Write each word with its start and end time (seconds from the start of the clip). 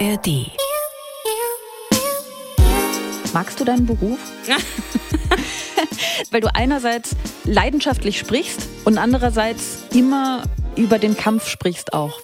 ARD. 0.00 0.50
Magst 3.32 3.60
du 3.60 3.64
deinen 3.64 3.86
Beruf? 3.86 4.18
Weil 6.30 6.40
du 6.40 6.52
einerseits 6.52 7.14
leidenschaftlich 7.44 8.18
sprichst 8.18 8.68
und 8.84 8.98
andererseits 8.98 9.84
immer 9.92 10.42
über 10.76 10.98
den 10.98 11.16
Kampf 11.16 11.48
sprichst 11.48 11.92
auch. 11.92 12.20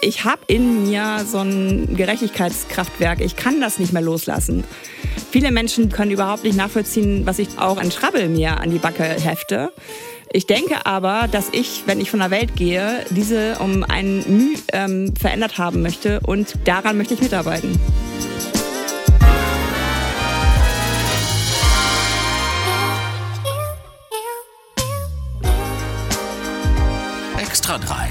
Ich 0.00 0.24
habe 0.24 0.40
in 0.46 0.84
mir 0.84 1.24
so 1.26 1.38
ein 1.38 1.94
Gerechtigkeitskraftwerk. 1.94 3.20
Ich 3.20 3.36
kann 3.36 3.60
das 3.60 3.78
nicht 3.78 3.92
mehr 3.92 4.02
loslassen. 4.02 4.64
Viele 5.30 5.50
Menschen 5.50 5.90
können 5.90 6.10
überhaupt 6.10 6.44
nicht 6.44 6.56
nachvollziehen, 6.56 7.26
was 7.26 7.38
ich 7.38 7.58
auch 7.58 7.76
an 7.76 7.90
Schrabbel 7.90 8.28
mir 8.28 8.58
an 8.60 8.70
die 8.70 8.78
Backe 8.78 9.04
hefte. 9.04 9.72
Ich 10.32 10.46
denke 10.46 10.86
aber, 10.86 11.26
dass 11.26 11.48
ich, 11.50 11.82
wenn 11.86 12.00
ich 12.00 12.10
von 12.10 12.20
der 12.20 12.30
Welt 12.30 12.54
gehe, 12.54 13.04
diese 13.10 13.58
um 13.58 13.82
ein 13.82 14.22
Mühe 14.28 14.56
ähm, 14.72 15.12
verändert 15.16 15.58
haben 15.58 15.82
möchte 15.82 16.20
und 16.20 16.54
daran 16.64 16.96
möchte 16.96 17.14
ich 17.14 17.20
mitarbeiten. 17.20 17.80
Extra 27.36 27.78
3. 27.78 28.08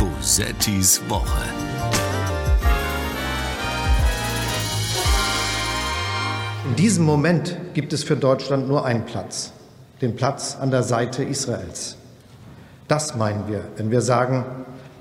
Bosettis 0.00 1.00
Woche. 1.08 1.65
In 6.76 6.82
diesem 6.82 7.06
Moment 7.06 7.56
gibt 7.72 7.94
es 7.94 8.04
für 8.04 8.16
Deutschland 8.16 8.68
nur 8.68 8.84
einen 8.84 9.06
Platz, 9.06 9.50
den 10.02 10.14
Platz 10.14 10.58
an 10.60 10.70
der 10.70 10.82
Seite 10.82 11.24
Israels. 11.24 11.96
Das 12.86 13.16
meinen 13.16 13.48
wir, 13.48 13.62
wenn 13.78 13.90
wir 13.90 14.02
sagen, 14.02 14.44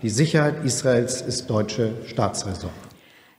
die 0.02 0.08
Sicherheit 0.08 0.64
Israels 0.64 1.22
ist 1.22 1.50
deutsche 1.50 1.92
Staatsräson. 2.08 2.70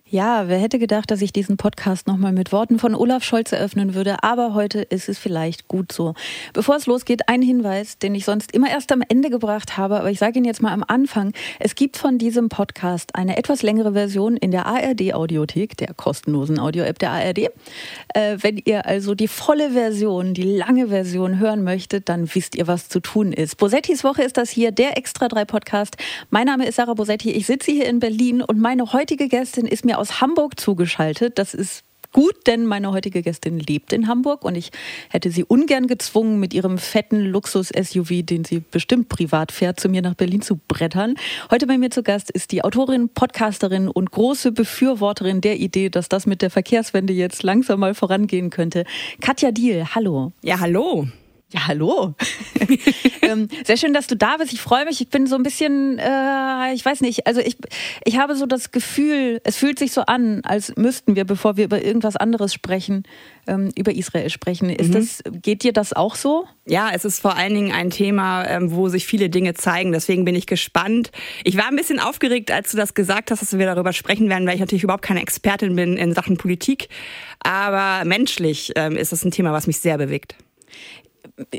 Ja, 0.08 0.46
wer 0.46 0.58
hätte 0.58 0.78
gedacht, 0.78 1.10
dass 1.10 1.20
ich 1.20 1.32
diesen 1.32 1.56
Podcast 1.56 2.06
nochmal 2.06 2.30
mit 2.30 2.52
Worten 2.52 2.78
von 2.78 2.94
Olaf 2.94 3.24
Scholz 3.24 3.50
eröffnen 3.50 3.96
würde, 3.96 4.22
aber 4.22 4.54
heute 4.54 4.82
ist 4.82 5.08
es 5.08 5.18
vielleicht 5.18 5.66
gut 5.66 5.90
so. 5.90 6.14
Bevor 6.52 6.76
es 6.76 6.86
losgeht, 6.86 7.28
ein 7.28 7.42
Hinweis, 7.42 7.98
den 7.98 8.14
ich 8.14 8.24
sonst 8.24 8.52
immer 8.52 8.70
erst 8.70 8.92
am 8.92 9.02
Ende 9.08 9.30
gebracht 9.30 9.76
habe, 9.76 9.98
aber 9.98 10.08
ich 10.08 10.20
sage 10.20 10.38
ihn 10.38 10.44
jetzt 10.44 10.62
mal 10.62 10.72
am 10.72 10.84
Anfang. 10.86 11.32
Es 11.58 11.74
gibt 11.74 11.96
von 11.96 12.18
diesem 12.18 12.48
Podcast 12.48 13.16
eine 13.16 13.36
etwas 13.36 13.64
längere 13.64 13.94
Version 13.94 14.36
in 14.36 14.52
der 14.52 14.66
ARD 14.66 15.12
Audiothek, 15.12 15.76
der 15.76 15.92
kostenlosen 15.92 16.60
Audio-App 16.60 17.00
der 17.00 17.10
ARD. 17.10 17.38
Äh, 18.14 18.38
wenn 18.42 18.58
ihr 18.64 18.86
also 18.86 19.16
die 19.16 19.26
volle 19.26 19.72
Version, 19.72 20.34
die 20.34 20.44
lange 20.44 20.86
Version 20.86 21.40
hören 21.40 21.64
möchtet, 21.64 22.08
dann 22.08 22.32
wisst 22.32 22.54
ihr, 22.54 22.68
was 22.68 22.88
zu 22.88 23.00
tun 23.00 23.32
ist. 23.32 23.56
Bosettis 23.56 24.04
Woche 24.04 24.22
ist 24.22 24.36
das 24.36 24.50
hier, 24.50 24.70
der 24.70 24.96
Extra 24.96 25.26
3 25.26 25.46
Podcast. 25.46 25.96
Mein 26.30 26.46
Name 26.46 26.64
ist 26.64 26.76
Sarah 26.76 26.94
Bosetti, 26.94 27.32
ich 27.32 27.46
sitze 27.46 27.72
hier 27.72 27.86
in 27.86 27.98
Berlin 27.98 28.40
und 28.40 28.60
meine 28.60 28.92
heutige 28.92 29.26
Gästin 29.26 29.66
ist 29.66 29.84
mir 29.84 29.95
aus 29.98 30.20
Hamburg 30.20 30.58
zugeschaltet. 30.58 31.38
Das 31.38 31.54
ist 31.54 31.84
gut, 32.16 32.46
denn 32.46 32.64
meine 32.64 32.92
heutige 32.92 33.20
Gästin 33.20 33.58
lebt 33.58 33.92
in 33.92 34.08
Hamburg 34.08 34.42
und 34.42 34.54
ich 34.54 34.70
hätte 35.10 35.30
sie 35.30 35.44
ungern 35.44 35.86
gezwungen, 35.86 36.40
mit 36.40 36.54
ihrem 36.54 36.78
fetten 36.78 37.20
Luxus-SUV, 37.20 38.22
den 38.24 38.44
sie 38.44 38.60
bestimmt 38.60 39.10
privat 39.10 39.52
fährt, 39.52 39.78
zu 39.78 39.90
mir 39.90 40.00
nach 40.00 40.14
Berlin 40.14 40.40
zu 40.40 40.58
brettern. 40.68 41.16
Heute 41.50 41.66
bei 41.66 41.76
mir 41.76 41.90
zu 41.90 42.02
Gast 42.02 42.30
ist 42.30 42.52
die 42.52 42.64
Autorin, 42.64 43.10
Podcasterin 43.10 43.88
und 43.88 44.12
große 44.12 44.52
Befürworterin 44.52 45.42
der 45.42 45.58
Idee, 45.58 45.90
dass 45.90 46.08
das 46.08 46.24
mit 46.24 46.40
der 46.40 46.48
Verkehrswende 46.48 47.12
jetzt 47.12 47.42
langsam 47.42 47.80
mal 47.80 47.94
vorangehen 47.94 48.48
könnte. 48.48 48.84
Katja 49.20 49.50
Diel, 49.50 49.84
hallo. 49.94 50.32
Ja, 50.42 50.58
hallo. 50.60 51.08
Ja, 51.52 51.68
hallo. 51.68 52.16
ähm, 53.22 53.46
sehr 53.64 53.76
schön, 53.76 53.94
dass 53.94 54.08
du 54.08 54.16
da 54.16 54.36
bist. 54.38 54.52
Ich 54.52 54.60
freue 54.60 54.84
mich. 54.84 55.00
Ich 55.00 55.10
bin 55.10 55.28
so 55.28 55.36
ein 55.36 55.44
bisschen, 55.44 55.96
äh, 56.00 56.74
ich 56.74 56.84
weiß 56.84 57.02
nicht, 57.02 57.28
also 57.28 57.40
ich, 57.40 57.56
ich 58.04 58.18
habe 58.18 58.34
so 58.34 58.46
das 58.46 58.72
Gefühl, 58.72 59.40
es 59.44 59.56
fühlt 59.56 59.78
sich 59.78 59.92
so 59.92 60.00
an, 60.00 60.40
als 60.44 60.74
müssten 60.76 61.14
wir, 61.14 61.24
bevor 61.24 61.56
wir 61.56 61.66
über 61.66 61.84
irgendwas 61.84 62.16
anderes 62.16 62.52
sprechen, 62.52 63.04
ähm, 63.46 63.70
über 63.76 63.94
Israel 63.94 64.28
sprechen. 64.28 64.70
Ist 64.70 64.88
mhm. 64.88 64.94
das, 64.94 65.22
geht 65.40 65.62
dir 65.62 65.72
das 65.72 65.92
auch 65.92 66.16
so? 66.16 66.48
Ja, 66.66 66.90
es 66.92 67.04
ist 67.04 67.20
vor 67.20 67.36
allen 67.36 67.54
Dingen 67.54 67.70
ein 67.70 67.90
Thema, 67.90 68.44
ähm, 68.48 68.72
wo 68.72 68.88
sich 68.88 69.06
viele 69.06 69.30
Dinge 69.30 69.54
zeigen. 69.54 69.92
Deswegen 69.92 70.24
bin 70.24 70.34
ich 70.34 70.48
gespannt. 70.48 71.12
Ich 71.44 71.56
war 71.56 71.68
ein 71.68 71.76
bisschen 71.76 72.00
aufgeregt, 72.00 72.50
als 72.50 72.72
du 72.72 72.76
das 72.76 72.94
gesagt 72.94 73.30
hast, 73.30 73.40
dass 73.40 73.56
wir 73.56 73.66
darüber 73.66 73.92
sprechen 73.92 74.28
werden, 74.28 74.48
weil 74.48 74.54
ich 74.54 74.60
natürlich 74.60 74.82
überhaupt 74.82 75.04
keine 75.04 75.22
Expertin 75.22 75.76
bin 75.76 75.96
in 75.96 76.12
Sachen 76.12 76.38
Politik. 76.38 76.88
Aber 77.38 78.04
menschlich 78.04 78.72
ähm, 78.74 78.96
ist 78.96 79.12
es 79.12 79.24
ein 79.24 79.30
Thema, 79.30 79.52
was 79.52 79.68
mich 79.68 79.78
sehr 79.78 79.96
bewegt 79.96 80.34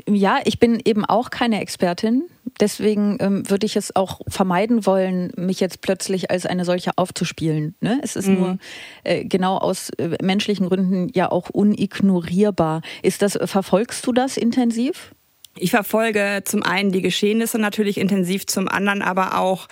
ja, 0.08 0.40
ich 0.44 0.58
bin 0.58 0.80
eben 0.84 1.04
auch 1.04 1.30
keine 1.30 1.60
Expertin. 1.60 2.24
Deswegen 2.60 3.18
ähm, 3.20 3.48
würde 3.48 3.66
ich 3.66 3.76
es 3.76 3.94
auch 3.94 4.20
vermeiden 4.26 4.86
wollen, 4.86 5.32
mich 5.36 5.60
jetzt 5.60 5.80
plötzlich 5.80 6.30
als 6.30 6.46
eine 6.46 6.64
solche 6.64 6.96
aufzuspielen. 6.96 7.74
Ne? 7.80 8.00
Es 8.02 8.16
ist 8.16 8.26
mhm. 8.26 8.34
nur 8.34 8.58
äh, 9.04 9.24
genau 9.24 9.58
aus 9.58 9.90
äh, 9.90 10.16
menschlichen 10.22 10.68
Gründen 10.68 11.08
ja 11.14 11.30
auch 11.30 11.50
unignorierbar. 11.50 12.82
Ist 13.02 13.22
das, 13.22 13.38
verfolgst 13.44 14.06
du 14.06 14.12
das 14.12 14.36
intensiv? 14.36 15.12
Ich 15.56 15.70
verfolge 15.70 16.42
zum 16.44 16.62
einen 16.62 16.92
die 16.92 17.02
Geschehnisse 17.02 17.58
natürlich 17.58 17.98
intensiv, 17.98 18.46
zum 18.46 18.68
anderen 18.68 19.02
aber 19.02 19.38
auch, 19.38 19.68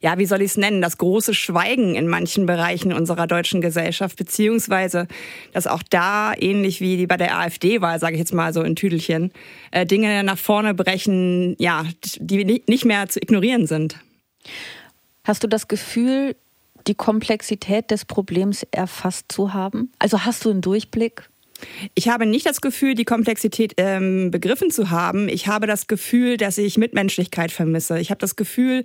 ja, 0.00 0.18
wie 0.18 0.26
soll 0.26 0.42
ich 0.42 0.50
es 0.50 0.56
nennen, 0.56 0.82
das 0.82 0.98
große 0.98 1.34
Schweigen 1.34 1.94
in 1.94 2.08
manchen 2.08 2.46
Bereichen 2.46 2.92
unserer 2.92 3.26
deutschen 3.26 3.60
Gesellschaft, 3.60 4.16
beziehungsweise, 4.16 5.08
dass 5.52 5.66
auch 5.66 5.82
da, 5.88 6.34
ähnlich 6.36 6.80
wie 6.80 7.06
bei 7.06 7.16
der 7.16 7.38
AfD-Wahl, 7.38 7.98
sage 7.98 8.14
ich 8.14 8.18
jetzt 8.18 8.34
mal 8.34 8.52
so 8.52 8.62
in 8.62 8.76
Tüdelchen, 8.76 9.32
äh, 9.70 9.86
Dinge 9.86 10.22
nach 10.24 10.38
vorne 10.38 10.74
brechen, 10.74 11.56
ja, 11.58 11.84
die 12.18 12.62
nicht 12.66 12.84
mehr 12.84 13.08
zu 13.08 13.20
ignorieren 13.20 13.66
sind. 13.66 13.96
Hast 15.24 15.42
du 15.42 15.48
das 15.48 15.68
Gefühl, 15.68 16.36
die 16.86 16.94
Komplexität 16.94 17.90
des 17.90 18.04
Problems 18.04 18.66
erfasst 18.70 19.26
zu 19.28 19.52
haben? 19.52 19.92
Also 19.98 20.24
hast 20.24 20.44
du 20.44 20.50
einen 20.50 20.62
Durchblick? 20.62 21.28
Ich 21.94 22.08
habe 22.08 22.26
nicht 22.26 22.46
das 22.46 22.60
Gefühl, 22.60 22.94
die 22.94 23.04
Komplexität 23.04 23.74
ähm, 23.76 24.30
begriffen 24.30 24.70
zu 24.70 24.90
haben. 24.90 25.28
Ich 25.28 25.46
habe 25.46 25.66
das 25.66 25.86
Gefühl, 25.86 26.36
dass 26.36 26.58
ich 26.58 26.78
Mitmenschlichkeit 26.78 27.52
vermisse. 27.52 27.98
Ich 27.98 28.10
habe 28.10 28.18
das 28.18 28.36
Gefühl, 28.36 28.84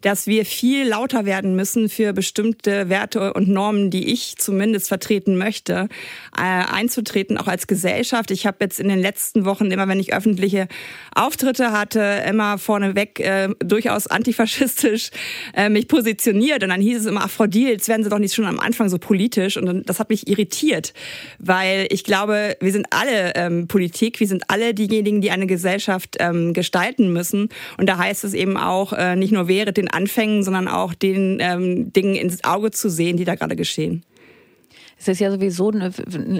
dass 0.00 0.26
wir 0.26 0.44
viel 0.44 0.86
lauter 0.86 1.24
werden 1.24 1.56
müssen 1.56 1.88
für 1.88 2.12
bestimmte 2.12 2.88
Werte 2.88 3.32
und 3.34 3.48
Normen, 3.48 3.90
die 3.90 4.12
ich 4.12 4.36
zumindest 4.36 4.88
vertreten 4.88 5.36
möchte, 5.36 5.88
äh, 6.36 6.42
einzutreten, 6.42 7.38
auch 7.38 7.48
als 7.48 7.66
Gesellschaft. 7.66 8.30
Ich 8.30 8.46
habe 8.46 8.58
jetzt 8.60 8.80
in 8.80 8.88
den 8.88 9.00
letzten 9.00 9.44
Wochen 9.44 9.70
immer, 9.70 9.88
wenn 9.88 10.00
ich 10.00 10.14
öffentliche 10.14 10.68
Auftritte 11.14 11.72
hatte, 11.72 12.24
immer 12.28 12.58
vorneweg 12.58 13.20
äh, 13.20 13.48
durchaus 13.58 14.06
antifaschistisch 14.06 15.10
äh, 15.54 15.68
mich 15.68 15.88
positioniert. 15.88 16.62
Und 16.62 16.70
dann 16.70 16.80
hieß 16.80 17.00
es 17.00 17.06
immer, 17.06 17.22
ach 17.24 17.30
Frau 17.30 17.46
Diel, 17.46 17.70
jetzt 17.70 17.88
werden 17.88 18.02
Sie 18.02 18.10
doch 18.10 18.18
nicht 18.18 18.34
schon 18.34 18.46
am 18.46 18.60
Anfang 18.60 18.88
so 18.88 18.98
politisch. 18.98 19.56
Und 19.56 19.88
das 19.88 20.00
hat 20.00 20.10
mich 20.10 20.28
irritiert, 20.28 20.94
weil 21.38 21.86
ich 21.90 22.04
glaube, 22.04 22.13
glaube, 22.14 22.56
wir 22.60 22.70
sind 22.70 22.86
alle 22.90 23.34
ähm, 23.34 23.66
Politik, 23.66 24.20
wir 24.20 24.28
sind 24.28 24.44
alle 24.46 24.72
diejenigen, 24.72 25.20
die 25.20 25.32
eine 25.32 25.48
Gesellschaft 25.48 26.16
ähm, 26.20 26.52
gestalten 26.52 27.12
müssen. 27.12 27.48
Und 27.76 27.88
da 27.88 27.98
heißt 27.98 28.22
es 28.22 28.34
eben 28.34 28.56
auch, 28.56 28.92
äh, 28.92 29.16
nicht 29.16 29.32
nur 29.32 29.48
während 29.48 29.76
den 29.76 29.90
Anfängen, 29.90 30.44
sondern 30.44 30.68
auch 30.68 30.94
den 30.94 31.38
ähm, 31.40 31.92
Dingen 31.92 32.14
ins 32.14 32.44
Auge 32.44 32.70
zu 32.70 32.88
sehen, 32.88 33.16
die 33.16 33.24
da 33.24 33.34
gerade 33.34 33.56
geschehen. 33.56 34.04
Es 34.96 35.08
ist 35.08 35.18
ja 35.18 35.28
sowieso 35.28 35.72
eine, 35.72 35.90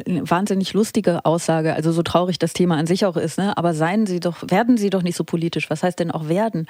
eine, 0.07 0.31
wahnsinnig 0.31 0.75
lustige 0.75 1.25
Aussage, 1.25 1.75
also 1.75 1.91
so 1.91 2.05
traurig 2.05 2.39
das 2.39 2.53
Thema 2.53 2.77
an 2.77 2.87
sich 2.87 3.05
auch 3.05 3.17
ist, 3.17 3.37
ne? 3.37 3.57
Aber 3.59 3.75
seien 3.75 4.07
Sie 4.07 4.21
doch, 4.21 4.49
werden 4.49 4.77
Sie 4.77 4.91
doch 4.91 5.03
nicht 5.03 5.17
so 5.17 5.25
politisch. 5.25 5.71
Was 5.71 5.83
heißt 5.83 5.99
denn 5.99 6.13
auch 6.13 6.29
werden? 6.29 6.69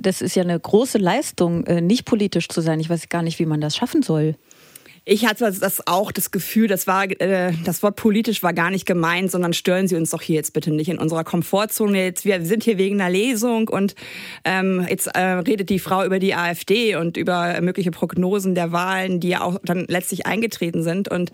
Das 0.00 0.20
ist 0.20 0.36
ja 0.36 0.42
eine 0.42 0.60
große 0.60 0.98
Leistung, 0.98 1.64
äh, 1.64 1.80
nicht 1.80 2.04
politisch 2.04 2.50
zu 2.50 2.60
sein. 2.60 2.78
Ich 2.78 2.90
weiß 2.90 3.08
gar 3.08 3.22
nicht, 3.22 3.38
wie 3.38 3.46
man 3.46 3.62
das 3.62 3.74
schaffen 3.74 4.02
soll. 4.02 4.34
Ich 5.08 5.24
hatte 5.24 5.52
das 5.52 5.86
auch 5.86 6.10
das 6.10 6.32
Gefühl, 6.32 6.66
das 6.66 6.88
war 6.88 7.08
äh, 7.08 7.52
das 7.64 7.84
Wort 7.84 7.94
politisch 7.94 8.42
war 8.42 8.52
gar 8.52 8.72
nicht 8.72 8.86
gemeint, 8.86 9.30
sondern 9.30 9.52
stören 9.52 9.86
Sie 9.86 9.94
uns 9.94 10.10
doch 10.10 10.20
hier 10.20 10.34
jetzt 10.34 10.52
bitte 10.52 10.72
nicht 10.72 10.88
in 10.88 10.98
unserer 10.98 11.22
Komfortzone. 11.22 12.02
Jetzt 12.02 12.24
wir 12.24 12.44
sind 12.44 12.64
hier 12.64 12.76
wegen 12.76 13.00
einer 13.00 13.08
Lesung 13.08 13.68
und 13.68 13.94
ähm, 14.44 14.84
jetzt 14.90 15.06
äh, 15.06 15.20
redet 15.20 15.70
die 15.70 15.78
Frau 15.78 16.04
über 16.04 16.18
die 16.18 16.34
AfD 16.34 16.96
und 16.96 17.16
über 17.16 17.60
mögliche 17.60 17.92
Prognosen 17.92 18.56
der 18.56 18.72
Wahlen, 18.72 19.20
die 19.20 19.28
ja 19.28 19.42
auch 19.42 19.60
dann 19.62 19.84
letztlich 19.86 20.26
eingetreten 20.26 20.82
sind 20.82 21.08
und 21.08 21.30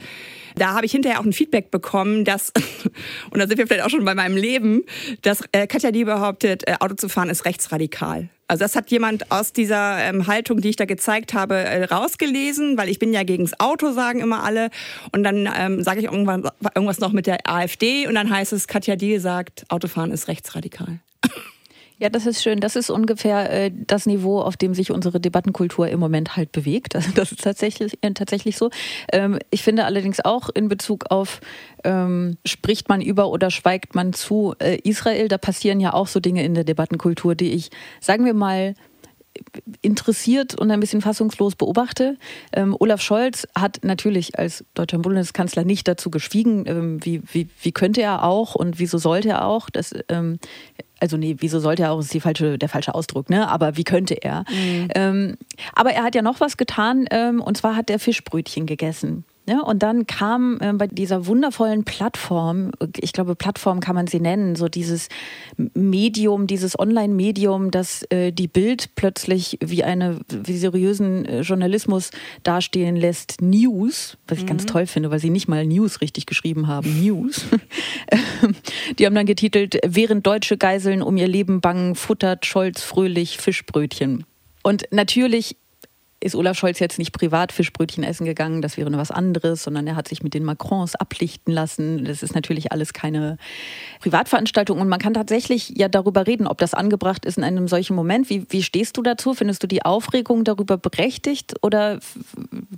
da 0.56 0.74
habe 0.74 0.86
ich 0.86 0.92
hinterher 0.92 1.20
auch 1.20 1.24
ein 1.24 1.32
Feedback 1.32 1.70
bekommen, 1.70 2.24
dass, 2.24 2.52
und 3.30 3.38
da 3.40 3.46
sind 3.46 3.58
wir 3.58 3.66
vielleicht 3.66 3.84
auch 3.84 3.90
schon 3.90 4.04
bei 4.04 4.14
meinem 4.14 4.36
Leben, 4.36 4.82
dass 5.22 5.42
äh, 5.52 5.66
Katja 5.66 5.90
die 5.90 6.04
behauptet, 6.04 6.66
äh, 6.66 6.76
Auto 6.80 6.94
zu 6.94 7.08
fahren 7.08 7.30
ist 7.30 7.44
rechtsradikal. 7.44 8.28
Also 8.48 8.64
das 8.64 8.76
hat 8.76 8.90
jemand 8.90 9.30
aus 9.30 9.54
dieser 9.54 9.98
ähm, 9.98 10.26
Haltung, 10.26 10.60
die 10.60 10.68
ich 10.68 10.76
da 10.76 10.84
gezeigt 10.84 11.32
habe, 11.32 11.54
äh, 11.54 11.84
rausgelesen, 11.84 12.76
weil 12.76 12.90
ich 12.90 12.98
bin 12.98 13.14
ja 13.14 13.22
gegens 13.22 13.58
Auto, 13.58 13.92
sagen 13.92 14.20
immer 14.20 14.44
alle. 14.44 14.68
Und 15.12 15.24
dann 15.24 15.48
ähm, 15.56 15.82
sage 15.82 16.00
ich 16.00 16.04
irgendwann, 16.04 16.46
irgendwas 16.74 17.00
noch 17.00 17.12
mit 17.12 17.26
der 17.26 17.48
AfD 17.48 18.06
und 18.06 18.14
dann 18.14 18.28
heißt 18.28 18.52
es, 18.52 18.66
Katja 18.66 18.96
Diel 18.96 19.20
sagt, 19.20 19.64
Autofahren 19.70 20.10
ist 20.10 20.28
rechtsradikal. 20.28 20.98
Ja, 22.02 22.08
das 22.08 22.26
ist 22.26 22.42
schön. 22.42 22.58
Das 22.58 22.74
ist 22.74 22.90
ungefähr 22.90 23.48
äh, 23.48 23.70
das 23.72 24.06
Niveau, 24.06 24.40
auf 24.40 24.56
dem 24.56 24.74
sich 24.74 24.90
unsere 24.90 25.20
Debattenkultur 25.20 25.86
im 25.86 26.00
Moment 26.00 26.34
halt 26.34 26.50
bewegt. 26.50 26.96
Also 26.96 27.12
das 27.14 27.30
ist 27.30 27.44
tatsächlich, 27.44 27.96
äh, 28.00 28.10
tatsächlich 28.10 28.56
so. 28.56 28.70
Ähm, 29.12 29.38
ich 29.50 29.62
finde 29.62 29.84
allerdings 29.84 30.18
auch 30.18 30.48
in 30.48 30.66
Bezug 30.66 31.12
auf, 31.12 31.40
ähm, 31.84 32.38
spricht 32.44 32.88
man 32.88 33.02
über 33.02 33.30
oder 33.30 33.52
schweigt 33.52 33.94
man 33.94 34.12
zu 34.14 34.52
äh, 34.58 34.78
Israel, 34.82 35.28
da 35.28 35.38
passieren 35.38 35.78
ja 35.78 35.94
auch 35.94 36.08
so 36.08 36.18
Dinge 36.18 36.42
in 36.42 36.54
der 36.54 36.64
Debattenkultur, 36.64 37.36
die 37.36 37.52
ich, 37.52 37.70
sagen 38.00 38.24
wir 38.24 38.34
mal, 38.34 38.74
interessiert 39.80 40.54
und 40.54 40.70
ein 40.70 40.80
bisschen 40.80 41.00
fassungslos 41.00 41.56
beobachte. 41.56 42.16
Ähm, 42.52 42.76
Olaf 42.78 43.00
Scholz 43.00 43.46
hat 43.54 43.80
natürlich 43.82 44.38
als 44.38 44.64
deutscher 44.74 44.98
Bundeskanzler 44.98 45.64
nicht 45.64 45.88
dazu 45.88 46.10
geschwiegen, 46.10 46.64
ähm, 46.66 47.04
wie, 47.04 47.22
wie, 47.32 47.48
wie 47.60 47.72
könnte 47.72 48.02
er 48.02 48.24
auch 48.24 48.54
und 48.54 48.78
wieso 48.78 48.98
sollte 48.98 49.30
er 49.30 49.46
auch. 49.46 49.70
Das, 49.70 49.94
ähm, 50.08 50.38
also 51.00 51.16
nee, 51.16 51.36
wieso 51.38 51.58
sollte 51.60 51.82
er 51.82 51.92
auch, 51.92 52.00
ist 52.00 52.14
die 52.14 52.20
falsche, 52.20 52.58
der 52.58 52.68
falsche 52.68 52.94
Ausdruck, 52.94 53.28
ne? 53.28 53.48
Aber 53.48 53.76
wie 53.76 53.84
könnte 53.84 54.14
er? 54.14 54.44
Mhm. 54.50 54.88
Ähm, 54.94 55.36
aber 55.74 55.92
er 55.92 56.04
hat 56.04 56.14
ja 56.14 56.22
noch 56.22 56.40
was 56.40 56.56
getan, 56.56 57.06
ähm, 57.10 57.40
und 57.40 57.56
zwar 57.56 57.74
hat 57.74 57.90
er 57.90 57.98
Fischbrötchen 57.98 58.66
gegessen. 58.66 59.24
Ja, 59.48 59.60
und 59.60 59.82
dann 59.82 60.06
kam 60.06 60.58
äh, 60.60 60.72
bei 60.72 60.86
dieser 60.86 61.26
wundervollen 61.26 61.82
Plattform, 61.82 62.70
ich 63.00 63.12
glaube, 63.12 63.34
Plattform 63.34 63.80
kann 63.80 63.96
man 63.96 64.06
sie 64.06 64.20
nennen, 64.20 64.54
so 64.54 64.68
dieses 64.68 65.08
Medium, 65.74 66.46
dieses 66.46 66.78
Online-Medium, 66.78 67.72
das 67.72 68.04
äh, 68.10 68.30
die 68.30 68.46
Bild 68.46 68.94
plötzlich 68.94 69.58
wie 69.60 69.82
eine 69.82 70.20
wie 70.28 70.56
seriösen 70.56 71.24
äh, 71.24 71.40
Journalismus 71.40 72.12
dastehen 72.44 72.94
lässt, 72.94 73.42
News, 73.42 74.16
was 74.28 74.38
ich 74.38 74.44
mhm. 74.44 74.48
ganz 74.48 74.66
toll 74.66 74.86
finde, 74.86 75.10
weil 75.10 75.18
sie 75.18 75.30
nicht 75.30 75.48
mal 75.48 75.66
News 75.66 76.00
richtig 76.00 76.26
geschrieben 76.26 76.68
haben, 76.68 77.02
News. 77.02 77.44
die 78.98 79.06
haben 79.06 79.14
dann 79.16 79.26
getitelt, 79.26 79.76
während 79.84 80.24
Deutsche 80.24 80.56
Geiseln 80.56 81.02
um 81.02 81.16
ihr 81.16 81.28
Leben 81.28 81.60
bangen, 81.60 81.96
futtert 81.96 82.46
Scholz 82.46 82.82
fröhlich 82.82 83.38
Fischbrötchen. 83.38 84.24
Und 84.62 84.84
natürlich 84.92 85.56
ist 86.22 86.34
Olaf 86.34 86.56
Scholz 86.56 86.78
jetzt 86.78 86.98
nicht 86.98 87.12
privat 87.12 87.52
Fischbrötchen 87.52 88.04
essen 88.04 88.24
gegangen, 88.24 88.62
das 88.62 88.76
wäre 88.76 88.90
nur 88.90 89.00
was 89.00 89.10
anderes, 89.10 89.62
sondern 89.62 89.86
er 89.86 89.96
hat 89.96 90.08
sich 90.08 90.22
mit 90.22 90.34
den 90.34 90.44
Macrons 90.44 90.94
ablichten 90.94 91.52
lassen. 91.52 92.04
Das 92.04 92.22
ist 92.22 92.34
natürlich 92.34 92.72
alles 92.72 92.92
keine 92.92 93.36
Privatveranstaltung 94.00 94.80
und 94.80 94.88
man 94.88 94.98
kann 94.98 95.14
tatsächlich 95.14 95.72
ja 95.76 95.88
darüber 95.88 96.26
reden, 96.26 96.46
ob 96.46 96.58
das 96.58 96.74
angebracht 96.74 97.24
ist 97.24 97.38
in 97.38 97.44
einem 97.44 97.68
solchen 97.68 97.96
Moment. 97.96 98.30
Wie, 98.30 98.46
wie 98.50 98.62
stehst 98.62 98.96
du 98.96 99.02
dazu? 99.02 99.34
Findest 99.34 99.62
du 99.62 99.66
die 99.66 99.84
Aufregung 99.84 100.44
darüber 100.44 100.78
berechtigt 100.78 101.54
oder 101.62 101.98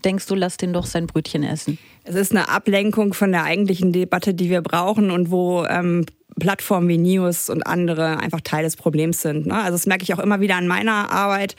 denkst 0.05 0.27
du, 0.27 0.35
lass 0.35 0.57
den 0.57 0.73
doch 0.73 0.87
sein 0.87 1.07
Brötchen 1.07 1.43
essen? 1.43 1.79
Es 2.05 2.15
ist 2.15 2.33
eine 2.33 2.49
Ablenkung 2.49 3.15
von 3.15 3.33
der 3.33 3.45
eigentlichen 3.45 3.93
Debatte, 3.93 4.35
die 4.35 4.51
wir 4.51 4.61
brauchen 4.61 5.11
und 5.11 5.31
wo 5.31 5.65
ähm, 5.65 6.05
Plattformen 6.39 6.89
wie 6.89 6.99
News 6.99 7.49
und 7.49 7.67
andere 7.67 8.19
einfach 8.19 8.41
Teil 8.41 8.65
des 8.65 8.77
Problems 8.77 9.23
sind. 9.23 9.47
Ne? 9.47 9.55
Also 9.55 9.73
das 9.73 9.87
merke 9.87 10.03
ich 10.03 10.15
auch 10.15 10.19
immer 10.19 10.41
wieder 10.41 10.57
an 10.57 10.67
meiner 10.67 11.11
Arbeit. 11.11 11.57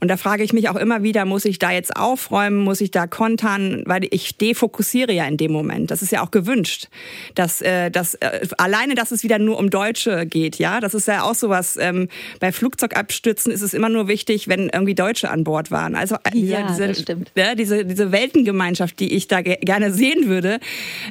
Und 0.00 0.08
da 0.08 0.16
frage 0.16 0.42
ich 0.42 0.52
mich 0.52 0.68
auch 0.68 0.76
immer 0.76 1.02
wieder, 1.02 1.24
muss 1.24 1.44
ich 1.44 1.58
da 1.58 1.70
jetzt 1.70 1.96
aufräumen, 1.96 2.58
muss 2.58 2.80
ich 2.80 2.90
da 2.90 3.06
kontern, 3.06 3.82
weil 3.86 4.06
ich 4.10 4.36
defokussiere 4.36 5.12
ja 5.12 5.26
in 5.26 5.36
dem 5.36 5.52
Moment. 5.52 5.90
Das 5.90 6.02
ist 6.02 6.12
ja 6.12 6.22
auch 6.22 6.30
gewünscht, 6.30 6.88
dass, 7.34 7.60
äh, 7.60 7.90
dass 7.90 8.14
äh, 8.14 8.46
alleine, 8.58 8.94
dass 8.94 9.10
es 9.10 9.22
wieder 9.24 9.38
nur 9.38 9.58
um 9.58 9.70
Deutsche 9.70 10.26
geht. 10.26 10.58
Ja, 10.58 10.80
das 10.80 10.94
ist 10.94 11.08
ja 11.08 11.22
auch 11.22 11.34
sowas. 11.34 11.76
Ähm, 11.80 12.08
bei 12.40 12.52
Flugzeugabstürzen 12.52 13.52
ist 13.52 13.62
es 13.62 13.74
immer 13.74 13.88
nur 13.88 14.08
wichtig, 14.08 14.48
wenn 14.48 14.68
irgendwie 14.68 14.94
Deutsche 14.94 15.30
an 15.30 15.44
Bord 15.44 15.70
waren. 15.70 15.94
Also 15.94 16.16
äh, 16.16 16.30
diese, 16.32 16.52
ja, 16.52 16.66
diese, 16.66 17.16
ja, 17.34 17.54
diese, 17.54 17.84
diese 17.84 18.12
Weltengemeinschaft, 18.12 18.98
die 19.00 19.12
ich 19.12 19.28
da 19.28 19.42
ge 19.42 19.56
gerne 19.60 19.92
sehen 19.92 20.28
würde, 20.28 20.60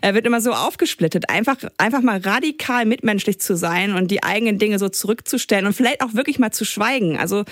äh, 0.01 0.13
wird 0.13 0.25
immer 0.25 0.41
so 0.41 0.51
aufgesplittet. 0.51 1.29
Einfach, 1.29 1.57
einfach 1.77 2.01
mal 2.01 2.19
radikal 2.19 2.85
mit 2.85 3.00
mitmenschlich 3.01 3.39
zu 3.39 3.55
sein 3.55 3.95
und 3.95 4.11
die 4.11 4.23
eigenen 4.23 4.59
Dinge 4.59 4.79
so 4.79 4.87
zurückzustellen 4.89 5.65
und 5.65 5.73
vielleicht 5.73 6.01
auch 6.01 6.13
wirklich 6.13 6.39
mal 6.39 6.51
zu 6.51 6.65
schweigen. 6.65 7.17
Also 7.17 7.43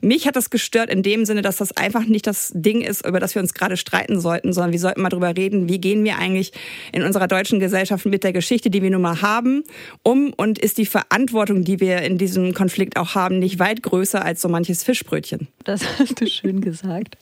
mich 0.00 0.26
hat 0.26 0.36
das 0.36 0.50
gestört 0.50 0.90
in 0.90 1.02
dem 1.02 1.24
Sinne, 1.24 1.42
dass 1.42 1.58
das 1.58 1.76
einfach 1.76 2.04
nicht 2.06 2.26
das 2.26 2.52
Ding 2.54 2.80
ist, 2.80 3.06
über 3.06 3.20
das 3.20 3.34
wir 3.34 3.42
uns 3.42 3.54
gerade 3.54 3.76
streiten 3.76 4.20
sollten, 4.20 4.52
sondern 4.52 4.72
wir 4.72 4.80
sollten 4.80 5.02
mal 5.02 5.10
darüber 5.10 5.36
reden, 5.36 5.68
wie 5.68 5.78
gehen 5.78 6.04
wir 6.04 6.18
eigentlich 6.18 6.52
in 6.92 7.02
unserer 7.02 7.28
deutschen 7.28 7.60
Gesellschaft 7.60 8.06
mit 8.06 8.24
der 8.24 8.32
Geschichte, 8.32 8.70
die 8.70 8.82
wir 8.82 8.90
nun 8.90 9.02
mal 9.02 9.20
haben, 9.22 9.64
um 10.02 10.32
und 10.32 10.58
ist 10.58 10.78
die 10.78 10.86
Verantwortung, 10.86 11.64
die 11.64 11.80
wir 11.80 12.02
in 12.02 12.18
diesem 12.18 12.54
Konflikt 12.54 12.96
auch 12.96 13.14
haben, 13.14 13.38
nicht 13.38 13.58
weit 13.58 13.82
größer 13.82 14.24
als 14.24 14.40
so 14.40 14.48
manches 14.48 14.82
Fischbrötchen. 14.82 15.48
Das 15.64 15.82
hast 15.98 16.20
du 16.20 16.26
schön 16.26 16.60
gesagt. 16.60 17.16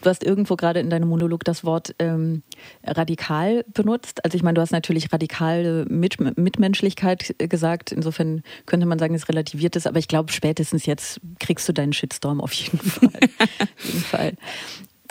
Du 0.00 0.08
hast 0.08 0.24
irgendwo 0.24 0.56
gerade 0.56 0.80
in 0.80 0.90
deinem 0.90 1.08
Monolog 1.08 1.44
das 1.44 1.64
Wort 1.64 1.94
ähm, 1.98 2.42
radikal 2.84 3.64
benutzt. 3.72 4.24
Also 4.24 4.36
ich 4.36 4.42
meine, 4.42 4.54
du 4.54 4.60
hast 4.60 4.72
natürlich 4.72 5.12
radikale 5.12 5.84
Mit 5.88 6.20
Mitmenschlichkeit 6.38 7.34
gesagt. 7.38 7.92
Insofern 7.92 8.42
könnte 8.66 8.86
man 8.86 8.98
sagen, 8.98 9.14
es 9.14 9.28
relativiert 9.28 9.76
ist. 9.76 9.86
Aber 9.86 9.98
ich 9.98 10.08
glaube, 10.08 10.32
spätestens 10.32 10.86
jetzt 10.86 11.20
kriegst 11.38 11.68
du 11.68 11.72
deinen 11.72 11.92
Shitstorm 11.92 12.40
auf 12.40 12.52
jeden 12.52 12.78
Fall. 12.78 13.20
auf 13.76 13.84
jeden 13.84 14.00
Fall. 14.00 14.32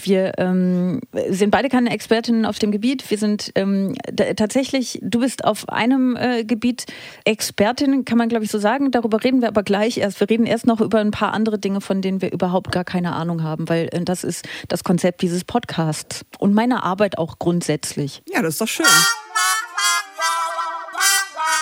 Wir 0.04 0.34
ähm, 0.38 1.01
sind 1.30 1.51
beide 1.51 1.69
keine 1.69 1.92
Expertinnen 1.92 2.46
auf 2.46 2.60
dem 2.60 2.72
Gebiet. 2.72 3.10
Wir 3.10 3.18
sind 3.18 3.51
ähm, 3.56 3.96
tatsächlich, 4.36 5.00
du 5.01 5.19
bist 5.19 5.44
auf 5.46 5.69
einem 5.69 6.16
äh, 6.16 6.44
Gebiet 6.44 6.86
Expertin, 7.25 8.06
kann 8.06 8.18
man 8.18 8.30
glaube 8.30 8.46
ich 8.46 8.51
so 8.51 8.60
sagen. 8.60 8.92
Darüber 8.92 9.24
reden 9.24 9.42
wir 9.42 9.48
aber 9.48 9.63
gleich 9.63 9.98
erst. 9.98 10.19
Wir 10.19 10.30
reden 10.30 10.46
erst 10.46 10.68
noch 10.68 10.81
über 10.81 11.00
ein 11.00 11.12
paar 11.12 11.34
andere 11.34 11.60
Dinge, 11.60 11.81
von 11.81 12.01
denen 12.01 12.22
wir 12.22 12.31
überhaupt 12.31 12.72
gar 12.72 12.84
keine 12.84 13.13
Ahnung 13.13 13.44
haben, 13.44 13.69
weil 13.69 13.90
äh, 13.92 14.01
das 14.01 14.24
ist 14.24 14.48
das 14.68 14.84
Konzept 14.84 15.22
dieses 15.22 15.44
Podcasts 15.44 16.25
und 16.38 16.54
meiner 16.54 16.84
Arbeit 16.84 17.18
auch 17.18 17.40
grundsätzlich. 17.40 18.22
Ja, 18.31 18.42
das 18.42 18.54
ist 18.54 18.62
doch 18.62 18.68
schön. 18.68 18.86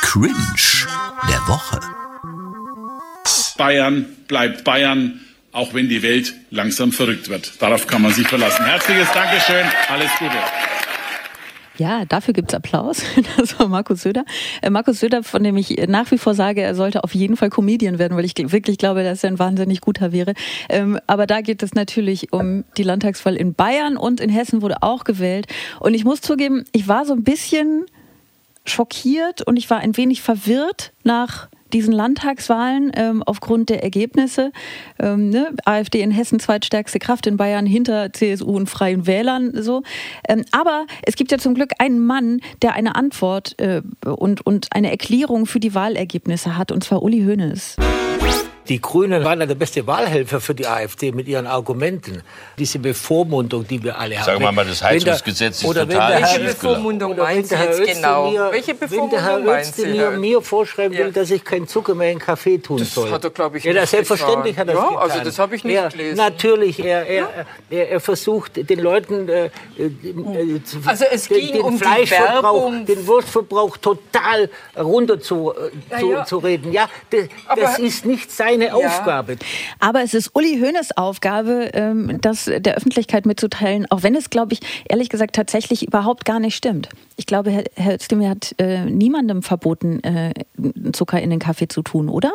Cringe 0.01 0.34
der 1.30 1.48
Woche. 1.48 1.80
Bayern 3.57 4.06
bleibt 4.28 4.63
Bayern 4.63 5.19
auch 5.57 5.74
wenn 5.74 5.89
die 5.89 6.04
Welt 6.04 6.36
langsam 6.51 6.92
verrückt 6.92 7.30
wird. 7.30 7.59
Darauf 7.59 7.88
kann 7.88 8.04
man 8.04 8.13
sich 8.13 8.27
verlassen. 8.27 8.63
Herzliches 8.63 9.12
Dankeschön, 9.12 9.65
alles 9.89 10.12
Gute. 10.19 10.38
Ja, 11.77 12.06
dafür 12.06 12.33
gibt's 12.33 12.54
Applaus. 12.54 13.01
Das 13.38 13.59
war 13.59 13.68
Markus 13.68 14.04
Söder. 14.04 14.24
Äh, 14.62 14.69
Markus 14.69 15.00
Söder, 15.00 15.24
von 15.24 15.44
dem 15.44 15.57
ich 15.57 15.75
nach 15.88 16.12
wie 16.12 16.18
vor 16.18 16.36
sage, 16.36 16.62
er 16.62 16.75
sollte 16.75 17.04
auf 17.04 17.13
jeden 17.13 17.38
Fall 17.38 17.50
Comedian 17.50 17.98
werden, 17.98 18.15
weil 18.15 18.25
ich 18.25 18.33
wirklich 18.38 18.77
glaube, 18.77 19.04
dass 19.04 19.24
er 19.24 19.31
ein 19.31 19.39
wahnsinnig 19.39 19.81
guter 19.81 20.12
wäre. 20.12 20.33
Ähm, 20.69 21.00
aber 21.07 21.25
da 21.25 21.42
geht 21.42 21.63
es 21.63 21.74
natürlich 21.74 22.33
um 22.33 22.63
die 22.77 22.83
Landtagswahl 22.83 23.36
in 23.36 23.53
Bayern 23.53 23.98
und 23.98 24.19
in 24.19 24.30
Hessen 24.30 24.62
wurde 24.62 24.83
auch 24.83 25.03
gewählt. 25.03 25.48
Und 25.80 25.95
ich 25.95 26.03
muss 26.03 26.21
zugeben, 26.21 26.65
ich 26.71 26.88
war 26.88 27.06
so 27.06 27.13
ein 27.13 27.24
bisschen 27.24 27.86
schockiert 28.65 29.42
und 29.42 29.57
ich 29.57 29.69
war 29.69 29.80
ein 29.80 29.98
wenig 29.98 30.21
verwirrt 30.21 30.94
nach 31.03 31.50
diesen 31.74 31.94
Landtagswahlen 31.94 32.92
ähm, 32.96 33.24
aufgrund 33.24 33.69
der 33.69 33.84
Ergebnisse. 33.84 34.52
Ähm, 35.00 35.30
ne? 35.30 35.54
AfD 35.66 36.02
in 36.02 36.12
Hessen 36.12 36.40
zweitstärkste 36.40 37.00
Kraft, 37.00 37.28
in 37.28 37.38
Bayern 37.38 37.66
hinter 37.66 38.14
CSU 38.14 38.52
und 38.52 38.69
Freien 38.69 39.08
Wählern. 39.08 39.52
So. 39.54 39.84
Ähm, 40.28 40.46
aber 40.52 40.86
es 41.04 41.16
gibt 41.16 41.31
ja 41.31 41.38
zum 41.38 41.54
Glück 41.54 41.72
einen 41.80 42.06
Mann, 42.06 42.40
der 42.62 42.74
eine 42.74 42.96
Antwort 42.96 43.60
äh, 43.60 43.81
und, 44.06 44.46
und 44.46 44.68
eine 44.72 44.92
Erklärung 44.92 45.46
für 45.46 45.60
die 45.60 45.74
Wahlergebnisse 45.74 46.58
hat, 46.58 46.72
und 46.72 46.84
zwar 46.84 47.04
Uli 47.04 47.24
Hoeneß. 47.24 47.78
Die 48.69 48.81
Grünen 48.81 49.24
waren 49.24 49.40
ja 49.40 49.46
der 49.46 49.56
beste 49.56 49.86
Wahlhelfer 49.88 50.42
für 50.42 50.54
die 50.54 50.68
AfD 50.68 51.12
mit 51.12 51.27
ihren 51.27 51.48
Argumenten. 51.48 52.22
Diese 52.58 52.80
Bevormundung, 52.80 53.68
die 53.68 53.82
wir 53.84 53.98
alle 53.98 54.18
haben. 54.18 54.25
Sagen 54.25 54.41
wir 54.41 54.51
mal, 54.51 54.65
das 54.65 54.84
Heizungsgesetz 54.84 55.63
ist 55.63 55.74
total 55.74 56.22
Welche 56.22 56.39
Bevormundung 56.39 57.15
meinen 57.15 57.44
Sie 57.44 57.56
jetzt 57.56 57.84
genau? 57.84 58.32
Mir, 58.32 58.50
Welche 58.51 58.74
Bevormundung 58.74 59.12
wenn 59.12 59.44
der 59.44 59.48
Herr 59.48 59.60
Özte 59.60 59.88
mir, 59.88 60.12
mir 60.12 60.41
vorschreiben 60.41 60.98
will, 60.98 61.12
dass 61.12 61.32
ich 61.32 61.44
keinen 61.44 61.68
Zucker 61.68 61.96
mehr 61.96 62.12
in 62.12 62.20
Kaffee 62.20 62.58
tun 62.58 62.80
das 62.80 62.94
soll. 62.94 63.06
Das 63.06 63.13
hat 63.13 63.24
er, 63.24 63.30
glaube 63.30 63.58
ich, 63.58 63.63
ja, 63.63 63.74
nicht 63.74 63.88
selbstverständlich 63.88 64.58
hat 64.58 64.68
er 64.68 64.74
ja, 64.74 64.82
das 64.82 64.89
getan. 64.89 65.10
also 65.12 65.24
das 65.24 65.39
habe 65.39 65.56
ich 65.56 65.63
nicht 65.63 65.75
er, 65.75 65.89
gelesen. 65.89 66.18
Natürlich, 66.18 66.84
er, 66.84 67.08
er, 67.08 67.30
er, 67.70 67.89
er 67.89 68.00
versucht 68.00 68.70
den 68.70 68.80
Leuten 68.80 69.30
äh, 69.30 69.46
äh, 69.46 69.50
also 70.86 71.06
es 71.12 71.27
den, 71.27 71.39
ging 71.39 71.53
den 71.53 71.62
um 71.62 71.77
Fleischverbrauch, 71.77 72.72
den 72.86 73.08
Wurstverbrauch 73.08 73.77
total 73.77 74.50
runter 74.77 75.20
zu, 75.20 75.53
äh, 75.53 75.70
ja, 75.91 76.00
zu, 76.00 76.12
ja. 76.12 76.25
zu 76.25 76.38
reden. 76.38 76.72
Ja, 76.72 76.89
das, 77.10 77.27
das 77.56 77.80
ist 77.80 78.06
nicht 78.06 78.32
sein 78.32 78.57
seine 78.60 78.74
Aufgabe. 78.74 79.34
Ja. 79.34 79.38
Aber 79.80 80.04
es 80.04 80.14
ist 80.14 80.36
Uli 80.36 80.60
Hoeneß 80.60 80.98
Aufgabe, 80.98 81.72
ähm, 81.74 82.20
das 82.22 82.46
der 82.46 82.76
Öffentlichkeit 82.76 83.26
mitzuteilen, 83.26 83.86
auch 83.90 84.04
wenn 84.04 84.16
es, 84.16 84.30
glaube 84.30 84.54
ich, 84.54 84.60
ehrlich 84.88 85.10
gesagt 85.10 85.36
tatsächlich 85.36 85.88
überhaupt 85.88 86.26
gar 86.26 86.40
nicht 86.40 86.56
stimmt. 86.56 86.90
Ich 87.16 87.26
glaube, 87.26 87.52
Herr, 87.52 87.64
Herr 87.76 87.96
Özdemir 87.96 88.30
hat 88.30 88.56
äh, 88.58 88.86
niemandem 88.86 89.44
verboten, 89.44 90.04
äh, 90.04 90.34
Zucker 90.94 91.22
in 91.22 91.30
den 91.30 91.40
Kaffee 91.40 91.68
zu 91.68 91.82
tun, 91.82 92.10
oder? 92.10 92.32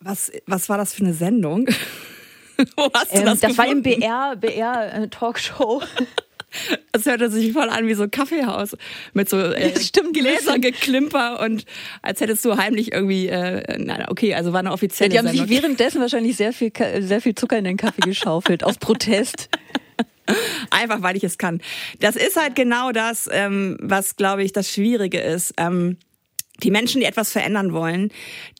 Was, 0.00 0.32
was 0.46 0.68
war 0.68 0.78
das 0.78 0.94
für 0.94 1.04
eine 1.04 1.14
Sendung? 1.14 1.66
Wo 2.76 2.90
hast 2.92 3.12
du 3.12 3.18
ähm, 3.18 3.24
das 3.26 3.40
Das 3.40 3.58
war 3.58 3.66
im 3.66 3.82
BR, 3.82 4.36
BR 4.36 4.94
äh, 4.94 5.08
Talkshow. 5.08 5.82
Es 6.92 7.06
hörte 7.06 7.30
sich 7.30 7.52
voll 7.52 7.68
an 7.68 7.86
wie 7.86 7.94
so 7.94 8.02
ein 8.04 8.10
Kaffeehaus 8.10 8.76
mit 9.12 9.28
so 9.28 9.38
äh, 9.38 9.78
Stimmt, 9.80 10.14
Gläsergeklimper 10.14 11.40
und 11.40 11.64
als 12.02 12.20
hättest 12.20 12.44
du 12.44 12.56
heimlich 12.56 12.92
irgendwie, 12.92 13.28
äh, 13.28 13.78
na, 13.78 14.10
okay, 14.10 14.34
also 14.34 14.52
war 14.52 14.60
eine 14.60 14.72
offizielle 14.72 15.14
ja, 15.14 15.22
Die 15.22 15.28
haben 15.28 15.36
Sendung. 15.36 15.48
sich 15.48 15.62
währenddessen 15.62 16.00
wahrscheinlich 16.00 16.36
sehr 16.36 16.52
viel, 16.52 16.72
sehr 17.00 17.20
viel 17.20 17.34
Zucker 17.34 17.58
in 17.58 17.64
den 17.64 17.76
Kaffee 17.76 18.00
geschaufelt, 18.00 18.64
aus 18.64 18.78
Protest. 18.78 19.48
Einfach, 20.70 21.02
weil 21.02 21.16
ich 21.16 21.24
es 21.24 21.38
kann. 21.38 21.60
Das 22.00 22.16
ist 22.16 22.36
halt 22.36 22.54
genau 22.54 22.92
das, 22.92 23.28
ähm, 23.32 23.76
was, 23.80 24.16
glaube 24.16 24.44
ich, 24.44 24.52
das 24.52 24.70
Schwierige 24.70 25.20
ist. 25.20 25.54
Ähm, 25.56 25.96
die 26.62 26.70
Menschen, 26.70 27.00
die 27.00 27.06
etwas 27.06 27.32
verändern 27.32 27.72
wollen, 27.72 28.10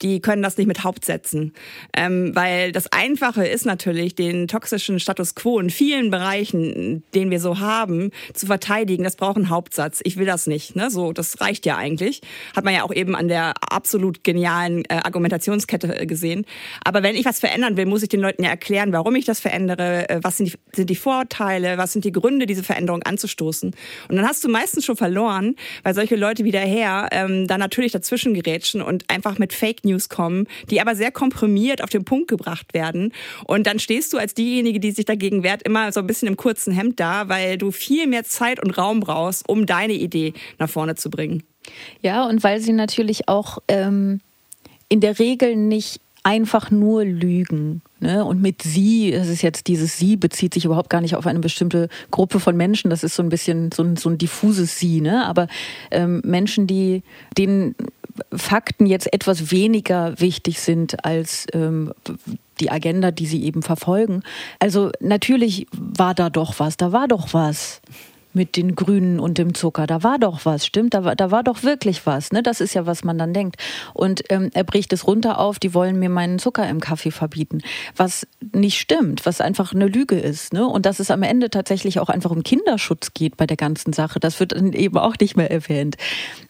die 0.02 0.20
können 0.20 0.42
das 0.42 0.56
nicht 0.56 0.66
mit 0.66 0.84
Hauptsätzen. 0.84 1.52
Ähm, 1.94 2.34
weil 2.34 2.72
das 2.72 2.92
Einfache 2.92 3.46
ist 3.46 3.66
natürlich, 3.66 4.14
den 4.14 4.48
toxischen 4.48 5.00
Status 5.00 5.34
quo 5.34 5.58
in 5.58 5.70
vielen 5.70 6.10
Bereichen, 6.10 7.02
den 7.14 7.30
wir 7.30 7.40
so 7.40 7.58
haben, 7.58 8.10
zu 8.34 8.46
verteidigen. 8.46 9.04
Das 9.04 9.16
braucht 9.16 9.36
einen 9.36 9.50
Hauptsatz. 9.50 10.00
Ich 10.04 10.16
will 10.16 10.26
das 10.26 10.46
nicht. 10.46 10.76
Ne? 10.76 10.90
So, 10.90 11.12
das 11.12 11.40
reicht 11.40 11.66
ja 11.66 11.76
eigentlich. 11.76 12.20
Hat 12.56 12.64
man 12.64 12.74
ja 12.74 12.82
auch 12.82 12.92
eben 12.92 13.14
an 13.14 13.28
der 13.28 13.54
absolut 13.60 14.24
genialen 14.24 14.84
äh, 14.86 14.94
Argumentationskette 14.94 16.00
äh, 16.00 16.06
gesehen. 16.06 16.46
Aber 16.84 17.02
wenn 17.02 17.16
ich 17.16 17.24
was 17.24 17.40
verändern 17.40 17.76
will, 17.76 17.86
muss 17.86 18.02
ich 18.02 18.08
den 18.08 18.20
Leuten 18.20 18.42
ja 18.42 18.50
erklären, 18.50 18.92
warum 18.92 19.14
ich 19.14 19.24
das 19.24 19.40
verändere, 19.40 20.08
äh, 20.08 20.20
was 20.22 20.36
sind 20.36 20.52
die, 20.52 20.58
sind 20.72 20.90
die 20.90 20.96
Vorteile, 20.96 21.78
was 21.78 21.92
sind 21.92 22.04
die 22.04 22.12
Gründe, 22.12 22.46
diese 22.46 22.62
Veränderung 22.62 23.02
anzustoßen. 23.02 23.74
Und 24.08 24.16
dann 24.16 24.26
hast 24.26 24.44
du 24.44 24.48
meistens 24.48 24.84
schon 24.84 24.96
verloren, 24.96 25.56
weil 25.82 25.94
solche 25.94 26.16
Leute 26.16 26.44
wie 26.44 26.52
der 26.52 26.66
Herr 26.66 27.08
ähm, 27.12 27.46
dann 27.46 27.60
natürlich 27.60 27.89
natürlich 27.90 28.02
dazwischen 28.02 28.34
gerätschen 28.34 28.82
und 28.82 29.04
einfach 29.08 29.38
mit 29.38 29.52
Fake 29.52 29.84
News 29.84 30.08
kommen, 30.08 30.46
die 30.70 30.80
aber 30.80 30.94
sehr 30.94 31.10
komprimiert 31.10 31.82
auf 31.82 31.90
den 31.90 32.04
Punkt 32.04 32.28
gebracht 32.28 32.72
werden. 32.74 33.12
Und 33.44 33.66
dann 33.66 33.78
stehst 33.78 34.12
du 34.12 34.18
als 34.18 34.34
diejenige, 34.34 34.80
die 34.80 34.92
sich 34.92 35.04
dagegen 35.04 35.42
wehrt, 35.42 35.62
immer 35.62 35.92
so 35.92 36.00
ein 36.00 36.06
bisschen 36.06 36.28
im 36.28 36.36
kurzen 36.36 36.72
Hemd 36.72 37.00
da, 37.00 37.28
weil 37.28 37.58
du 37.58 37.70
viel 37.70 38.06
mehr 38.06 38.24
Zeit 38.24 38.62
und 38.62 38.76
Raum 38.76 39.00
brauchst, 39.00 39.48
um 39.48 39.66
deine 39.66 39.94
Idee 39.94 40.32
nach 40.58 40.70
vorne 40.70 40.94
zu 40.94 41.10
bringen. 41.10 41.42
Ja, 42.02 42.26
und 42.26 42.42
weil 42.42 42.60
sie 42.60 42.72
natürlich 42.72 43.28
auch 43.28 43.58
ähm, 43.68 44.20
in 44.88 45.00
der 45.00 45.18
Regel 45.18 45.56
nicht 45.56 46.00
einfach 46.22 46.70
nur 46.70 47.04
lügen. 47.04 47.82
Ne? 48.00 48.24
Und 48.24 48.40
mit 48.40 48.62
sie, 48.62 49.10
das 49.10 49.28
ist 49.28 49.42
jetzt 49.42 49.66
dieses 49.66 49.98
sie, 49.98 50.16
bezieht 50.16 50.54
sich 50.54 50.64
überhaupt 50.64 50.90
gar 50.90 51.00
nicht 51.00 51.16
auf 51.16 51.26
eine 51.26 51.40
bestimmte 51.40 51.88
Gruppe 52.10 52.40
von 52.40 52.56
Menschen. 52.56 52.90
Das 52.90 53.04
ist 53.04 53.14
so 53.14 53.22
ein 53.22 53.28
bisschen 53.28 53.70
so 53.72 53.82
ein, 53.82 53.96
so 53.96 54.08
ein 54.08 54.18
diffuses 54.18 54.78
sie. 54.78 55.00
Ne? 55.00 55.26
Aber 55.26 55.48
ähm, 55.90 56.22
Menschen, 56.24 56.66
die 56.66 57.02
denen 57.36 57.74
Fakten 58.32 58.86
jetzt 58.86 59.12
etwas 59.12 59.50
weniger 59.50 60.18
wichtig 60.20 60.60
sind 60.60 61.04
als 61.04 61.46
ähm, 61.52 61.92
die 62.60 62.70
Agenda, 62.70 63.10
die 63.10 63.26
sie 63.26 63.44
eben 63.44 63.62
verfolgen. 63.62 64.22
Also 64.58 64.90
natürlich 65.00 65.66
war 65.72 66.14
da 66.14 66.30
doch 66.30 66.58
was, 66.58 66.76
da 66.76 66.92
war 66.92 67.08
doch 67.08 67.32
was 67.32 67.80
mit 68.32 68.56
den 68.56 68.76
Grünen 68.76 69.18
und 69.18 69.38
dem 69.38 69.54
Zucker. 69.54 69.86
Da 69.86 70.02
war 70.02 70.18
doch 70.18 70.44
was, 70.44 70.64
stimmt? 70.64 70.94
Da 70.94 71.04
war, 71.04 71.16
da 71.16 71.30
war 71.30 71.42
doch 71.42 71.62
wirklich 71.62 72.06
was. 72.06 72.32
Ne? 72.32 72.42
Das 72.42 72.60
ist 72.60 72.74
ja, 72.74 72.86
was 72.86 73.04
man 73.04 73.18
dann 73.18 73.32
denkt. 73.34 73.56
Und 73.94 74.22
ähm, 74.28 74.50
er 74.54 74.64
bricht 74.64 74.92
es 74.92 75.06
runter 75.06 75.38
auf, 75.38 75.58
die 75.58 75.74
wollen 75.74 75.98
mir 75.98 76.08
meinen 76.08 76.38
Zucker 76.38 76.68
im 76.68 76.80
Kaffee 76.80 77.10
verbieten. 77.10 77.60
Was 77.96 78.26
nicht 78.52 78.78
stimmt, 78.78 79.26
was 79.26 79.40
einfach 79.40 79.74
eine 79.74 79.86
Lüge 79.86 80.18
ist. 80.18 80.52
Ne? 80.52 80.66
Und 80.66 80.86
dass 80.86 81.00
es 81.00 81.10
am 81.10 81.22
Ende 81.22 81.50
tatsächlich 81.50 81.98
auch 81.98 82.08
einfach 82.08 82.30
um 82.30 82.42
Kinderschutz 82.42 83.14
geht 83.14 83.36
bei 83.36 83.46
der 83.46 83.56
ganzen 83.56 83.92
Sache, 83.92 84.20
das 84.20 84.38
wird 84.38 84.52
dann 84.52 84.72
eben 84.72 84.96
auch 84.98 85.16
nicht 85.20 85.36
mehr 85.36 85.50
erwähnt. 85.50 85.96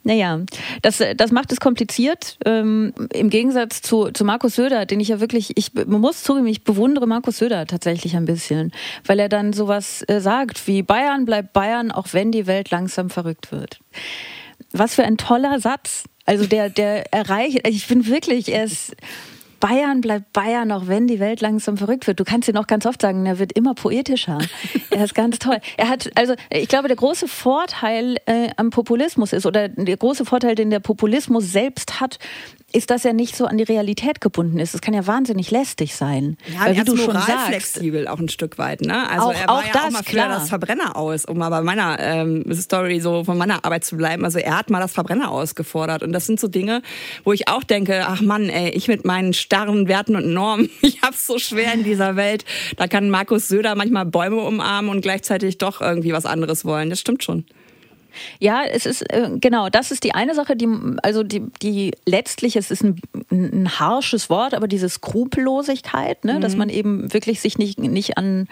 Naja, 0.03 0.41
das, 0.83 1.03
das 1.17 1.33
macht 1.33 1.53
es 1.53 1.61
kompliziert. 1.61 2.39
Ähm, 2.45 2.93
Im 3.13 3.31
Gegensatz 3.31 3.83
zu, 3.83 4.11
zu 4.11 4.25
Markus 4.25 4.57
Söder, 4.57 4.87
den 4.87 5.01
ich 5.01 5.09
ja 5.09 5.21
wirklich, 5.21 5.57
ich 5.57 5.73
muss 5.87 6.23
zugeben, 6.23 6.47
ich 6.47 6.65
bewundere 6.65 7.07
Markus 7.07 7.39
Söder 7.39 7.67
tatsächlich 7.67 8.17
ein 8.17 8.25
bisschen, 8.25 8.73
weil 9.07 9.19
er 9.19 9.29
dann 9.29 9.53
sowas 9.53 10.03
äh, 10.09 10.21
sagt 10.21 10.67
wie 10.67 10.83
Bayern 10.83 11.25
bleibt 11.25 11.53
Bayern 11.53 11.70
Bayern, 11.71 11.93
auch 11.93 12.09
wenn 12.13 12.33
die 12.33 12.47
Welt 12.47 12.71
langsam 12.71 13.11
verrückt 13.11 13.53
wird. 13.53 13.81
Was 14.73 14.95
für 14.95 15.05
ein 15.05 15.17
toller 15.17 15.61
Satz. 15.61 16.05
Also 16.27 16.47
der, 16.47 16.69
der 16.69 17.13
erreicht, 17.13 17.67
ich 17.67 17.87
bin 17.87 18.07
wirklich, 18.07 18.53
er 18.53 18.65
ist, 18.65 18.95
Bayern 19.59 20.01
bleibt 20.01 20.33
Bayern, 20.33 20.73
auch 20.73 20.87
wenn 20.87 21.07
die 21.07 21.21
Welt 21.21 21.41
langsam 21.41 21.77
verrückt 21.77 22.07
wird. 22.07 22.19
Du 22.19 22.25
kannst 22.25 22.49
ihn 22.49 22.57
auch 22.57 22.67
ganz 22.67 22.87
oft 22.87 23.01
sagen, 23.03 23.27
er 23.27 23.39
wird 23.39 23.53
immer 23.53 23.75
poetischer. 23.75 24.39
er 24.91 25.05
ist 25.05 25.15
ganz 25.15 25.39
toll. 25.39 25.59
Er 25.77 25.89
hat, 25.89 26.11
also 26.15 26.35
ich 26.51 26.69
glaube, 26.69 26.89
der 26.89 26.97
große 26.97 27.29
Vorteil 27.29 28.17
äh, 28.27 28.49
am 28.57 28.71
Populismus 28.71 29.33
ist, 29.33 29.47
oder 29.47 29.69
der 29.69 29.97
große 29.97 30.25
Vorteil, 30.25 30.55
den 30.55 30.71
der 30.71 30.81
Populismus 30.81 31.53
selbst 31.53 32.01
hat, 32.01 32.19
ist, 32.73 32.91
dass 32.91 33.05
er 33.05 33.13
nicht 33.13 33.37
so 33.37 33.47
an 33.47 33.59
die 33.59 33.65
Realität 33.65 34.21
gebunden 34.21 34.59
ist. 34.59 34.75
Es 34.75 34.81
kann 34.81 34.95
ja 34.95 35.07
wahnsinnig 35.07 35.51
lästig 35.51 35.95
sein. 35.95 36.37
Ja, 36.53 36.67
weil, 36.67 36.77
wie 36.77 36.85
du 36.85 36.97
schon 36.97 37.15
sagst, 37.15 37.47
flexibel 37.47 38.09
auch 38.09 38.19
ein 38.19 38.29
Stück 38.29 38.59
weit. 38.59 38.83
Ne? 38.83 39.09
Also 39.09 39.27
auch, 39.27 39.33
er 39.33 39.49
war 39.49 39.59
auch 39.59 39.65
ja 39.65 39.73
das, 39.73 39.85
auch 39.85 39.91
mal 39.91 40.03
für 40.03 40.17
das 40.17 40.49
Verbrenner 40.49 40.97
aus, 40.97 41.25
um 41.25 41.39
mal 41.39 41.51
bei 41.51 41.63
meiner 41.63 41.99
ähm, 42.01 42.45
Story 42.55 43.01
so 43.01 43.25
von 43.25 43.39
meiner 43.39 43.65
Arbeit 43.65 43.85
zu 43.85 43.97
bleiben. 43.97 44.25
Also 44.25 44.39
er 44.39 44.59
hat 44.59 44.71
mal 44.71 44.81
das 44.81 44.93
Verbrenner 44.93 45.31
ausgefordert 45.31 46.03
und 46.03 46.13
das 46.13 46.27
sind 46.27 46.41
so 46.41 46.49
Dinge, 46.49 46.83
wo 47.25 47.33
ich 47.33 47.49
auch 47.49 47.65
denke, 47.65 48.05
ach 48.07 48.21
Mann, 48.21 48.49
ey, 48.49 48.71
ich 48.71 48.89
mit 48.89 49.05
meinen 49.05 49.33
starren 49.33 49.89
Werten 49.89 50.17
und 50.17 50.33
Normen, 50.33 50.71
ich 50.81 51.03
hab's 51.03 51.27
so 51.27 51.39
schwer 51.39 51.75
in 51.75 51.85
dieser 51.85 52.17
Welt. 52.17 52.45
Da 52.77 52.87
kann 52.87 53.11
Markus 53.11 53.49
Söder 53.49 53.75
manchmal 53.75 54.07
Bäume 54.07 54.37
umarmen 54.37 54.91
und 54.91 55.01
gleichzeitig 55.01 55.59
doch 55.59 55.81
irgendwie 55.81 56.13
was 56.13 56.27
anderes 56.27 56.65
wollen. 56.65 56.91
Das 56.91 57.01
stimmt 57.01 57.25
schon. 57.25 57.45
Ja, 58.39 58.63
es 58.65 58.87
ist 58.87 59.03
äh, 59.13 59.31
genau, 59.41 59.69
das 59.69 59.91
ist 59.91 60.05
die 60.05 60.15
eine 60.15 60.35
Sache, 60.35 60.57
die 60.57 60.69
also 61.03 61.23
die, 61.23 61.43
die 61.63 61.93
letztlich, 62.07 62.57
es 62.57 62.71
ist 62.71 62.83
ein, 62.83 63.01
ein 63.31 63.79
harsches 63.79 64.31
Wort, 64.31 64.55
aber 64.55 64.69
diese 64.69 64.89
Skrupellosigkeit, 64.89 66.25
ne, 66.25 66.35
mhm. 66.35 66.41
dass 66.41 66.57
man 66.57 66.69
eben 66.69 67.13
wirklich 67.13 67.41
sich 67.41 67.59
nicht, 67.59 67.79
nicht 67.79 68.19
an, 68.19 68.49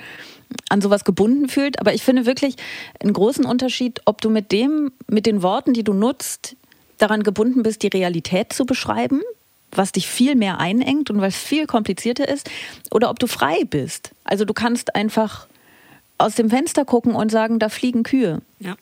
an 0.68 0.80
sowas 0.80 1.04
gebunden 1.04 1.48
fühlt. 1.48 1.80
Aber 1.80 1.94
ich 1.94 2.02
finde 2.02 2.26
wirklich 2.26 2.56
einen 3.00 3.12
großen 3.12 3.44
Unterschied, 3.44 4.00
ob 4.04 4.20
du 4.20 4.30
mit 4.30 4.52
dem, 4.52 4.92
mit 5.06 5.26
den 5.26 5.42
Worten, 5.42 5.72
die 5.72 5.84
du 5.84 5.92
nutzt, 5.92 6.56
daran 6.98 7.22
gebunden 7.22 7.62
bist, 7.62 7.82
die 7.82 7.88
Realität 7.88 8.52
zu 8.52 8.66
beschreiben, 8.66 9.22
was 9.70 9.92
dich 9.92 10.08
viel 10.08 10.34
mehr 10.34 10.58
einengt 10.58 11.10
und 11.10 11.20
was 11.20 11.36
viel 11.36 11.66
komplizierter 11.66 12.28
ist, 12.28 12.50
oder 12.90 13.10
ob 13.10 13.18
du 13.18 13.26
frei 13.26 13.64
bist. 13.64 14.10
Also 14.24 14.44
du 14.44 14.52
kannst 14.54 14.94
einfach 14.94 15.46
aus 16.18 16.34
dem 16.34 16.50
Fenster 16.50 16.84
gucken 16.84 17.14
und 17.14 17.30
sagen, 17.30 17.58
da 17.58 17.68
fliegen 17.68 18.02
Kühe. 18.02 18.42
Ja. 18.58 18.76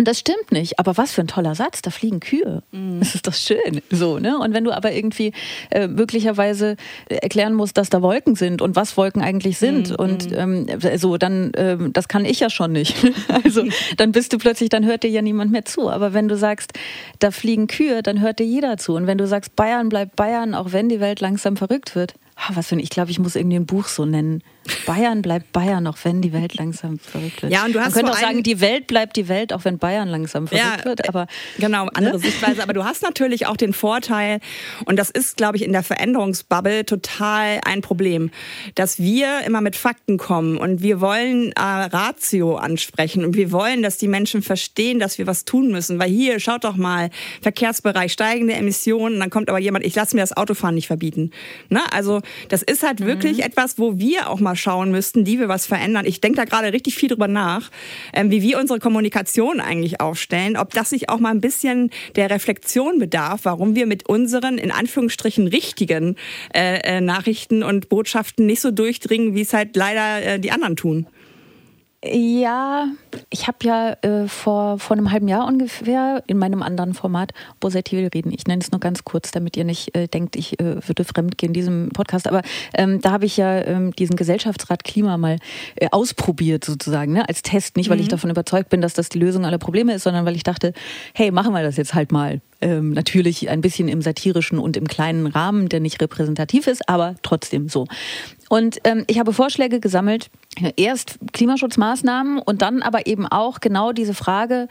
Und 0.00 0.08
das 0.08 0.18
stimmt 0.18 0.50
nicht. 0.50 0.78
Aber 0.78 0.96
was 0.96 1.12
für 1.12 1.20
ein 1.20 1.26
toller 1.26 1.54
Satz, 1.54 1.82
da 1.82 1.90
fliegen 1.90 2.20
Kühe. 2.20 2.62
Mhm. 2.72 3.00
Das 3.00 3.14
ist 3.14 3.26
doch 3.26 3.34
schön. 3.34 3.82
So, 3.90 4.18
ne? 4.18 4.38
Und 4.38 4.54
wenn 4.54 4.64
du 4.64 4.74
aber 4.74 4.92
irgendwie 4.92 5.32
äh, 5.70 5.88
möglicherweise 5.88 6.76
erklären 7.10 7.52
musst, 7.52 7.76
dass 7.76 7.90
da 7.90 8.00
Wolken 8.00 8.34
sind 8.34 8.62
und 8.62 8.76
was 8.76 8.96
Wolken 8.96 9.20
eigentlich 9.20 9.58
sind 9.58 9.90
mhm. 9.90 9.96
und 9.96 10.30
mhm. 10.30 10.66
ähm, 10.70 10.80
so, 10.96 11.18
dann, 11.18 11.52
äh, 11.52 11.76
das 11.92 12.08
kann 12.08 12.24
ich 12.24 12.40
ja 12.40 12.48
schon 12.48 12.72
nicht. 12.72 12.96
also 13.44 13.62
dann 13.98 14.12
bist 14.12 14.32
du 14.32 14.38
plötzlich, 14.38 14.70
dann 14.70 14.86
hört 14.86 15.02
dir 15.02 15.10
ja 15.10 15.20
niemand 15.20 15.52
mehr 15.52 15.66
zu. 15.66 15.90
Aber 15.90 16.14
wenn 16.14 16.28
du 16.28 16.36
sagst, 16.38 16.72
da 17.18 17.30
fliegen 17.30 17.66
Kühe, 17.66 18.02
dann 18.02 18.22
hört 18.22 18.38
dir 18.38 18.46
jeder 18.46 18.78
zu. 18.78 18.94
Und 18.94 19.06
wenn 19.06 19.18
du 19.18 19.26
sagst, 19.26 19.54
Bayern 19.54 19.90
bleibt 19.90 20.16
Bayern, 20.16 20.54
auch 20.54 20.72
wenn 20.72 20.88
die 20.88 21.00
Welt 21.00 21.20
langsam 21.20 21.58
verrückt 21.58 21.94
wird, 21.94 22.14
was 22.54 22.68
für 22.68 22.76
ein, 22.76 22.80
ich 22.80 22.88
glaube, 22.88 23.10
ich 23.10 23.18
muss 23.18 23.36
irgendwie 23.36 23.56
ein 23.56 23.66
Buch 23.66 23.86
so 23.86 24.06
nennen. 24.06 24.42
Bayern 24.86 25.22
bleibt 25.22 25.52
Bayern, 25.52 25.86
auch 25.86 25.96
wenn 26.02 26.20
die 26.20 26.32
Welt 26.32 26.54
langsam 26.54 26.98
verrückt 26.98 27.42
wird. 27.42 27.52
Ja, 27.52 27.64
und 27.64 27.74
du 27.74 27.80
hast 27.80 27.94
Man 27.94 28.04
könnte 28.04 28.12
auch 28.12 28.20
sagen, 28.20 28.42
die 28.42 28.60
Welt 28.60 28.86
bleibt 28.86 29.16
die 29.16 29.28
Welt, 29.28 29.52
auch 29.52 29.64
wenn 29.64 29.78
Bayern 29.78 30.08
langsam 30.08 30.46
verrückt 30.46 30.80
ja, 30.80 30.84
wird. 30.84 31.08
Aber 31.08 31.26
genau, 31.58 31.86
andere 31.94 32.14
ne? 32.14 32.18
Sichtweise. 32.18 32.62
Aber 32.62 32.72
du 32.72 32.84
hast 32.84 33.02
natürlich 33.02 33.46
auch 33.46 33.56
den 33.56 33.72
Vorteil, 33.72 34.40
und 34.84 34.96
das 34.96 35.10
ist, 35.10 35.36
glaube 35.36 35.56
ich, 35.56 35.64
in 35.64 35.72
der 35.72 35.82
Veränderungsbubble 35.82 36.84
total 36.84 37.60
ein 37.64 37.80
Problem, 37.80 38.30
dass 38.74 38.98
wir 38.98 39.40
immer 39.46 39.60
mit 39.60 39.76
Fakten 39.76 40.18
kommen 40.18 40.58
und 40.58 40.82
wir 40.82 41.00
wollen 41.00 41.52
äh, 41.52 41.60
Ratio 41.60 42.56
ansprechen 42.56 43.24
und 43.24 43.36
wir 43.36 43.52
wollen, 43.52 43.82
dass 43.82 43.96
die 43.96 44.08
Menschen 44.08 44.42
verstehen, 44.42 44.98
dass 44.98 45.18
wir 45.18 45.26
was 45.26 45.44
tun 45.44 45.70
müssen. 45.70 45.98
Weil 45.98 46.10
hier, 46.10 46.38
schaut 46.38 46.64
doch 46.64 46.76
mal, 46.76 47.10
Verkehrsbereich, 47.40 48.12
steigende 48.12 48.54
Emissionen, 48.54 49.18
dann 49.20 49.30
kommt 49.30 49.48
aber 49.48 49.58
jemand, 49.58 49.84
ich 49.84 49.94
lasse 49.94 50.14
mir 50.14 50.22
das 50.22 50.36
Autofahren 50.36 50.74
nicht 50.74 50.86
verbieten. 50.86 51.30
Ne? 51.70 51.80
Also 51.92 52.20
das 52.48 52.62
ist 52.62 52.82
halt 52.82 53.00
wirklich 53.00 53.38
mhm. 53.38 53.44
etwas, 53.44 53.78
wo 53.78 53.98
wir 53.98 54.28
auch 54.28 54.40
mal 54.40 54.49
schauen 54.56 54.90
müssten, 54.90 55.24
die 55.24 55.38
wir 55.38 55.48
was 55.48 55.66
verändern. 55.66 56.06
Ich 56.06 56.20
denke 56.20 56.36
da 56.36 56.44
gerade 56.44 56.72
richtig 56.72 56.96
viel 56.96 57.08
drüber 57.08 57.28
nach, 57.28 57.70
ähm, 58.12 58.30
wie 58.30 58.42
wir 58.42 58.58
unsere 58.58 58.78
Kommunikation 58.78 59.60
eigentlich 59.60 60.00
aufstellen, 60.00 60.56
ob 60.56 60.72
das 60.72 60.90
sich 60.90 61.08
auch 61.08 61.18
mal 61.18 61.30
ein 61.30 61.40
bisschen 61.40 61.90
der 62.16 62.30
Reflexion 62.30 62.98
bedarf, 62.98 63.40
warum 63.44 63.74
wir 63.74 63.86
mit 63.86 64.08
unseren 64.08 64.58
in 64.58 64.70
Anführungsstrichen 64.70 65.46
richtigen 65.46 66.16
äh, 66.54 66.80
äh, 66.80 67.00
Nachrichten 67.00 67.62
und 67.62 67.88
Botschaften 67.88 68.46
nicht 68.46 68.60
so 68.60 68.70
durchdringen, 68.70 69.34
wie 69.34 69.42
es 69.42 69.52
halt 69.52 69.76
leider 69.76 70.22
äh, 70.22 70.40
die 70.40 70.52
anderen 70.52 70.76
tun. 70.76 71.06
Ja, 72.02 72.88
ich 73.28 73.46
habe 73.46 73.58
ja 73.62 73.92
äh, 74.00 74.26
vor, 74.26 74.78
vor 74.78 74.96
einem 74.96 75.12
halben 75.12 75.28
Jahr 75.28 75.46
ungefähr 75.46 76.22
in 76.26 76.38
meinem 76.38 76.62
anderen 76.62 76.94
Format 76.94 77.32
Positiv 77.60 77.98
reden. 78.14 78.32
Ich 78.32 78.46
nenne 78.46 78.62
es 78.62 78.70
nur 78.72 78.80
ganz 78.80 79.04
kurz, 79.04 79.32
damit 79.32 79.54
ihr 79.58 79.64
nicht 79.64 79.94
äh, 79.94 80.08
denkt, 80.08 80.34
ich 80.34 80.58
äh, 80.60 80.76
würde 80.88 81.04
fremdgehen 81.04 81.50
in 81.50 81.52
diesem 81.52 81.90
Podcast. 81.90 82.26
Aber 82.26 82.40
ähm, 82.72 83.02
da 83.02 83.10
habe 83.10 83.26
ich 83.26 83.36
ja 83.36 83.54
ähm, 83.66 83.94
diesen 83.96 84.16
Gesellschaftsrat 84.16 84.82
Klima 84.82 85.18
mal 85.18 85.36
äh, 85.76 85.88
ausprobiert 85.90 86.64
sozusagen, 86.64 87.12
ne? 87.12 87.28
als 87.28 87.42
Test. 87.42 87.76
Nicht, 87.76 87.90
weil 87.90 87.98
mhm. 87.98 88.04
ich 88.04 88.08
davon 88.08 88.30
überzeugt 88.30 88.70
bin, 88.70 88.80
dass 88.80 88.94
das 88.94 89.10
die 89.10 89.18
Lösung 89.18 89.44
aller 89.44 89.58
Probleme 89.58 89.92
ist, 89.92 90.04
sondern 90.04 90.24
weil 90.24 90.36
ich 90.36 90.42
dachte, 90.42 90.72
hey, 91.12 91.30
machen 91.30 91.52
wir 91.52 91.62
das 91.62 91.76
jetzt 91.76 91.92
halt 91.92 92.12
mal. 92.12 92.40
Ähm, 92.62 92.92
natürlich 92.92 93.50
ein 93.50 93.60
bisschen 93.60 93.88
im 93.88 94.00
satirischen 94.00 94.58
und 94.58 94.78
im 94.78 94.86
kleinen 94.88 95.26
Rahmen, 95.26 95.68
der 95.68 95.80
nicht 95.80 96.00
repräsentativ 96.00 96.66
ist, 96.66 96.88
aber 96.88 97.14
trotzdem 97.22 97.68
so. 97.68 97.86
Und 98.50 98.78
ähm, 98.82 99.04
ich 99.06 99.20
habe 99.20 99.32
Vorschläge 99.32 99.78
gesammelt, 99.78 100.28
erst 100.74 101.20
Klimaschutzmaßnahmen 101.32 102.40
und 102.40 102.62
dann 102.62 102.82
aber 102.82 103.06
eben 103.06 103.28
auch 103.28 103.60
genau 103.60 103.92
diese 103.92 104.12
Frage, 104.12 104.66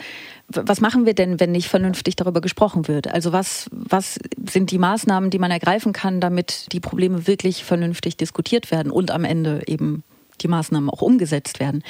was 0.49 0.81
machen 0.81 1.05
wir 1.05 1.13
denn, 1.13 1.39
wenn 1.39 1.53
nicht 1.53 1.69
vernünftig 1.69 2.17
darüber 2.17 2.41
gesprochen 2.41 2.89
wird? 2.89 3.07
Also 3.07 3.31
was, 3.31 3.69
was 3.71 4.19
sind 4.49 4.71
die 4.71 4.79
Maßnahmen, 4.79 5.29
die 5.29 5.39
man 5.39 5.49
ergreifen 5.49 5.93
kann, 5.93 6.19
damit 6.19 6.73
die 6.73 6.81
Probleme 6.81 7.25
wirklich 7.25 7.63
vernünftig 7.63 8.17
diskutiert 8.17 8.69
werden 8.69 8.91
und 8.91 9.11
am 9.11 9.23
Ende 9.23 9.61
eben 9.65 10.03
die 10.41 10.49
Maßnahmen 10.49 10.89
auch 10.89 11.01
umgesetzt 11.01 11.61
werden? 11.61 11.81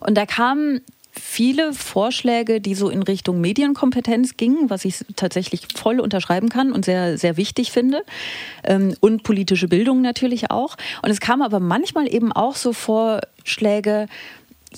Und 0.00 0.16
da 0.16 0.24
kam 0.24 0.80
viele 1.18 1.72
Vorschläge, 1.72 2.60
die 2.60 2.74
so 2.74 2.88
in 2.88 3.02
Richtung 3.02 3.40
Medienkompetenz 3.40 4.36
gingen, 4.36 4.70
was 4.70 4.84
ich 4.84 5.04
tatsächlich 5.16 5.68
voll 5.74 6.00
unterschreiben 6.00 6.48
kann 6.48 6.72
und 6.72 6.84
sehr, 6.84 7.18
sehr 7.18 7.36
wichtig 7.36 7.72
finde. 7.72 8.02
Ähm, 8.64 8.94
und 9.00 9.22
politische 9.22 9.68
Bildung 9.68 10.02
natürlich 10.02 10.50
auch. 10.50 10.76
Und 11.02 11.10
es 11.10 11.20
kam 11.20 11.42
aber 11.42 11.60
manchmal 11.60 12.12
eben 12.12 12.32
auch 12.32 12.56
so 12.56 12.72
Vorschläge, 12.72 14.06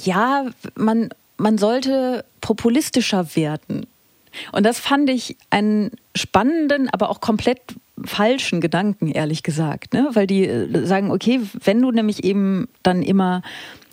ja, 0.02 0.46
man, 0.74 1.08
man 1.38 1.58
sollte 1.58 2.24
populistischer 2.40 3.34
werden. 3.34 3.86
Und 4.52 4.66
das 4.66 4.78
fand 4.78 5.08
ich 5.08 5.36
einen 5.50 5.92
spannenden, 6.14 6.90
aber 6.90 7.08
auch 7.08 7.20
komplett 7.20 7.60
falschen 8.04 8.60
Gedanken, 8.60 9.10
ehrlich 9.10 9.42
gesagt. 9.42 9.94
Ne? 9.94 10.10
Weil 10.12 10.26
die 10.26 10.46
äh, 10.46 10.86
sagen, 10.86 11.10
okay, 11.10 11.40
wenn 11.64 11.80
du 11.80 11.90
nämlich 11.90 12.24
eben 12.24 12.68
dann 12.82 13.02
immer 13.02 13.42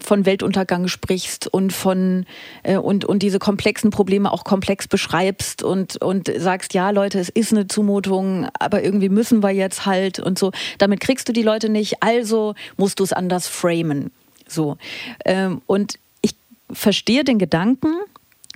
von 0.04 0.26
Weltuntergang 0.26 0.88
sprichst 0.88 1.48
und 1.48 1.74
von 1.74 2.26
äh, 2.64 2.78
und, 2.78 3.06
und 3.06 3.20
diese 3.24 3.40
komplexen 3.40 3.90
Probleme 3.90 4.32
auch 4.32 4.44
komplex 4.44 4.88
beschreibst 4.88 5.64
und, 5.64 6.02
und 6.02 6.32
sagst, 6.38 6.74
ja, 6.74 6.90
Leute, 6.90 7.20
es 7.20 7.30
ist 7.30 7.52
eine 7.52 7.68
Zumutung, 7.68 8.48
aber 8.60 8.84
irgendwie 8.84 9.10
müssen 9.10 9.42
wir 9.42 9.52
jetzt 9.52 9.86
halt 9.86 10.20
und 10.20 10.38
so. 10.38 10.52
Damit 10.78 11.00
kriegst 11.00 11.28
du 11.30 11.34
die 11.34 11.44
Leute 11.44 11.70
nicht, 11.70 12.04
also 12.04 12.56
musst 12.78 13.00
du 13.00 13.04
es 13.04 13.14
anders 13.14 13.48
framen. 13.48 14.12
So. 14.48 14.78
Ähm, 15.26 15.62
und 15.66 16.00
ich 16.22 16.36
verstehe 16.72 17.24
den 17.24 17.40
Gedanken. 17.40 17.94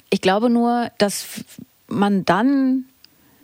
Ich 0.10 0.22
glaube 0.22 0.50
nur, 0.50 0.92
dass 0.98 1.26
man 1.88 2.26
dann 2.26 2.86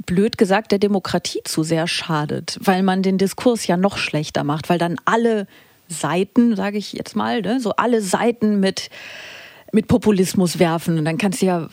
blöd 0.05 0.37
gesagt 0.37 0.71
der 0.71 0.79
Demokratie 0.79 1.41
zu 1.45 1.63
sehr 1.63 1.87
schadet, 1.87 2.59
weil 2.61 2.83
man 2.83 3.03
den 3.03 3.17
Diskurs 3.17 3.67
ja 3.67 3.77
noch 3.77 3.97
schlechter 3.97 4.43
macht, 4.43 4.69
weil 4.69 4.77
dann 4.77 4.97
alle 5.05 5.47
Seiten, 5.93 6.55
sage 6.55 6.77
ich 6.77 6.93
jetzt 6.93 7.15
mal, 7.15 7.41
ne, 7.41 7.59
so 7.59 7.71
alle 7.71 8.01
Seiten 8.01 8.59
mit 8.59 8.89
mit 9.73 9.87
Populismus 9.87 10.59
werfen 10.59 10.99
und 10.99 11.05
dann 11.05 11.17
kannst 11.17 11.41
du 11.41 11.47
ja, 11.47 11.67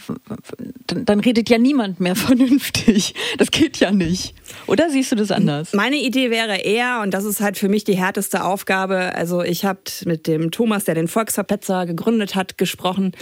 dann, 0.86 1.04
dann, 1.04 1.20
redet 1.20 1.50
ja 1.50 1.58
niemand 1.58 2.00
mehr 2.00 2.16
vernünftig. 2.16 3.14
Das 3.36 3.50
geht 3.50 3.78
ja 3.78 3.92
nicht. 3.92 4.34
Oder 4.66 4.88
siehst 4.88 5.12
du 5.12 5.16
das 5.16 5.30
anders? 5.30 5.74
Meine 5.74 5.96
Idee 5.96 6.30
wäre 6.30 6.56
eher, 6.56 7.00
und 7.02 7.12
das 7.12 7.24
ist 7.24 7.40
halt 7.40 7.58
für 7.58 7.68
mich 7.68 7.84
die 7.84 7.96
härteste 7.96 8.44
Aufgabe, 8.44 9.14
also 9.14 9.42
ich 9.42 9.66
habe 9.66 9.80
mit 10.06 10.26
dem 10.26 10.50
Thomas, 10.50 10.84
der 10.84 10.94
den 10.94 11.08
Volksverpetzer 11.08 11.84
gegründet 11.84 12.34
hat, 12.34 12.56
gesprochen 12.56 13.12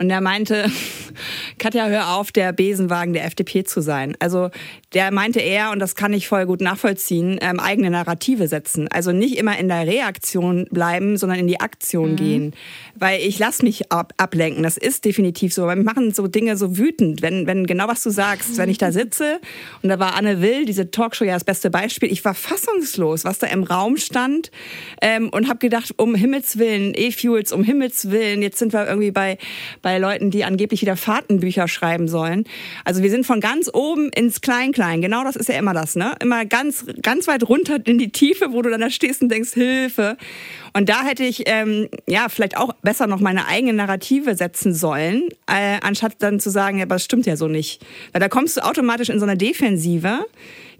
und 0.00 0.08
der 0.08 0.20
meinte, 0.20 0.66
Katja, 1.58 1.86
hör 1.86 2.16
auf, 2.16 2.32
der 2.32 2.52
Besenwagen 2.52 3.12
der 3.12 3.24
FDP 3.26 3.62
zu 3.62 3.80
sein. 3.80 4.16
Also 4.18 4.50
der 4.94 5.12
meinte 5.12 5.40
er, 5.40 5.70
und 5.70 5.78
das 5.78 5.94
kann 5.94 6.12
ich 6.12 6.26
voll 6.26 6.46
gut 6.46 6.60
nachvollziehen, 6.60 7.38
ähm, 7.40 7.60
eigene 7.60 7.90
Narrative 7.90 8.48
setzen. 8.48 8.88
Also 8.88 9.12
nicht 9.12 9.36
immer 9.38 9.56
in 9.58 9.68
der 9.68 9.86
Reaktion 9.86 10.66
bleiben, 10.70 11.16
sondern 11.16 11.38
in 11.38 11.46
die 11.46 11.60
Aktion 11.60 12.12
mhm. 12.12 12.16
gehen. 12.16 12.54
Weil 12.96 13.20
ich 13.20 13.38
lasse 13.38 13.64
mich 13.64 13.92
ab, 13.92 14.12
ablenken. 14.24 14.62
Das 14.62 14.76
ist 14.76 15.04
definitiv 15.04 15.52
so. 15.52 15.66
Wir 15.66 15.76
machen 15.76 16.12
so 16.12 16.26
Dinge 16.26 16.56
so 16.56 16.76
wütend, 16.78 17.22
wenn, 17.22 17.46
wenn 17.46 17.66
genau 17.66 17.86
was 17.86 18.02
du 18.02 18.10
sagst. 18.10 18.56
Wenn 18.56 18.70
ich 18.70 18.78
da 18.78 18.90
sitze 18.90 19.40
und 19.82 19.90
da 19.90 19.98
war 19.98 20.16
Anne 20.16 20.40
Will, 20.40 20.64
diese 20.64 20.90
Talkshow 20.90 21.24
ja 21.24 21.34
das 21.34 21.44
beste 21.44 21.70
Beispiel. 21.70 22.10
Ich 22.10 22.24
war 22.24 22.34
fassungslos, 22.34 23.24
was 23.24 23.38
da 23.38 23.46
im 23.48 23.62
Raum 23.62 23.96
stand 23.96 24.50
ähm, 25.02 25.28
und 25.28 25.48
habe 25.48 25.58
gedacht, 25.58 25.94
um 25.98 26.14
Himmels 26.14 26.58
Willen, 26.58 26.94
E-Fuels, 26.94 27.52
um 27.52 27.62
Himmels 27.62 28.10
Willen, 28.10 28.42
jetzt 28.42 28.58
sind 28.58 28.72
wir 28.72 28.86
irgendwie 28.86 29.10
bei, 29.10 29.38
bei 29.82 29.98
Leuten, 29.98 30.30
die 30.30 30.44
angeblich 30.44 30.80
wieder 30.80 30.96
Fahrtenbücher 30.96 31.68
schreiben 31.68 32.08
sollen. 32.08 32.44
Also 32.84 33.02
wir 33.02 33.10
sind 33.10 33.26
von 33.26 33.40
ganz 33.40 33.70
oben 33.72 34.08
ins 34.10 34.40
Klein-Klein. 34.40 35.02
Genau 35.02 35.22
das 35.24 35.36
ist 35.36 35.48
ja 35.48 35.56
immer 35.56 35.74
das, 35.74 35.96
ne? 35.96 36.14
Immer 36.20 36.46
ganz, 36.46 36.86
ganz 37.02 37.26
weit 37.28 37.48
runter 37.48 37.78
in 37.84 37.98
die 37.98 38.10
Tiefe, 38.10 38.52
wo 38.52 38.62
du 38.62 38.70
dann 38.70 38.80
da 38.80 38.90
stehst 38.90 39.22
und 39.22 39.28
denkst, 39.28 39.52
Hilfe. 39.52 40.16
Und 40.76 40.88
da 40.88 41.04
hätte 41.04 41.22
ich 41.22 41.44
ähm, 41.46 41.88
ja 42.06 42.28
vielleicht 42.28 42.56
auch 42.56 42.72
besser 42.82 43.06
noch 43.06 43.20
meine 43.20 43.46
eigene 43.46 43.72
Narrative 43.72 44.34
setzen 44.34 44.74
sollen, 44.74 45.28
äh, 45.46 45.78
anstatt 45.82 46.16
dann 46.18 46.40
zu 46.40 46.50
sagen, 46.50 46.78
ja, 46.78 46.84
aber 46.84 46.96
das 46.96 47.04
stimmt 47.04 47.26
ja 47.26 47.36
so 47.36 47.46
nicht. 47.46 47.84
Weil 48.12 48.20
da 48.20 48.28
kommst 48.28 48.56
du 48.56 48.60
automatisch 48.60 49.08
in 49.08 49.20
so 49.20 49.24
eine 49.24 49.36
Defensive, 49.36 50.26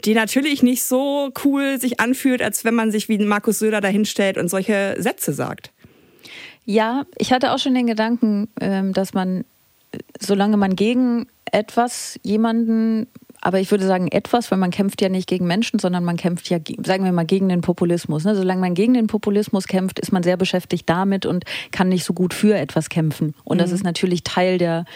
die 0.04 0.14
natürlich 0.14 0.64
nicht 0.64 0.82
so 0.82 1.30
cool 1.44 1.80
sich 1.80 2.00
anfühlt, 2.00 2.42
als 2.42 2.64
wenn 2.64 2.74
man 2.74 2.90
sich 2.90 3.08
wie 3.08 3.18
Markus 3.18 3.60
Söder 3.60 3.80
dahinstellt 3.80 4.36
und 4.36 4.48
solche 4.48 4.96
Sätze 4.98 5.32
sagt. 5.32 5.70
Ja, 6.64 7.04
ich 7.16 7.32
hatte 7.32 7.52
auch 7.52 7.58
schon 7.58 7.74
den 7.74 7.86
Gedanken, 7.86 8.48
ähm, 8.60 8.92
dass 8.92 9.14
man, 9.14 9.44
solange 10.18 10.56
man 10.56 10.74
gegen 10.74 11.26
etwas 11.52 12.18
jemanden 12.24 13.06
aber 13.44 13.60
ich 13.60 13.70
würde 13.70 13.86
sagen 13.86 14.08
etwas, 14.08 14.50
weil 14.50 14.58
man 14.58 14.70
kämpft 14.70 15.02
ja 15.02 15.10
nicht 15.10 15.28
gegen 15.28 15.46
Menschen, 15.46 15.78
sondern 15.78 16.02
man 16.02 16.16
kämpft 16.16 16.48
ja, 16.48 16.58
sagen 16.82 17.04
wir 17.04 17.12
mal, 17.12 17.26
gegen 17.26 17.50
den 17.50 17.60
Populismus. 17.60 18.24
Ne? 18.24 18.34
Solange 18.34 18.60
man 18.60 18.74
gegen 18.74 18.94
den 18.94 19.06
Populismus 19.06 19.66
kämpft, 19.66 19.98
ist 20.00 20.12
man 20.12 20.22
sehr 20.22 20.38
beschäftigt 20.38 20.88
damit 20.88 21.26
und 21.26 21.44
kann 21.70 21.90
nicht 21.90 22.04
so 22.04 22.14
gut 22.14 22.32
für 22.32 22.56
etwas 22.56 22.88
kämpfen. 22.88 23.35
Und 23.44 23.59
mhm. 23.59 23.61
das 23.61 23.70
ist 23.70 23.85
natürlich 23.85 24.24
Teil 24.24 24.57
der 24.57 24.87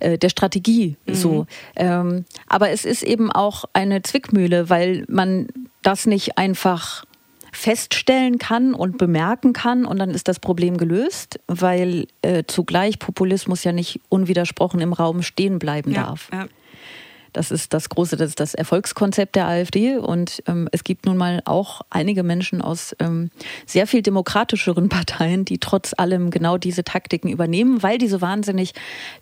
äh, 0.00 0.18
der 0.18 0.30
Strategie 0.30 0.96
mhm. 1.06 1.14
so. 1.14 1.46
Ähm, 1.76 2.24
aber 2.48 2.70
es 2.70 2.84
ist 2.84 3.04
eben 3.04 3.30
auch 3.30 3.66
eine 3.72 4.02
Zwickmühle, 4.02 4.68
weil 4.68 5.04
man 5.08 5.46
das 5.82 6.06
nicht 6.06 6.38
einfach 6.38 7.04
feststellen 7.52 8.38
kann 8.38 8.74
und 8.74 8.98
bemerken 8.98 9.52
kann 9.52 9.84
und 9.84 9.98
dann 9.98 10.10
ist 10.10 10.28
das 10.28 10.40
Problem 10.40 10.76
gelöst, 10.76 11.38
weil 11.46 12.06
äh, 12.22 12.44
zugleich 12.46 12.98
Populismus 12.98 13.64
ja 13.64 13.72
nicht 13.72 14.00
unwidersprochen 14.08 14.80
im 14.80 14.92
Raum 14.92 15.22
stehen 15.22 15.58
bleiben 15.58 15.92
ja, 15.92 16.04
darf. 16.04 16.30
Ja. 16.32 16.46
Das 17.32 17.50
ist 17.50 17.72
das 17.74 17.88
große, 17.88 18.16
das 18.16 18.30
ist 18.30 18.40
das 18.40 18.54
Erfolgskonzept 18.54 19.36
der 19.36 19.46
AfD. 19.46 19.96
Und 19.96 20.42
ähm, 20.46 20.68
es 20.72 20.84
gibt 20.84 21.06
nun 21.06 21.16
mal 21.16 21.42
auch 21.44 21.82
einige 21.90 22.22
Menschen 22.22 22.62
aus 22.62 22.94
ähm, 22.98 23.30
sehr 23.66 23.86
viel 23.86 24.02
demokratischeren 24.02 24.88
Parteien, 24.90 25.44
die 25.44 25.58
trotz 25.58 25.94
allem 25.96 26.30
genau 26.30 26.58
diese 26.58 26.84
Taktiken 26.84 27.28
übernehmen, 27.28 27.82
weil 27.82 27.98
die 27.98 28.08
so 28.08 28.20
wahnsinnig 28.20 28.72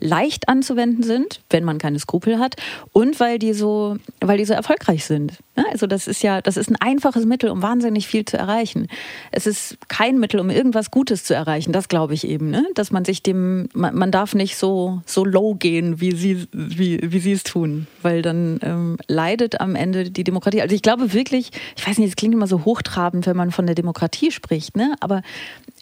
leicht 0.00 0.48
anzuwenden 0.48 1.02
sind, 1.02 1.40
wenn 1.50 1.64
man 1.64 1.78
keine 1.78 1.98
Skrupel 1.98 2.38
hat, 2.38 2.56
und 2.92 3.20
weil 3.20 3.38
die 3.38 3.52
so, 3.52 3.96
weil 4.20 4.38
die 4.38 4.44
so 4.44 4.54
erfolgreich 4.54 5.04
sind. 5.04 5.34
Also 5.70 5.86
das 5.86 6.06
ist 6.06 6.22
ja, 6.22 6.40
das 6.40 6.56
ist 6.56 6.70
ein 6.70 6.76
einfaches 6.76 7.26
Mittel, 7.26 7.50
um 7.50 7.62
wahnsinnig 7.62 8.06
viel 8.06 8.24
zu 8.24 8.36
erreichen. 8.36 8.88
Es 9.30 9.46
ist 9.46 9.78
kein 9.88 10.18
Mittel, 10.18 10.40
um 10.40 10.50
irgendwas 10.50 10.90
Gutes 10.90 11.24
zu 11.24 11.34
erreichen. 11.34 11.72
Das 11.72 11.88
glaube 11.88 12.14
ich 12.14 12.26
eben, 12.26 12.50
ne? 12.50 12.66
dass 12.74 12.90
man 12.90 13.04
sich 13.04 13.22
dem, 13.22 13.68
man, 13.74 13.94
man 13.94 14.10
darf 14.10 14.34
nicht 14.34 14.56
so 14.56 15.02
so 15.06 15.24
low 15.24 15.54
gehen, 15.54 16.00
wie 16.00 16.12
sie 16.14 16.46
wie 16.52 17.00
wie 17.02 17.20
sie 17.20 17.32
es 17.32 17.42
tun 17.42 17.86
weil 18.02 18.22
dann 18.22 18.58
ähm, 18.62 18.96
leidet 19.06 19.60
am 19.60 19.74
Ende 19.74 20.10
die 20.10 20.24
Demokratie. 20.24 20.62
Also 20.62 20.74
ich 20.74 20.82
glaube 20.82 21.12
wirklich, 21.12 21.50
ich 21.76 21.86
weiß 21.86 21.98
nicht, 21.98 22.08
es 22.08 22.16
klingt 22.16 22.34
immer 22.34 22.46
so 22.46 22.64
hochtrabend, 22.64 23.26
wenn 23.26 23.36
man 23.36 23.50
von 23.50 23.66
der 23.66 23.74
Demokratie 23.74 24.30
spricht, 24.30 24.76
ne? 24.76 24.94
aber 25.00 25.22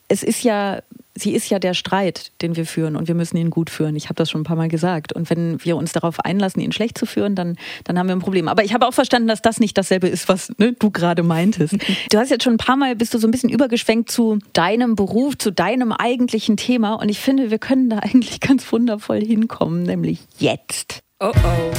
es 0.09 0.23
ist 0.23 0.45
ja, 0.45 0.83
sie 1.15 1.35
ist 1.35 1.49
ja 1.51 1.59
der 1.59 1.75
Streit, 1.75 2.33
den 2.43 2.57
wir 2.57 2.67
führen 2.67 2.97
und 2.97 3.09
wir 3.09 3.15
müssen 3.15 3.37
ihn 3.37 3.51
gut 3.51 3.71
führen. 3.71 3.97
Ich 3.97 4.05
habe 4.05 4.15
das 4.15 4.31
schon 4.31 4.43
ein 4.43 4.45
paar 4.45 4.57
Mal 4.57 4.69
gesagt. 4.69 5.13
Und 5.13 5.29
wenn 5.31 5.63
wir 5.65 5.77
uns 5.77 5.93
darauf 5.93 6.21
einlassen, 6.21 6.63
ihn 6.63 6.73
schlecht 6.73 6.97
zu 6.99 7.07
führen, 7.07 7.35
dann, 7.35 7.57
dann 7.85 7.99
haben 7.99 8.07
wir 8.07 8.15
ein 8.15 8.21
Problem. 8.21 8.49
Aber 8.49 8.63
ich 8.65 8.75
habe 8.75 8.87
auch 8.87 8.95
verstanden, 8.95 9.29
dass 9.29 9.43
das 9.43 9.59
nicht 9.59 9.77
dasselbe 9.77 10.09
ist, 10.09 10.29
was 10.29 10.53
ne, 10.59 10.75
du 10.75 10.91
gerade 10.91 11.23
meintest. 11.23 11.77
Du 12.11 12.19
hast 12.19 12.31
jetzt 12.31 12.45
schon 12.45 12.55
ein 12.55 12.59
paar 12.59 12.77
Mal, 12.77 12.95
bist 12.95 13.15
du 13.15 13.19
so 13.19 13.27
ein 13.27 13.31
bisschen 13.31 13.51
übergeschwenkt 13.51 14.11
zu 14.11 14.39
deinem 14.53 14.95
Beruf, 14.95 15.37
zu 15.37 15.51
deinem 15.51 15.93
eigentlichen 15.93 16.57
Thema. 16.57 16.95
Und 16.95 17.09
ich 17.09 17.19
finde, 17.19 17.51
wir 17.51 17.59
können 17.59 17.91
da 17.91 17.99
eigentlich 17.99 18.41
ganz 18.41 18.71
wundervoll 18.71 19.21
hinkommen, 19.21 19.83
nämlich 19.83 20.21
jetzt. 20.39 21.01
Oh 21.21 21.33
oh. 21.35 21.73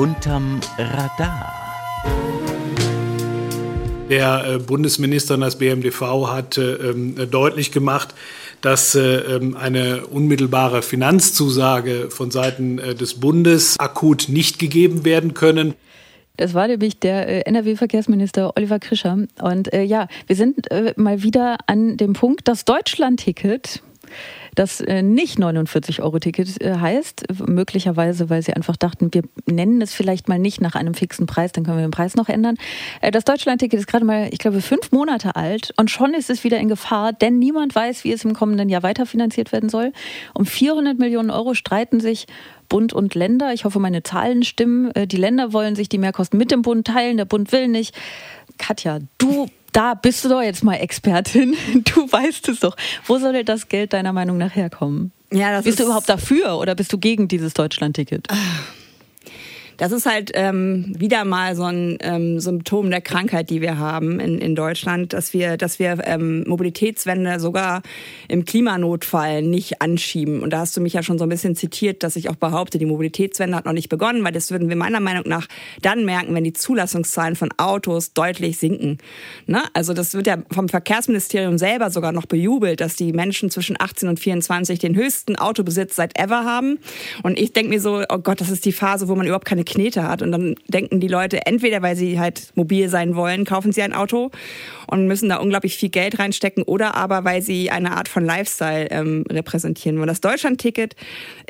Unterm 0.00 0.60
Radar. 0.78 1.58
Der 4.10 4.44
äh, 4.46 4.58
Bundesminister 4.58 5.34
und 5.34 5.42
das 5.42 5.56
BMDV 5.56 6.28
hat 6.28 6.56
äh, 6.56 6.74
ähm, 6.74 7.14
deutlich 7.30 7.72
gemacht, 7.72 8.14
dass 8.62 8.94
äh, 8.94 9.00
ähm, 9.00 9.56
eine 9.56 10.06
unmittelbare 10.06 10.82
Finanzzusage 10.82 12.10
von 12.10 12.30
Seiten 12.30 12.78
des 12.78 13.20
Bundes 13.20 13.78
akut 13.78 14.28
nicht 14.28 14.58
gegeben 14.58 15.04
werden 15.04 15.34
können. 15.34 15.74
Das 16.38 16.54
war 16.54 16.68
nämlich 16.68 16.98
der 17.00 17.46
NRW-Verkehrsminister 17.48 18.52
Oliver 18.56 18.78
Krischer. 18.78 19.26
Und 19.42 19.72
äh, 19.72 19.82
ja, 19.82 20.06
wir 20.26 20.36
sind 20.36 20.70
äh, 20.70 20.94
mal 20.96 21.22
wieder 21.22 21.58
an 21.66 21.96
dem 21.96 22.12
Punkt, 22.12 22.46
das 22.46 22.64
Deutschland-Ticket 22.64 23.82
das 24.54 24.80
äh, 24.80 25.02
nicht 25.02 25.38
49-Euro-Ticket 25.38 26.60
äh, 26.60 26.74
heißt. 26.74 27.26
Möglicherweise, 27.46 28.28
weil 28.28 28.42
sie 28.42 28.52
einfach 28.52 28.76
dachten, 28.76 29.12
wir 29.12 29.22
nennen 29.46 29.80
es 29.80 29.94
vielleicht 29.94 30.28
mal 30.28 30.38
nicht 30.38 30.60
nach 30.60 30.74
einem 30.74 30.94
fixen 30.94 31.26
Preis, 31.26 31.52
dann 31.52 31.64
können 31.64 31.78
wir 31.78 31.86
den 31.86 31.90
Preis 31.90 32.16
noch 32.16 32.28
ändern. 32.28 32.56
Äh, 33.00 33.10
das 33.10 33.24
Deutschland-Ticket 33.24 33.78
ist 33.78 33.86
gerade 33.86 34.04
mal, 34.04 34.28
ich 34.32 34.38
glaube, 34.38 34.60
fünf 34.60 34.90
Monate 34.90 35.36
alt 35.36 35.72
und 35.76 35.90
schon 35.90 36.14
ist 36.14 36.30
es 36.30 36.44
wieder 36.44 36.58
in 36.58 36.68
Gefahr, 36.68 37.12
denn 37.12 37.38
niemand 37.38 37.74
weiß, 37.74 38.04
wie 38.04 38.12
es 38.12 38.24
im 38.24 38.34
kommenden 38.34 38.68
Jahr 38.68 38.82
weiterfinanziert 38.82 39.52
werden 39.52 39.68
soll. 39.68 39.92
Um 40.34 40.44
400 40.44 40.98
Millionen 40.98 41.30
Euro 41.30 41.54
streiten 41.54 42.00
sich 42.00 42.26
Bund 42.68 42.92
und 42.92 43.14
Länder. 43.14 43.52
Ich 43.52 43.64
hoffe, 43.64 43.78
meine 43.78 44.02
Zahlen 44.02 44.42
stimmen. 44.42 44.92
Die 44.94 45.16
Länder 45.16 45.52
wollen 45.52 45.74
sich 45.74 45.88
die 45.88 45.98
Mehrkosten 45.98 46.38
mit 46.38 46.50
dem 46.50 46.62
Bund 46.62 46.86
teilen, 46.86 47.16
der 47.16 47.24
Bund 47.24 47.50
will 47.52 47.68
nicht. 47.68 47.94
Katja, 48.58 48.98
du 49.16 49.48
da 49.78 49.94
bist 49.94 50.24
du 50.24 50.28
doch 50.28 50.42
jetzt 50.42 50.64
mal 50.64 50.74
Expertin. 50.74 51.54
Du 51.94 52.10
weißt 52.10 52.48
es 52.48 52.60
doch. 52.60 52.76
Wo 53.06 53.18
soll 53.18 53.44
das 53.44 53.68
Geld 53.68 53.92
deiner 53.92 54.12
Meinung 54.12 54.36
nach 54.36 54.56
herkommen? 54.56 55.12
Ja, 55.32 55.52
das 55.52 55.64
bist 55.64 55.78
du 55.78 55.84
überhaupt 55.84 56.08
dafür 56.08 56.58
oder 56.58 56.74
bist 56.74 56.92
du 56.92 56.98
gegen 56.98 57.28
dieses 57.28 57.54
Deutschland-Ticket? 57.54 58.26
Das 59.78 59.92
ist 59.92 60.06
halt 60.06 60.32
ähm, 60.34 60.92
wieder 60.98 61.24
mal 61.24 61.54
so 61.54 61.62
ein 61.62 61.98
ähm, 62.00 62.40
Symptom 62.40 62.90
der 62.90 63.00
Krankheit, 63.00 63.48
die 63.48 63.60
wir 63.60 63.78
haben 63.78 64.18
in, 64.18 64.38
in 64.38 64.56
Deutschland, 64.56 65.12
dass 65.12 65.32
wir, 65.32 65.56
dass 65.56 65.78
wir 65.78 65.98
ähm, 66.04 66.42
Mobilitätswende 66.48 67.38
sogar 67.38 67.82
im 68.26 68.44
Klimanotfall 68.44 69.42
nicht 69.42 69.80
anschieben. 69.80 70.42
Und 70.42 70.52
da 70.52 70.58
hast 70.58 70.76
du 70.76 70.80
mich 70.80 70.94
ja 70.94 71.04
schon 71.04 71.16
so 71.16 71.24
ein 71.24 71.28
bisschen 71.28 71.54
zitiert, 71.54 72.02
dass 72.02 72.16
ich 72.16 72.28
auch 72.28 72.34
behaupte, 72.34 72.78
die 72.78 72.86
Mobilitätswende 72.86 73.56
hat 73.56 73.66
noch 73.66 73.72
nicht 73.72 73.88
begonnen, 73.88 74.24
weil 74.24 74.32
das 74.32 74.50
würden 74.50 74.68
wir 74.68 74.74
meiner 74.74 74.98
Meinung 74.98 75.22
nach 75.28 75.46
dann 75.80 76.04
merken, 76.04 76.34
wenn 76.34 76.42
die 76.42 76.52
Zulassungszahlen 76.52 77.36
von 77.36 77.50
Autos 77.56 78.12
deutlich 78.12 78.58
sinken. 78.58 78.98
Ne? 79.46 79.62
Also 79.74 79.94
das 79.94 80.12
wird 80.12 80.26
ja 80.26 80.38
vom 80.50 80.68
Verkehrsministerium 80.68 81.56
selber 81.56 81.92
sogar 81.92 82.10
noch 82.10 82.26
bejubelt, 82.26 82.80
dass 82.80 82.96
die 82.96 83.12
Menschen 83.12 83.48
zwischen 83.48 83.76
18 83.78 84.08
und 84.08 84.18
24 84.18 84.80
den 84.80 84.96
höchsten 84.96 85.36
Autobesitz 85.36 85.94
seit 85.94 86.18
ever 86.18 86.44
haben. 86.44 86.80
Und 87.22 87.38
ich 87.38 87.52
denke 87.52 87.70
mir 87.70 87.80
so, 87.80 88.02
oh 88.08 88.18
Gott, 88.18 88.40
das 88.40 88.50
ist 88.50 88.64
die 88.64 88.72
Phase, 88.72 89.06
wo 89.06 89.14
man 89.14 89.26
überhaupt 89.26 89.44
keine 89.44 89.67
Knete 89.68 90.02
hat. 90.02 90.22
Und 90.22 90.32
dann 90.32 90.54
denken 90.66 91.00
die 91.00 91.08
Leute, 91.08 91.46
entweder 91.46 91.82
weil 91.82 91.96
sie 91.96 92.18
halt 92.18 92.52
mobil 92.54 92.88
sein 92.88 93.14
wollen, 93.14 93.44
kaufen 93.44 93.72
sie 93.72 93.82
ein 93.82 93.92
Auto 93.92 94.30
und 94.86 95.06
müssen 95.06 95.28
da 95.28 95.36
unglaublich 95.36 95.76
viel 95.76 95.90
Geld 95.90 96.18
reinstecken 96.18 96.62
oder 96.62 96.94
aber 96.94 97.24
weil 97.24 97.42
sie 97.42 97.70
eine 97.70 97.92
Art 97.92 98.08
von 98.08 98.24
Lifestyle 98.24 98.88
ähm, 98.90 99.24
repräsentieren 99.30 99.98
wollen. 99.98 100.08
Das 100.08 100.20
Deutschlandticket 100.20 100.96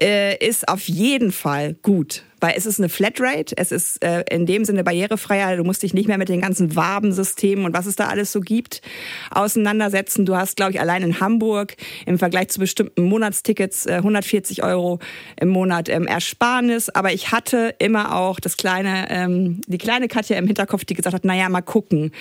äh, 0.01 0.37
ist 0.45 0.69
auf 0.69 0.89
jeden 0.89 1.33
Fall 1.33 1.75
gut 1.83 2.25
weil 2.41 2.55
es 2.57 2.67
ist 2.67 2.79
eine 2.79 2.89
Flatrate, 2.89 3.57
es 3.57 3.73
ist 3.73 4.05
äh, 4.05 4.25
in 4.31 4.47
dem 4.47 4.65
Sinne 4.65 4.85
barrierefreier, 4.85 5.57
du 5.57 5.65
musst 5.65 5.83
dich 5.83 5.95
nicht 5.95 6.09
mehr 6.09 6.19
mit 6.19 6.29
den 6.29 6.41
ganzen 6.41 6.77
Wabensystemen 6.77 7.65
und 7.65 7.73
was 7.75 7.87
es 7.87 7.97
da 7.97 8.09
alles 8.09 8.33
so 8.33 8.41
gibt 8.41 8.83
auseinandersetzen. 9.31 10.27
Du 10.27 10.37
hast, 10.37 10.57
glaube 10.57 10.73
ich, 10.73 10.81
allein 10.81 11.03
in 11.03 11.21
Hamburg 11.21 11.77
im 12.07 12.19
Vergleich 12.19 12.49
zu 12.49 12.61
bestimmten 12.61 13.03
Monatstickets 13.03 13.87
äh, 13.87 13.95
140 13.95 14.63
Euro 14.63 14.99
im 15.41 15.49
Monat 15.49 15.89
ähm, 15.89 16.07
Ersparnis, 16.07 16.89
aber 16.89 17.13
ich 17.13 17.33
hatte 17.33 17.75
immer 17.79 18.15
auch 18.17 18.41
das 18.41 18.57
kleine, 18.57 19.07
ähm, 19.11 19.61
die 19.67 19.79
kleine 19.79 20.09
Katja 20.09 20.37
im 20.37 20.47
Hinterkopf, 20.47 20.85
die 20.85 20.95
gesagt 20.95 21.15
hat, 21.15 21.25
naja, 21.25 21.49
mal 21.49 21.63
gucken, 21.63 22.13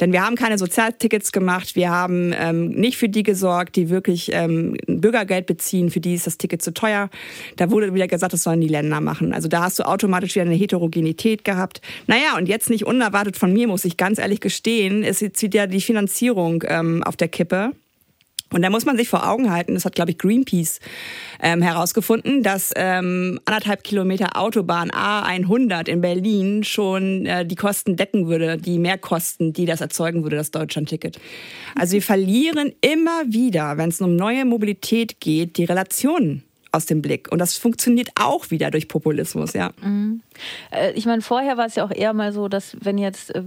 denn 0.00 0.12
wir 0.12 0.24
haben 0.24 0.36
keine 0.36 0.58
Sozialtickets 0.58 1.32
gemacht, 1.32 1.76
wir 1.76 1.90
haben 1.90 2.32
ähm, 2.38 2.68
nicht 2.70 2.96
für 2.96 3.08
die 3.08 3.22
gesorgt, 3.22 3.76
die 3.76 3.90
wirklich 3.90 4.30
ähm, 4.32 4.76
Bürgergeld 4.86 5.46
beziehen, 5.46 5.90
für 5.90 6.00
die 6.00 6.14
ist 6.14 6.26
das 6.26 6.38
Ticket 6.38 6.62
zu 6.62 6.72
teuer. 6.72 7.10
Da 7.56 7.70
wurde 7.70 7.94
wieder 7.94 8.08
gesagt, 8.08 8.32
das 8.32 8.42
sollen 8.42 8.60
die 8.60 8.68
Länder 8.68 9.00
machen. 9.00 9.32
Also 9.32 9.48
da 9.48 9.57
da 9.58 9.64
hast 9.64 9.80
du 9.80 9.82
automatisch 9.82 10.36
wieder 10.36 10.44
eine 10.44 10.54
Heterogenität 10.54 11.44
gehabt. 11.44 11.80
Naja, 12.06 12.36
und 12.36 12.46
jetzt 12.46 12.70
nicht 12.70 12.86
unerwartet 12.86 13.36
von 13.36 13.52
mir, 13.52 13.66
muss 13.66 13.84
ich 13.84 13.96
ganz 13.96 14.18
ehrlich 14.18 14.40
gestehen, 14.40 15.02
ist 15.02 15.20
jetzt 15.20 15.42
wieder 15.42 15.66
die 15.66 15.80
Finanzierung 15.80 16.62
ähm, 16.68 17.02
auf 17.02 17.16
der 17.16 17.26
Kippe. 17.26 17.72
Und 18.50 18.62
da 18.62 18.70
muss 18.70 18.86
man 18.86 18.96
sich 18.96 19.08
vor 19.08 19.28
Augen 19.28 19.50
halten, 19.50 19.74
das 19.74 19.84
hat, 19.84 19.96
glaube 19.96 20.12
ich, 20.12 20.18
Greenpeace 20.18 20.78
ähm, 21.42 21.60
herausgefunden, 21.60 22.44
dass 22.44 22.72
ähm, 22.76 23.40
anderthalb 23.46 23.82
Kilometer 23.82 24.40
Autobahn 24.40 24.90
A100 24.90 25.88
in 25.88 26.00
Berlin 26.00 26.62
schon 26.62 27.26
äh, 27.26 27.44
die 27.44 27.56
Kosten 27.56 27.96
decken 27.96 28.28
würde, 28.28 28.56
die 28.56 28.78
Mehrkosten, 28.78 29.52
die 29.52 29.66
das 29.66 29.80
erzeugen 29.80 30.22
würde, 30.22 30.36
das 30.36 30.52
Deutschlandticket. 30.52 31.18
Also 31.74 31.94
wir 31.94 32.02
verlieren 32.02 32.72
immer 32.80 33.24
wieder, 33.26 33.76
wenn 33.76 33.88
es 33.88 34.00
um 34.00 34.14
neue 34.14 34.44
Mobilität 34.44 35.20
geht, 35.20 35.58
die 35.58 35.64
Relationen 35.64 36.44
aus 36.72 36.86
dem 36.86 37.02
Blick. 37.02 37.30
Und 37.30 37.38
das 37.38 37.56
funktioniert 37.56 38.10
auch 38.20 38.50
wieder 38.50 38.70
durch 38.70 38.88
Populismus, 38.88 39.52
ja. 39.52 39.70
Mhm. 39.82 40.22
Äh, 40.70 40.92
ich 40.92 41.06
meine, 41.06 41.22
vorher 41.22 41.56
war 41.56 41.66
es 41.66 41.74
ja 41.74 41.84
auch 41.84 41.90
eher 41.90 42.12
mal 42.12 42.32
so, 42.32 42.48
dass 42.48 42.76
wenn 42.80 42.98
jetzt 42.98 43.34
äh, 43.34 43.42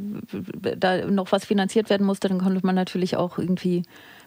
da 0.77 1.05
noch 1.05 1.31
was 1.31 1.45
finanziert 1.45 1.89
werden 1.89 2.05
musste, 2.05 2.29
dann 2.29 2.39
konnte 2.39 2.65
man 2.65 2.75
natürlich 2.75 3.17
auch 3.17 3.37
irgendwie 3.37 3.83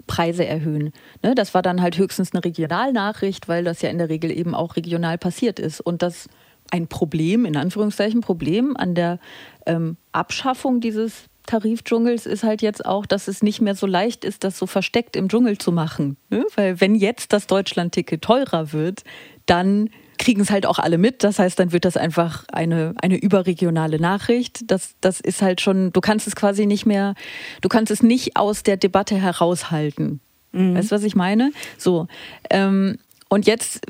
Preise 0.07 0.45
erhöhen. 0.45 0.93
Ne? 1.23 1.35
Das 1.35 1.55
war 1.55 1.63
dann 1.63 1.83
halt 1.83 1.99
höchstens 1.99 2.33
eine 2.33 2.45
Regionalnachricht, 2.45 3.49
weil 3.49 3.65
das 3.65 3.83
ja 3.83 3.91
in 3.91 3.99
der 3.99 4.09
Regel 4.09 4.31
eben 4.31 4.55
auch 4.55 4.77
regional 4.77 5.19
passiert 5.19 5.59
ist. 5.59 5.81
Und 5.81 6.03
das 6.03 6.29
ein 6.71 6.89
Problem, 6.89 7.45
in 7.45 7.57
Anführungszeichen 7.57 8.21
Problem 8.21 8.77
an 8.77 8.95
der 8.95 9.19
ähm, 9.67 9.97
Abschaffung 10.13 10.81
dieses 10.81 11.29
Tarifdschungels 11.47 12.27
ist 12.27 12.43
halt 12.43 12.63
jetzt 12.63 12.85
auch, 12.85 13.07
dass 13.07 13.29
es 13.29 13.43
nicht 13.43 13.61
mehr 13.61 13.75
so 13.75 13.87
leicht 13.87 14.25
ist, 14.25 14.45
das 14.45 14.59
so 14.59 14.67
versteckt 14.67 15.17
im 15.17 15.29
Dschungel 15.29 15.59
zu 15.59 15.73
machen. 15.73 16.17
Ne? 16.31 16.45
Weil 16.57 16.81
wenn 16.81 16.95
jetzt 16.95 17.33
das 17.33 17.47
Deutschlandticket 17.47 18.23
teurer 18.23 18.73
wird, 18.73 19.03
dann 19.47 19.91
kriegen 20.19 20.41
es 20.41 20.51
halt 20.51 20.67
auch 20.67 20.79
alle 20.79 20.99
mit. 20.99 21.23
Das 21.25 21.39
heißt, 21.39 21.59
dann 21.59 21.73
wird 21.73 21.85
das 21.85 21.97
einfach 21.97 22.45
eine, 22.53 22.95
eine 23.01 23.17
überregionale 23.17 24.01
Nachricht. 24.01 24.71
Das, 24.71 24.95
das 25.01 25.21
ist 25.21 25.43
halt 25.43 25.61
schon, 25.61 25.93
du 25.93 26.01
kannst 26.01 26.27
es 26.27 26.37
quasi 26.37 26.67
nicht 26.67 26.87
mehr, 26.87 27.15
du 27.61 27.69
kannst 27.69 27.91
es 27.91 28.03
nicht 28.03 28.37
aus 28.37 28.63
der 28.63 28.77
Debatte 28.77 29.17
heraushalten. 29.17 30.21
Mhm. 30.53 30.77
Weißt 30.77 30.93
du, 30.93 30.97
was 30.97 31.03
ich 31.03 31.17
meine? 31.17 31.53
So. 31.79 32.07
Ähm, 32.49 32.99
und 33.29 33.47
jetzt, 33.47 33.81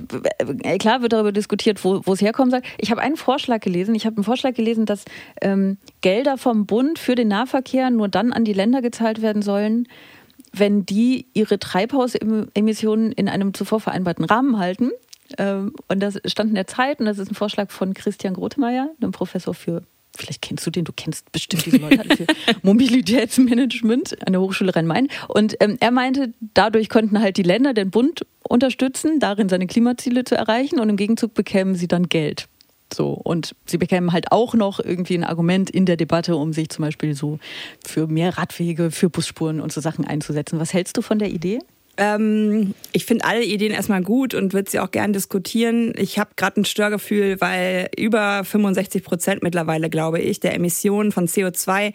äh, 0.63 0.79
klar 0.79 1.03
wird 1.03 1.13
darüber 1.13 1.33
diskutiert, 1.33 1.85
wo, 1.85 2.01
es 2.13 2.21
herkommen 2.21 2.51
soll. 2.51 2.63
Ich 2.79 2.91
habe 2.91 3.01
einen 3.01 3.17
Vorschlag 3.17 3.61
gelesen. 3.61 3.95
Ich 3.95 4.07
habe 4.07 4.17
einen 4.17 4.25
Vorschlag 4.25 4.55
gelesen, 4.55 4.87
dass 4.87 5.05
ähm, 5.41 5.79
Gelder 6.01 6.39
vom 6.39 6.67
Bund 6.67 6.99
für 6.99 7.15
den 7.15 7.29
Nahverkehr 7.29 7.91
nur 7.91 8.09
dann 8.09 8.33
an 8.33 8.45
die 8.45 8.53
Länder 8.53 8.81
gezahlt 8.81 9.23
werden 9.23 9.43
sollen, 9.43 9.89
wenn 10.53 10.87
die 10.87 11.27
ihre 11.35 11.59
Treibhausemissionen 11.59 13.13
in 13.13 13.29
einem 13.29 13.55
zuvor 13.55 13.81
vereinbarten 13.81 14.25
Rahmen 14.25 14.59
halten. 14.59 14.93
Ähm, 15.39 15.73
und 15.89 16.01
das 16.01 16.21
stand 16.27 16.51
in 16.51 16.55
der 16.55 16.67
Zeit 16.67 17.01
und 17.01 17.07
das 17.07 17.19
ist 17.19 17.31
ein 17.31 17.35
Vorschlag 17.35 17.71
von 17.71 17.93
Christian 17.93 18.35
Grotemeyer, 18.35 18.91
einem 19.01 19.13
Professor 19.13 19.55
für 19.55 19.83
vielleicht 20.17 20.43
kennst 20.43 20.67
du 20.67 20.71
den, 20.71 20.85
du 20.85 20.93
kennst 20.95 21.31
bestimmt 21.33 21.67
diese 21.67 21.79
Leute 21.79 22.17
für 22.17 22.27
Mobilitätsmanagement 22.63 24.27
an 24.27 24.33
der 24.33 24.41
Hochschule 24.41 24.75
Rhein-Main. 24.75 25.09
Und 25.29 25.57
ähm, 25.61 25.77
er 25.81 25.91
meinte, 25.91 26.33
dadurch 26.55 26.89
könnten 26.89 27.21
halt 27.21 27.37
die 27.37 27.43
Länder 27.43 27.75
den 27.75 27.91
Bund 27.91 28.27
unterstützen, 28.43 29.21
darin 29.21 29.49
seine 29.49 29.67
Klimaziele 29.67 30.25
zu 30.25 30.37
erreichen 30.37 30.81
und 30.81 30.89
im 30.89 30.97
Gegenzug 30.97 31.35
bekämen 31.35 31.75
sie 31.75 31.89
dann 31.89 32.09
Geld. 32.09 32.49
So, 32.93 33.09
und 33.11 33.57
sie 33.67 33.79
bekämen 33.79 34.13
halt 34.13 34.31
auch 34.31 34.55
noch 34.55 34.79
irgendwie 34.79 35.15
ein 35.15 35.25
Argument 35.25 35.71
in 35.71 35.87
der 35.87 35.97
Debatte, 35.97 36.37
um 36.37 36.53
sich 36.53 36.69
zum 36.69 36.85
Beispiel 36.85 37.15
so 37.15 37.39
für 37.85 38.07
mehr 38.07 38.39
Radwege, 38.39 38.91
für 38.91 39.11
Busspuren 39.11 39.61
und 39.61 39.73
so 39.73 39.81
Sachen 39.81 40.05
einzusetzen. 40.05 40.61
Was 40.61 40.73
hältst 40.73 40.97
du 40.97 41.03
von 41.03 41.19
der 41.19 41.31
Idee? 41.31 41.59
Ähm, 41.97 42.75
ich 42.93 43.05
finde 43.05 43.25
alle 43.25 43.45
Ideen 43.45 43.73
erstmal 43.73 44.03
gut 44.03 44.35
und 44.35 44.53
würde 44.53 44.71
sie 44.71 44.81
auch 44.81 44.91
gern 44.91 45.13
diskutieren. 45.13 45.93
Ich 45.97 46.19
habe 46.19 46.31
gerade 46.37 46.61
ein 46.61 46.65
Störgefühl, 46.65 47.41
weil 47.41 47.89
über 47.97 48.45
65 48.45 49.05
Prozent 49.05 49.43
mittlerweile, 49.43 49.91
glaube 49.91 50.21
ich, 50.21 50.41
der 50.41 50.55
Emissionen 50.55 51.13
von 51.13 51.29
CO2 51.29 51.93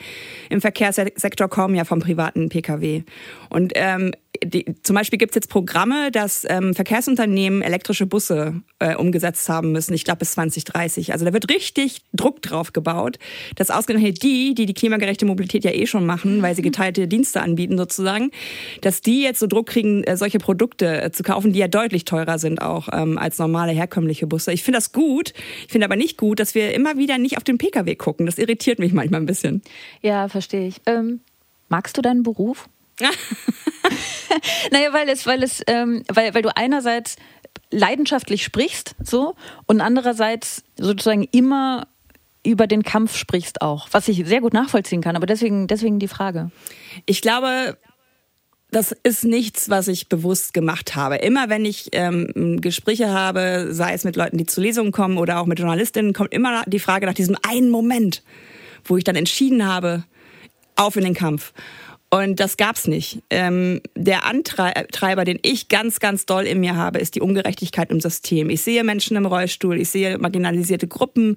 im 0.49 0.61
Verkehrssektor 0.61 1.49
kommen 1.49 1.75
ja 1.75 1.85
vom 1.85 1.99
privaten 1.99 2.49
Pkw. 2.49 3.03
Und 3.49 3.73
ähm, 3.75 4.11
die, 4.43 4.75
zum 4.83 4.95
Beispiel 4.95 5.17
gibt 5.17 5.31
es 5.31 5.35
jetzt 5.35 5.49
Programme, 5.49 6.11
dass 6.11 6.45
ähm, 6.47 6.75
Verkehrsunternehmen 6.75 7.61
elektrische 7.61 8.05
Busse 8.05 8.61
äh, 8.77 8.95
umgesetzt 8.95 9.49
haben 9.49 9.71
müssen, 9.71 9.93
ich 9.93 10.03
glaube 10.03 10.19
bis 10.19 10.33
2030. 10.33 11.13
Also 11.13 11.25
da 11.25 11.33
wird 11.33 11.49
richtig 11.49 12.01
Druck 12.13 12.41
drauf 12.41 12.71
gebaut, 12.71 13.17
dass 13.55 13.71
ausgerechnet 13.71 14.21
die, 14.21 14.53
die 14.53 14.65
die 14.65 14.73
klimagerechte 14.73 15.25
Mobilität 15.25 15.63
ja 15.63 15.71
eh 15.71 15.87
schon 15.87 16.05
machen, 16.05 16.41
weil 16.41 16.55
sie 16.55 16.61
geteilte 16.61 17.07
Dienste 17.07 17.41
anbieten 17.41 17.77
sozusagen, 17.77 18.29
dass 18.81 19.01
die 19.01 19.23
jetzt 19.23 19.39
so 19.39 19.47
Druck 19.47 19.67
kriegen, 19.67 20.03
äh, 20.03 20.15
solche 20.15 20.37
Produkte 20.37 21.01
äh, 21.01 21.11
zu 21.11 21.23
kaufen, 21.23 21.51
die 21.51 21.59
ja 21.59 21.67
deutlich 21.67 22.05
teurer 22.05 22.37
sind 22.37 22.61
auch 22.61 22.87
ähm, 22.91 23.17
als 23.17 23.39
normale 23.39 23.71
herkömmliche 23.71 24.27
Busse. 24.27 24.53
Ich 24.53 24.63
finde 24.63 24.77
das 24.77 24.91
gut, 24.91 25.33
ich 25.65 25.71
finde 25.71 25.85
aber 25.85 25.95
nicht 25.95 26.17
gut, 26.17 26.39
dass 26.39 26.53
wir 26.53 26.73
immer 26.75 26.97
wieder 26.97 27.17
nicht 27.17 27.37
auf 27.37 27.43
den 27.43 27.57
Pkw 27.57 27.95
gucken. 27.95 28.27
Das 28.27 28.37
irritiert 28.37 28.77
mich 28.77 28.93
manchmal 28.93 29.21
ein 29.21 29.25
bisschen. 29.25 29.63
Ja, 30.01 30.27
verstehe 30.29 30.67
ich. 30.67 30.81
Ähm, 30.85 31.21
magst 31.67 31.97
du 31.97 32.01
deinen 32.01 32.21
Beruf? 32.21 32.69
naja, 34.71 34.93
weil 34.93 35.09
es, 35.09 35.25
weil 35.25 35.43
es, 35.43 35.61
ähm, 35.67 36.03
weil, 36.07 36.33
weil 36.33 36.41
du 36.41 36.55
einerseits 36.55 37.15
leidenschaftlich 37.71 38.43
sprichst, 38.43 38.95
so, 39.03 39.35
und 39.67 39.81
andererseits 39.81 40.63
sozusagen 40.77 41.23
immer 41.31 41.87
über 42.45 42.67
den 42.67 42.83
Kampf 42.83 43.17
sprichst 43.17 43.61
auch, 43.61 43.89
was 43.91 44.07
ich 44.07 44.25
sehr 44.25 44.41
gut 44.41 44.53
nachvollziehen 44.53 45.01
kann, 45.01 45.15
aber 45.15 45.25
deswegen, 45.25 45.67
deswegen 45.67 45.99
die 45.99 46.07
Frage. 46.07 46.51
Ich 47.05 47.21
glaube, 47.21 47.77
das 48.71 48.91
ist 49.03 49.23
nichts, 49.23 49.69
was 49.69 49.87
ich 49.87 50.09
bewusst 50.09 50.53
gemacht 50.53 50.95
habe. 50.95 51.15
Immer 51.17 51.49
wenn 51.49 51.65
ich 51.65 51.89
ähm, 51.93 52.61
Gespräche 52.61 53.09
habe, 53.09 53.67
sei 53.71 53.93
es 53.93 54.03
mit 54.03 54.15
Leuten, 54.15 54.37
die 54.37 54.45
zu 54.45 54.61
Lesungen 54.61 54.91
kommen 54.91 55.17
oder 55.17 55.39
auch 55.39 55.47
mit 55.47 55.59
Journalistinnen, 55.59 56.13
kommt 56.13 56.33
immer 56.33 56.63
die 56.67 56.79
Frage 56.79 57.05
nach 57.07 57.13
diesem 57.13 57.35
einen 57.47 57.69
Moment, 57.69 58.23
wo 58.85 58.95
ich 58.95 59.03
dann 59.03 59.15
entschieden 59.15 59.67
habe, 59.67 60.03
auf 60.75 60.95
in 60.95 61.03
den 61.03 61.15
Kampf. 61.15 61.51
Und 62.11 62.39
das 62.39 62.57
gab's 62.57 62.87
nicht. 62.87 63.21
Ähm, 63.29 63.81
der 63.95 64.25
Antreiber, 64.25 65.25
den 65.25 65.37
ich 65.43 65.67
ganz, 65.67 65.99
ganz 65.99 66.25
doll 66.25 66.45
in 66.45 66.59
mir 66.59 66.75
habe, 66.75 66.97
ist 66.97 67.13
die 67.13 67.21
Ungerechtigkeit 67.21 67.91
im 67.91 68.01
System. 68.01 68.49
Ich 68.49 68.63
sehe 68.63 68.83
Menschen 68.83 69.15
im 69.15 69.27
Rollstuhl, 69.27 69.79
ich 69.79 69.89
sehe 69.89 70.17
marginalisierte 70.17 70.87
Gruppen, 70.87 71.35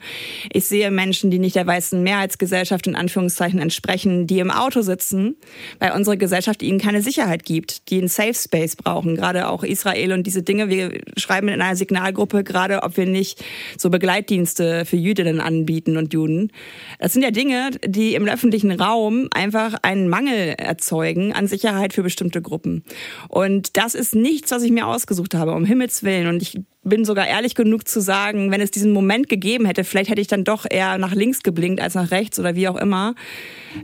ich 0.50 0.64
sehe 0.64 0.90
Menschen, 0.90 1.30
die 1.30 1.38
nicht 1.38 1.56
der 1.56 1.66
weißen 1.66 2.02
Mehrheitsgesellschaft 2.02 2.86
in 2.86 2.96
Anführungszeichen 2.96 3.60
entsprechen, 3.60 4.26
die 4.26 4.38
im 4.38 4.50
Auto 4.50 4.80
sitzen, 4.80 5.36
weil 5.78 5.92
unsere 5.92 6.16
Gesellschaft 6.16 6.62
ihnen 6.62 6.78
keine 6.78 7.02
Sicherheit 7.02 7.44
gibt, 7.44 7.90
die 7.90 7.98
einen 7.98 8.08
Safe 8.08 8.34
Space 8.34 8.74
brauchen. 8.74 9.16
Gerade 9.16 9.48
auch 9.48 9.64
Israel 9.64 10.12
und 10.12 10.26
diese 10.26 10.42
Dinge. 10.42 10.70
Wir 10.70 11.02
schreiben 11.18 11.48
in 11.48 11.60
einer 11.60 11.76
Signalgruppe 11.76 12.44
gerade, 12.44 12.82
ob 12.82 12.96
wir 12.96 13.04
nicht 13.04 13.44
so 13.76 13.90
Begleitdienste 13.90 14.86
für 14.86 14.96
Jüdinnen 14.96 15.40
anbieten 15.40 15.98
und 15.98 16.14
Juden. 16.14 16.50
Das 16.98 17.12
sind 17.12 17.20
ja 17.20 17.30
Dinge, 17.30 17.72
die 17.84 18.14
im 18.14 18.26
öffentlichen 18.26 18.72
Raum 18.72 19.28
einfach 19.32 19.74
einen 19.82 20.08
Mangel 20.08 20.56
erzeugen 20.62 21.32
an 21.32 21.46
Sicherheit 21.46 21.92
für 21.92 22.02
bestimmte 22.02 22.42
Gruppen. 22.42 22.84
Und 23.28 23.76
das 23.76 23.94
ist 23.94 24.14
nichts, 24.14 24.50
was 24.50 24.62
ich 24.62 24.70
mir 24.70 24.86
ausgesucht 24.86 25.34
habe, 25.34 25.52
um 25.52 25.64
Himmels 25.64 26.02
Willen. 26.02 26.28
Und 26.28 26.42
ich 26.42 26.60
bin 26.84 27.04
sogar 27.04 27.28
ehrlich 27.28 27.54
genug 27.54 27.86
zu 27.86 28.00
sagen, 28.00 28.50
wenn 28.50 28.60
es 28.60 28.72
diesen 28.72 28.92
Moment 28.92 29.28
gegeben 29.28 29.66
hätte, 29.66 29.84
vielleicht 29.84 30.10
hätte 30.10 30.20
ich 30.20 30.26
dann 30.26 30.42
doch 30.42 30.66
eher 30.68 30.98
nach 30.98 31.14
links 31.14 31.42
geblinkt 31.42 31.80
als 31.80 31.94
nach 31.94 32.10
rechts 32.10 32.40
oder 32.40 32.56
wie 32.56 32.66
auch 32.66 32.76
immer. 32.76 33.14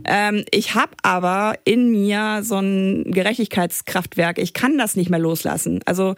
Ähm, 0.04 0.44
ich 0.50 0.74
habe 0.74 0.92
aber 1.02 1.54
in 1.64 1.90
mir 1.90 2.40
so 2.42 2.56
ein 2.56 3.04
Gerechtigkeitskraftwerk. 3.06 4.38
Ich 4.38 4.52
kann 4.52 4.78
das 4.78 4.96
nicht 4.96 5.11
mehr 5.11 5.20
loslassen. 5.20 5.80
Also 5.87 6.16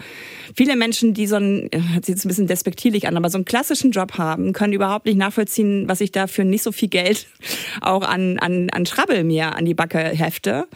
viele 0.56 0.74
Menschen, 0.74 1.12
die 1.12 1.26
so 1.26 1.36
ein, 1.36 1.68
hört 1.72 2.06
sich 2.06 2.14
jetzt 2.14 2.24
ein 2.24 2.28
bisschen 2.28 2.46
despektierlich 2.46 3.06
an, 3.06 3.16
aber 3.16 3.28
so 3.28 3.36
einen 3.36 3.44
klassischen 3.44 3.90
Job 3.90 4.16
haben, 4.16 4.54
können 4.54 4.72
überhaupt 4.72 5.04
nicht 5.04 5.18
nachvollziehen, 5.18 5.86
was 5.86 6.00
ich 6.00 6.12
da 6.12 6.26
für 6.26 6.44
nicht 6.44 6.62
so 6.62 6.72
viel 6.72 6.88
Geld 6.88 7.26
auch 7.82 8.02
an, 8.02 8.38
an, 8.38 8.70
an 8.70 8.86
Schrabbel 8.86 9.24
mir 9.24 9.54
an 9.54 9.66
die 9.66 9.74
Backe 9.74 9.98
hefte. 9.98 10.66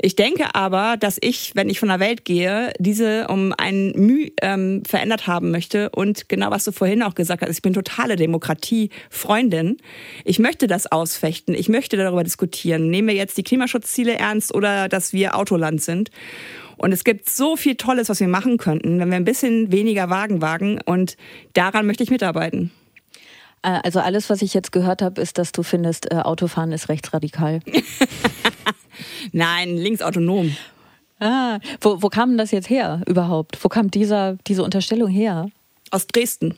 Ich 0.00 0.16
denke 0.16 0.54
aber, 0.54 0.96
dass 0.96 1.18
ich, 1.20 1.52
wenn 1.54 1.68
ich 1.68 1.78
von 1.78 1.88
der 1.88 2.00
Welt 2.00 2.24
gehe, 2.24 2.72
diese 2.78 3.28
um 3.28 3.54
ein 3.56 3.92
Mühe 3.92 4.32
ähm, 4.42 4.82
verändert 4.84 5.26
haben 5.26 5.50
möchte. 5.50 5.90
Und 5.90 6.28
genau 6.28 6.50
was 6.50 6.64
du 6.64 6.72
vorhin 6.72 7.02
auch 7.02 7.14
gesagt 7.14 7.42
hast, 7.42 7.50
ich 7.50 7.62
bin 7.62 7.74
totale 7.74 8.16
Demokratiefreundin. 8.16 9.76
Ich 10.24 10.38
möchte 10.38 10.66
das 10.66 10.90
ausfechten. 10.90 11.54
Ich 11.54 11.68
möchte 11.68 11.96
darüber 11.96 12.24
diskutieren. 12.24 12.90
Nehmen 12.90 13.08
wir 13.08 13.14
jetzt 13.14 13.36
die 13.36 13.44
Klimaschutzziele 13.44 14.14
ernst 14.18 14.54
oder 14.54 14.88
dass 14.88 15.12
wir 15.12 15.36
Autoland 15.36 15.82
sind? 15.82 16.10
Und 16.76 16.92
es 16.92 17.04
gibt 17.04 17.30
so 17.30 17.56
viel 17.56 17.76
Tolles, 17.76 18.08
was 18.08 18.20
wir 18.20 18.28
machen 18.28 18.58
könnten, 18.58 18.98
wenn 18.98 19.08
wir 19.08 19.16
ein 19.16 19.24
bisschen 19.24 19.70
weniger 19.70 20.10
Wagen 20.10 20.42
wagen. 20.42 20.80
Und 20.84 21.16
daran 21.52 21.86
möchte 21.86 22.02
ich 22.02 22.10
mitarbeiten. 22.10 22.72
Äh, 23.64 23.80
also 23.82 23.98
alles, 24.00 24.30
was 24.30 24.42
ich 24.42 24.54
jetzt 24.54 24.70
gehört 24.70 25.02
habe, 25.02 25.20
ist, 25.20 25.38
dass 25.38 25.50
du 25.50 25.62
findest, 25.62 26.12
äh, 26.12 26.16
Autofahren 26.16 26.70
ist 26.70 26.88
rechtsradikal. 26.88 27.60
Nein, 29.32 29.76
linksautonom. 29.76 30.54
Ah, 31.18 31.58
wo, 31.80 32.02
wo 32.02 32.08
kam 32.08 32.36
das 32.36 32.50
jetzt 32.50 32.68
her 32.68 33.00
überhaupt? 33.06 33.58
Wo 33.64 33.68
kam 33.68 33.90
dieser, 33.90 34.36
diese 34.46 34.62
Unterstellung 34.62 35.08
her? 35.08 35.48
Aus 35.90 36.06
Dresden. 36.06 36.56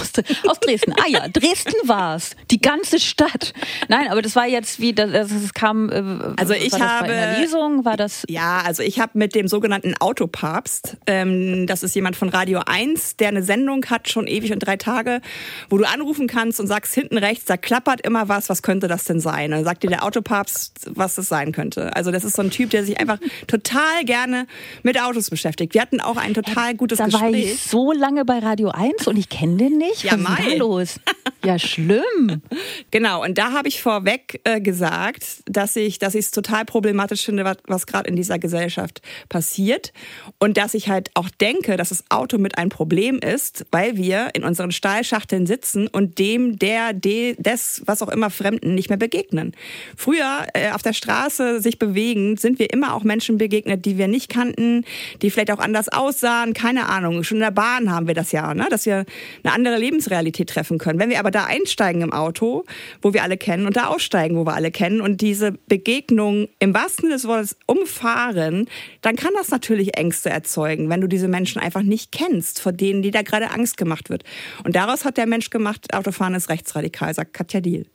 Aus, 0.00 0.12
aus, 0.46 0.60
Dresden. 0.60 0.94
Ah 0.98 1.08
ja, 1.08 1.28
Dresden 1.28 1.74
war's. 1.84 2.30
Die 2.50 2.60
ganze 2.60 3.00
Stadt. 3.00 3.52
Nein, 3.88 4.08
aber 4.10 4.22
das 4.22 4.36
war 4.36 4.46
jetzt 4.46 4.80
wie, 4.80 4.92
das, 4.92 5.10
das 5.12 5.54
kam. 5.54 5.90
Äh, 5.90 6.34
also 6.36 6.54
ich 6.54 6.80
habe. 6.80 7.08
Bei 7.08 7.14
einer 7.14 7.40
Lesung 7.40 7.84
war 7.84 7.96
das. 7.96 8.24
Ja, 8.28 8.62
also 8.64 8.82
ich 8.82 9.00
habe 9.00 9.12
mit 9.14 9.34
dem 9.34 9.48
sogenannten 9.48 9.94
Autopapst. 9.98 10.96
Ähm, 11.06 11.66
das 11.66 11.82
ist 11.82 11.94
jemand 11.94 12.16
von 12.16 12.28
Radio 12.28 12.60
1, 12.64 13.16
der 13.16 13.28
eine 13.28 13.42
Sendung 13.42 13.86
hat 13.86 14.08
schon 14.08 14.26
ewig 14.26 14.52
und 14.52 14.60
drei 14.60 14.76
Tage, 14.76 15.20
wo 15.68 15.78
du 15.78 15.84
anrufen 15.84 16.26
kannst 16.26 16.60
und 16.60 16.66
sagst 16.66 16.94
hinten 16.94 17.18
rechts, 17.18 17.44
da 17.44 17.56
klappert 17.56 18.00
immer 18.02 18.28
was. 18.28 18.48
Was 18.48 18.62
könnte 18.62 18.88
das 18.88 19.04
denn 19.04 19.20
sein? 19.20 19.46
Und 19.46 19.58
dann 19.58 19.64
sagt 19.64 19.82
dir 19.82 19.90
der 19.90 20.04
Autopapst, 20.04 20.90
was 20.90 21.14
das 21.14 21.28
sein 21.28 21.52
könnte. 21.52 21.94
Also 21.96 22.10
das 22.10 22.24
ist 22.24 22.36
so 22.36 22.42
ein 22.42 22.50
Typ, 22.50 22.70
der 22.70 22.84
sich 22.84 22.98
einfach 23.00 23.18
total 23.46 24.04
gerne 24.04 24.46
mit 24.82 25.00
Autos 25.00 25.30
beschäftigt. 25.30 25.74
Wir 25.74 25.82
hatten 25.82 26.00
auch 26.00 26.16
ein 26.16 26.34
total 26.34 26.74
gutes 26.74 26.98
da 26.98 27.06
Gespräch. 27.06 27.22
Da 27.22 27.32
war 27.32 27.34
ich 27.34 27.62
so 27.62 27.92
lange 27.92 28.24
bei 28.24 28.38
Radio 28.38 28.70
1 28.70 29.06
und 29.06 29.16
ich 29.16 29.28
kenne 29.28 29.56
den 29.56 29.78
nicht? 29.78 29.89
Ja, 30.02 30.12
Was 30.18 30.46
ist 30.46 30.58
los? 30.58 31.00
Ja, 31.42 31.58
schlimm. 31.58 32.42
genau, 32.90 33.24
und 33.24 33.38
da 33.38 33.52
habe 33.52 33.66
ich 33.66 33.80
vorweg 33.80 34.42
äh, 34.44 34.60
gesagt, 34.60 35.24
dass 35.46 35.74
ich 35.74 35.98
dass 35.98 36.14
ich 36.14 36.26
es 36.26 36.30
total 36.32 36.66
problematisch 36.66 37.24
finde, 37.24 37.44
was, 37.44 37.56
was 37.66 37.86
gerade 37.86 38.10
in 38.10 38.16
dieser 38.16 38.38
Gesellschaft 38.38 39.00
passiert 39.30 39.94
und 40.38 40.58
dass 40.58 40.74
ich 40.74 40.90
halt 40.90 41.10
auch 41.14 41.30
denke, 41.30 41.78
dass 41.78 41.88
das 41.88 42.04
Auto 42.10 42.36
mit 42.36 42.58
ein 42.58 42.68
Problem 42.68 43.20
ist, 43.20 43.64
weil 43.70 43.96
wir 43.96 44.30
in 44.34 44.44
unseren 44.44 44.70
Stahlschachteln 44.70 45.46
sitzen 45.46 45.88
und 45.88 46.18
dem 46.18 46.58
der 46.58 46.92
de, 46.92 47.36
des 47.40 47.82
was 47.86 48.02
auch 48.02 48.08
immer 48.08 48.28
Fremden 48.28 48.74
nicht 48.74 48.90
mehr 48.90 48.98
begegnen. 48.98 49.52
Früher 49.96 50.46
äh, 50.52 50.72
auf 50.72 50.82
der 50.82 50.92
Straße 50.92 51.62
sich 51.62 51.78
bewegen, 51.78 52.36
sind 52.36 52.58
wir 52.58 52.70
immer 52.70 52.94
auch 52.94 53.02
Menschen 53.02 53.38
begegnet, 53.38 53.86
die 53.86 53.96
wir 53.96 54.08
nicht 54.08 54.28
kannten, 54.28 54.84
die 55.22 55.30
vielleicht 55.30 55.52
auch 55.52 55.58
anders 55.58 55.88
aussahen, 55.88 56.52
keine 56.52 56.86
Ahnung. 56.90 57.24
Schon 57.24 57.38
in 57.38 57.44
der 57.44 57.50
Bahn 57.50 57.90
haben 57.90 58.06
wir 58.06 58.14
das 58.14 58.30
ja, 58.32 58.52
ne? 58.52 58.66
dass 58.68 58.84
wir 58.84 59.06
eine 59.42 59.54
andere 59.54 59.78
Lebensrealität 59.80 60.48
treffen 60.48 60.78
können. 60.78 60.98
Wenn 60.98 61.10
wir 61.10 61.18
aber 61.18 61.30
da 61.30 61.44
einsteigen 61.44 62.02
im 62.02 62.12
Auto, 62.12 62.64
wo 63.02 63.12
wir 63.12 63.22
alle 63.22 63.36
kennen, 63.36 63.66
und 63.66 63.76
da 63.76 63.86
aussteigen, 63.86 64.36
wo 64.36 64.46
wir 64.46 64.54
alle 64.54 64.70
kennen, 64.70 65.00
und 65.00 65.20
diese 65.20 65.52
Begegnung 65.52 66.48
im 66.58 66.74
wahrsten 66.74 67.02
Sinne 67.02 67.14
des 67.14 67.26
Wortes 67.26 67.56
umfahren, 67.66 68.68
dann 69.02 69.16
kann 69.16 69.32
das 69.36 69.50
natürlich 69.50 69.96
Ängste 69.96 70.30
erzeugen, 70.30 70.88
wenn 70.88 71.00
du 71.00 71.08
diese 71.08 71.28
Menschen 71.28 71.60
einfach 71.60 71.82
nicht 71.82 72.12
kennst, 72.12 72.60
vor 72.60 72.72
denen 72.72 73.02
dir 73.02 73.10
da 73.12 73.22
gerade 73.22 73.50
Angst 73.50 73.76
gemacht 73.76 74.10
wird. 74.10 74.24
Und 74.64 74.76
daraus 74.76 75.04
hat 75.04 75.16
der 75.16 75.26
Mensch 75.26 75.50
gemacht, 75.50 75.92
Autofahren 75.94 76.34
ist 76.34 76.48
rechtsradikal, 76.48 77.14
sagt 77.14 77.32
Katja 77.32 77.60
Diel. 77.60 77.86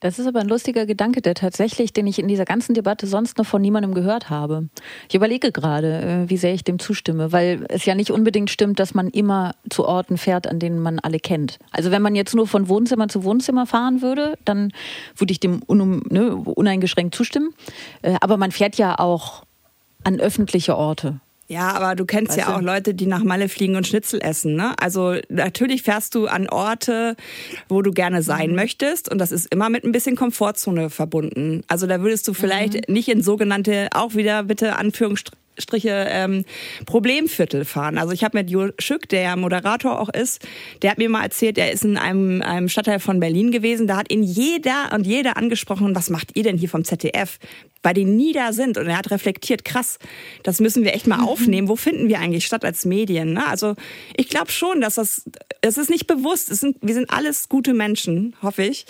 Das 0.00 0.18
ist 0.18 0.26
aber 0.26 0.40
ein 0.40 0.48
lustiger 0.48 0.86
Gedanke, 0.86 1.20
der 1.20 1.34
tatsächlich, 1.34 1.92
den 1.92 2.06
ich 2.06 2.18
in 2.18 2.26
dieser 2.26 2.46
ganzen 2.46 2.74
Debatte 2.74 3.06
sonst 3.06 3.36
noch 3.36 3.44
von 3.44 3.60
niemandem 3.60 3.92
gehört 3.92 4.30
habe. 4.30 4.68
Ich 5.08 5.14
überlege 5.14 5.52
gerade, 5.52 6.00
äh, 6.00 6.30
wie 6.30 6.38
sehr 6.38 6.54
ich 6.54 6.64
dem 6.64 6.78
zustimme, 6.78 7.32
weil 7.32 7.66
es 7.68 7.84
ja 7.84 7.94
nicht 7.94 8.10
unbedingt 8.10 8.48
stimmt, 8.48 8.80
dass 8.80 8.94
man 8.94 9.08
immer 9.08 9.54
zu 9.68 9.84
Orten 9.84 10.16
fährt, 10.16 10.46
an 10.46 10.58
denen 10.58 10.80
man 10.80 10.98
alle 10.98 11.18
kennt. 11.18 11.58
Also 11.70 11.90
wenn 11.90 12.00
man 12.00 12.14
jetzt 12.14 12.34
nur 12.34 12.46
von 12.46 12.68
Wohnzimmer 12.68 13.08
zu 13.08 13.24
Wohnzimmer 13.24 13.66
fahren 13.66 14.00
würde, 14.00 14.38
dann 14.46 14.72
würde 15.16 15.32
ich 15.32 15.40
dem 15.40 15.62
ne, 15.68 16.34
uneingeschränkt 16.34 17.14
zustimmen. 17.14 17.54
Äh, 18.00 18.16
aber 18.22 18.38
man 18.38 18.52
fährt 18.52 18.76
ja 18.76 18.98
auch 18.98 19.44
an 20.02 20.18
öffentliche 20.18 20.76
Orte. 20.76 21.20
Ja, 21.50 21.72
aber 21.72 21.96
du 21.96 22.06
kennst 22.06 22.30
weißt 22.30 22.38
ja 22.38 22.46
du? 22.46 22.52
auch 22.52 22.62
Leute, 22.62 22.94
die 22.94 23.06
nach 23.06 23.24
Malle 23.24 23.48
fliegen 23.48 23.74
und 23.74 23.84
Schnitzel 23.84 24.20
essen. 24.22 24.54
Ne? 24.54 24.72
Also 24.78 25.16
natürlich 25.28 25.82
fährst 25.82 26.14
du 26.14 26.28
an 26.28 26.48
Orte, 26.48 27.16
wo 27.68 27.82
du 27.82 27.90
gerne 27.90 28.22
sein 28.22 28.50
mhm. 28.50 28.54
möchtest 28.56 29.10
und 29.10 29.18
das 29.18 29.32
ist 29.32 29.52
immer 29.52 29.68
mit 29.68 29.82
ein 29.82 29.90
bisschen 29.90 30.14
Komfortzone 30.14 30.90
verbunden. 30.90 31.62
Also 31.66 31.88
da 31.88 32.02
würdest 32.02 32.28
du 32.28 32.34
vielleicht 32.34 32.74
mhm. 32.74 32.94
nicht 32.94 33.08
in 33.08 33.20
sogenannte, 33.20 33.88
auch 33.92 34.14
wieder 34.14 34.44
bitte 34.44 34.76
Anführungsstriche, 34.76 35.39
Striche 35.60 36.06
ähm, 36.08 36.44
Problemviertel 36.86 37.64
fahren. 37.64 37.98
Also 37.98 38.12
ich 38.12 38.24
habe 38.24 38.38
mit 38.38 38.50
Jo 38.50 38.70
Schück, 38.78 39.08
der 39.08 39.22
ja 39.22 39.36
Moderator 39.36 40.00
auch 40.00 40.08
ist, 40.08 40.46
der 40.82 40.90
hat 40.90 40.98
mir 40.98 41.08
mal 41.08 41.22
erzählt, 41.22 41.58
er 41.58 41.72
ist 41.72 41.84
in 41.84 41.96
einem, 41.96 42.42
einem 42.42 42.68
Stadtteil 42.68 43.00
von 43.00 43.20
Berlin 43.20 43.50
gewesen. 43.50 43.86
Da 43.86 43.96
hat 43.96 44.12
ihn 44.12 44.22
jeder 44.22 44.90
und 44.94 45.06
jeder 45.06 45.36
angesprochen, 45.36 45.94
was 45.94 46.10
macht 46.10 46.36
ihr 46.36 46.42
denn 46.42 46.58
hier 46.58 46.68
vom 46.68 46.84
ZDF? 46.84 47.38
Weil 47.82 47.94
die 47.94 48.04
nie 48.04 48.32
da 48.32 48.52
sind. 48.52 48.76
Und 48.76 48.88
er 48.88 48.98
hat 48.98 49.10
reflektiert, 49.10 49.64
krass, 49.64 49.98
das 50.42 50.60
müssen 50.60 50.84
wir 50.84 50.94
echt 50.94 51.06
mal 51.06 51.18
mhm. 51.18 51.28
aufnehmen. 51.28 51.68
Wo 51.68 51.76
finden 51.76 52.08
wir 52.08 52.18
eigentlich 52.18 52.44
statt 52.44 52.64
als 52.64 52.84
Medien? 52.84 53.32
Ne? 53.32 53.46
Also 53.46 53.74
ich 54.16 54.28
glaube 54.28 54.50
schon, 54.50 54.80
dass 54.82 54.96
das, 54.96 55.24
es 55.62 55.78
ist 55.78 55.88
nicht 55.88 56.06
bewusst. 56.06 56.50
Es 56.50 56.60
sind, 56.60 56.76
wir 56.82 56.94
sind 56.94 57.10
alles 57.10 57.48
gute 57.48 57.72
Menschen, 57.72 58.36
hoffe 58.42 58.64
ich. 58.64 58.84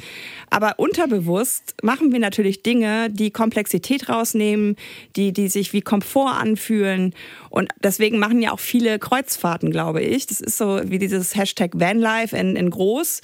Aber 0.51 0.79
unterbewusst 0.79 1.75
machen 1.83 2.13
wir 2.13 2.19
natürlich 2.19 2.63
Dinge, 2.63 3.11
die 3.11 3.31
Komplexität 3.31 4.09
rausnehmen, 4.09 4.77
die, 5.15 5.33
die 5.33 5.49
sich 5.49 5.73
wie 5.73 5.83
Komfort 5.83 6.33
anfühlen 6.33 6.60
anfühlen. 6.61 7.15
Und 7.49 7.71
deswegen 7.83 8.19
machen 8.19 8.41
ja 8.43 8.53
auch 8.53 8.61
viele 8.61 8.99
Kreuzfahrten, 8.99 9.71
glaube 9.71 10.03
ich. 10.03 10.27
Das 10.27 10.41
ist 10.41 10.59
so 10.59 10.81
wie 10.85 10.99
dieses 10.99 11.35
Hashtag 11.35 11.73
Vanlife 11.75 12.37
in, 12.37 12.57
in 12.57 12.71
groß. 12.71 13.21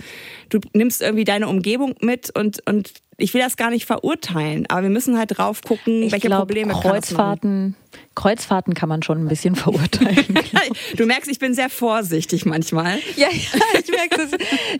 Du 0.48 0.60
nimmst 0.72 1.02
irgendwie 1.02 1.24
deine 1.24 1.48
Umgebung 1.48 1.94
mit 2.00 2.30
und, 2.36 2.66
und 2.66 2.92
ich 3.18 3.34
will 3.34 3.40
das 3.40 3.56
gar 3.56 3.70
nicht 3.70 3.86
verurteilen, 3.86 4.66
aber 4.68 4.82
wir 4.82 4.90
müssen 4.90 5.18
halt 5.18 5.38
drauf 5.38 5.62
gucken, 5.62 6.02
ich 6.02 6.12
welche 6.12 6.28
glaub, 6.28 6.40
Probleme 6.40 6.74
Kreuzfahrten, 6.74 7.74
Kreuzfahrten 8.16 8.74
kann 8.74 8.88
man 8.88 9.02
schon 9.02 9.24
ein 9.24 9.28
bisschen 9.28 9.54
verurteilen. 9.54 10.40
du 10.96 11.06
merkst, 11.06 11.30
ich 11.30 11.38
bin 11.38 11.54
sehr 11.54 11.70
vorsichtig 11.70 12.44
manchmal. 12.44 12.98
Ja, 13.14 13.28
ja 13.28 13.80
ich 13.80 13.88
merke 13.88 14.22
es. 14.22 14.30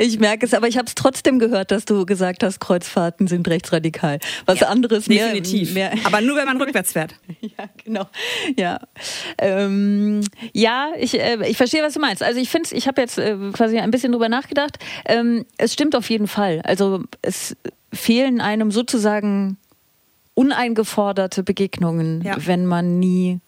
Ich 0.00 0.18
merke 0.18 0.46
es, 0.46 0.54
aber 0.54 0.66
ich 0.66 0.76
habe 0.76 0.88
es 0.88 0.96
trotzdem 0.96 1.38
gehört, 1.38 1.70
dass 1.70 1.84
du 1.84 2.04
gesagt 2.04 2.42
hast, 2.42 2.58
Kreuzfahrten 2.58 3.28
sind 3.28 3.46
rechtsradikal. 3.46 4.18
Was 4.46 4.60
ja, 4.60 4.68
anderes 4.68 5.06
mehr, 5.06 5.26
definitiv. 5.26 5.74
Mehr, 5.74 5.92
aber 6.04 6.20
nur 6.20 6.36
wenn 6.36 6.46
man 6.46 6.60
rückwärts 6.60 6.92
fährt. 6.92 7.14
Ja, 7.58 7.66
genau. 7.84 8.06
Ja, 8.56 8.80
ähm, 9.38 10.22
ja, 10.52 10.90
ich, 10.98 11.20
äh, 11.20 11.38
ich 11.46 11.56
verstehe, 11.56 11.82
was 11.82 11.94
du 11.94 12.00
meinst. 12.00 12.22
Also 12.22 12.40
ich 12.40 12.48
finde, 12.48 12.70
ich 12.72 12.88
habe 12.88 13.00
jetzt 13.00 13.18
äh, 13.18 13.36
quasi 13.52 13.78
ein 13.78 13.90
bisschen 13.90 14.10
drüber 14.12 14.28
nachgedacht. 14.28 14.78
Ähm, 15.04 15.44
es 15.58 15.74
stimmt 15.74 15.94
auf 15.94 16.08
jeden 16.10 16.26
Fall. 16.28 16.60
Also 16.64 17.04
es 17.22 17.56
fehlen 17.92 18.40
einem 18.40 18.70
sozusagen 18.70 19.58
uneingeforderte 20.36 21.42
Begegnungen, 21.42 22.22
ja. 22.22 22.36
wenn 22.38 22.66
man 22.66 23.00
nie 23.00 23.40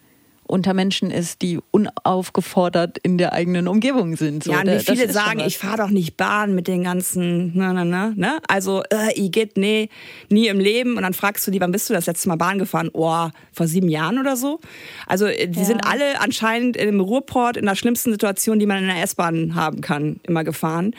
unter 0.49 0.73
Menschen 0.73 1.11
ist, 1.11 1.43
die 1.43 1.61
unaufgefordert 1.71 2.97
in 2.99 3.19
der 3.19 3.35
eigenen 3.35 3.69
Umgebung 3.69 4.17
sind. 4.17 4.45
So, 4.45 4.53
ja, 4.53 4.61
und 4.61 4.67
wie 4.67 4.79
viele 4.79 5.13
sagen, 5.13 5.41
ich 5.41 5.59
fahre 5.59 5.77
doch 5.77 5.91
nicht 5.91 6.17
Bahn 6.17 6.55
mit 6.55 6.67
den 6.67 6.85
ganzen, 6.85 7.55
ne, 7.55 7.75
ne, 7.75 7.85
ne, 7.85 8.15
ne? 8.17 8.39
Also, 8.49 8.83
äh, 8.85 9.13
ich 9.15 9.31
geht, 9.31 9.59
nee, 9.59 9.91
nie 10.31 10.49
im 10.49 10.59
Leben. 10.59 10.97
Und 10.97 11.03
dann 11.03 11.13
fragst 11.13 11.47
du 11.47 11.51
die, 11.51 11.61
wann 11.61 11.71
bist 11.71 11.91
du 11.91 11.95
das 11.95 12.07
letzte 12.07 12.31
Mal 12.31 12.37
Bahn 12.37 12.59
gefahren? 12.59 12.89
Oh, 12.95 13.29
vor 13.53 13.67
sieben 13.67 13.91
Jahren 13.91 14.19
oder 14.19 14.37
so. 14.37 14.59
Also, 15.07 15.27
äh, 15.27 15.49
die 15.49 15.61
ja. 15.61 15.67
sind 15.67 15.87
alle 15.87 16.19
anscheinend 16.19 16.79
im 16.79 17.01
Ruhrport 17.01 17.59
in 17.59 17.67
der 17.67 17.75
schlimmsten 17.75 18.11
Situation, 18.11 18.59
die 18.59 18.67
man 18.67 18.79
in 18.79 18.87
der 18.87 19.03
S-Bahn 19.03 19.55
haben 19.55 19.83
kann, 19.83 20.19
immer 20.23 20.45
gefahren. 20.45 20.95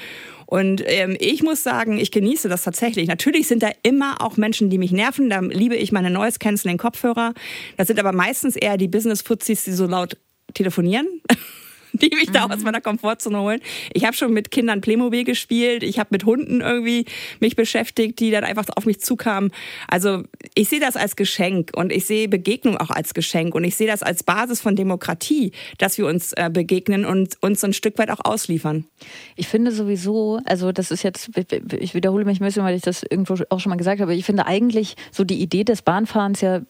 Und 0.50 0.82
ähm, 0.88 1.16
ich 1.20 1.44
muss 1.44 1.62
sagen, 1.62 2.00
ich 2.00 2.10
genieße 2.10 2.50
das 2.50 2.64
tatsächlich. 2.64 3.08
Natürlich 3.08 3.48
sind 3.48 3.62
da 3.62 3.70
immer 3.84 4.20
auch 4.20 4.36
Menschen, 4.36 4.72
die 4.72 4.80
mich 4.80 4.92
nerven. 4.92 5.30
Da 5.30 5.42
liebe 5.42 5.76
ich 5.76 5.92
meine 5.92 6.10
Noise 6.10 6.40
Canceling 6.40 6.80
Kopfhörer. 6.80 7.36
Das 7.78 7.86
sind 7.86 8.00
aber 8.00 8.14
meistens 8.14 8.56
eher 8.56 8.76
die 8.76 8.88
Business-Fuzis, 8.88 9.66
die 9.66 9.74
so 9.74 9.86
laut 9.86 10.18
telefonieren. 10.56 11.08
die 11.94 12.10
mich 12.16 12.30
mhm. 12.30 12.34
da 12.34 12.46
aus 12.46 12.62
meiner 12.64 12.82
Komfortzone 12.82 13.40
holen. 13.40 13.62
Ich 13.94 14.06
habe 14.06 14.16
schon 14.16 14.34
mit 14.34 14.52
Kindern 14.52 14.82
Playmobil 14.82 15.24
gespielt, 15.24 15.84
ich 15.84 16.00
habe 16.00 16.10
mit 16.12 16.26
Hunden 16.26 16.62
irgendwie 16.62 17.06
mich 17.40 17.56
beschäftigt, 17.56 18.20
die 18.20 18.32
dann 18.32 18.44
einfach 18.44 18.66
auf 18.76 18.86
mich 18.86 19.00
zukamen. 19.02 19.52
Also 19.88 20.24
ich 20.56 20.70
sehe 20.70 20.80
das 20.80 20.96
als 20.96 21.16
Geschenk 21.16 21.72
und 21.76 21.92
ich 21.92 22.06
sehe 22.06 22.28
Begegnung 22.28 22.78
auch 22.78 22.90
als 22.90 23.14
Geschenk 23.14 23.56
und 23.56 23.64
ich 23.64 23.76
sehe 23.76 23.88
das 23.88 24.04
als 24.04 24.24
Basis 24.24 24.62
von 24.62 24.76
Demokratie, 24.76 25.52
dass 25.78 25.98
wir 25.98 26.06
uns 26.06 26.34
äh, 26.34 26.50
begegnen 26.52 27.06
und 27.06 27.38
uns 27.42 27.64
ein 27.64 27.74
Stück 27.74 27.98
weit 27.98 28.12
auch 28.12 28.24
ausliefern. 28.24 28.86
Ich 29.36 29.48
finde 29.48 29.72
sowieso, 29.72 30.40
also 30.46 30.72
das 30.72 30.92
ist 30.92 31.04
jetzt, 31.04 31.32
ich 31.80 31.94
wiederhole 31.94 32.26
mich 32.26 32.40
ein 32.40 32.46
bisschen, 32.46 32.64
weil 32.64 32.76
ich 32.76 32.82
das 32.82 33.04
irgendwo 33.04 33.36
auch 33.50 33.60
schon 33.60 33.70
mal 33.70 33.76
gesagt 33.76 34.02
habe, 34.02 34.14
ich 34.14 34.26
finde 34.26 34.46
eigentlich 34.46 34.96
so 35.12 35.24
die 35.24 35.42
Idee 35.42 35.64
des 35.64 35.82
Bahnfahrens 35.82 36.42
ja 36.42 36.62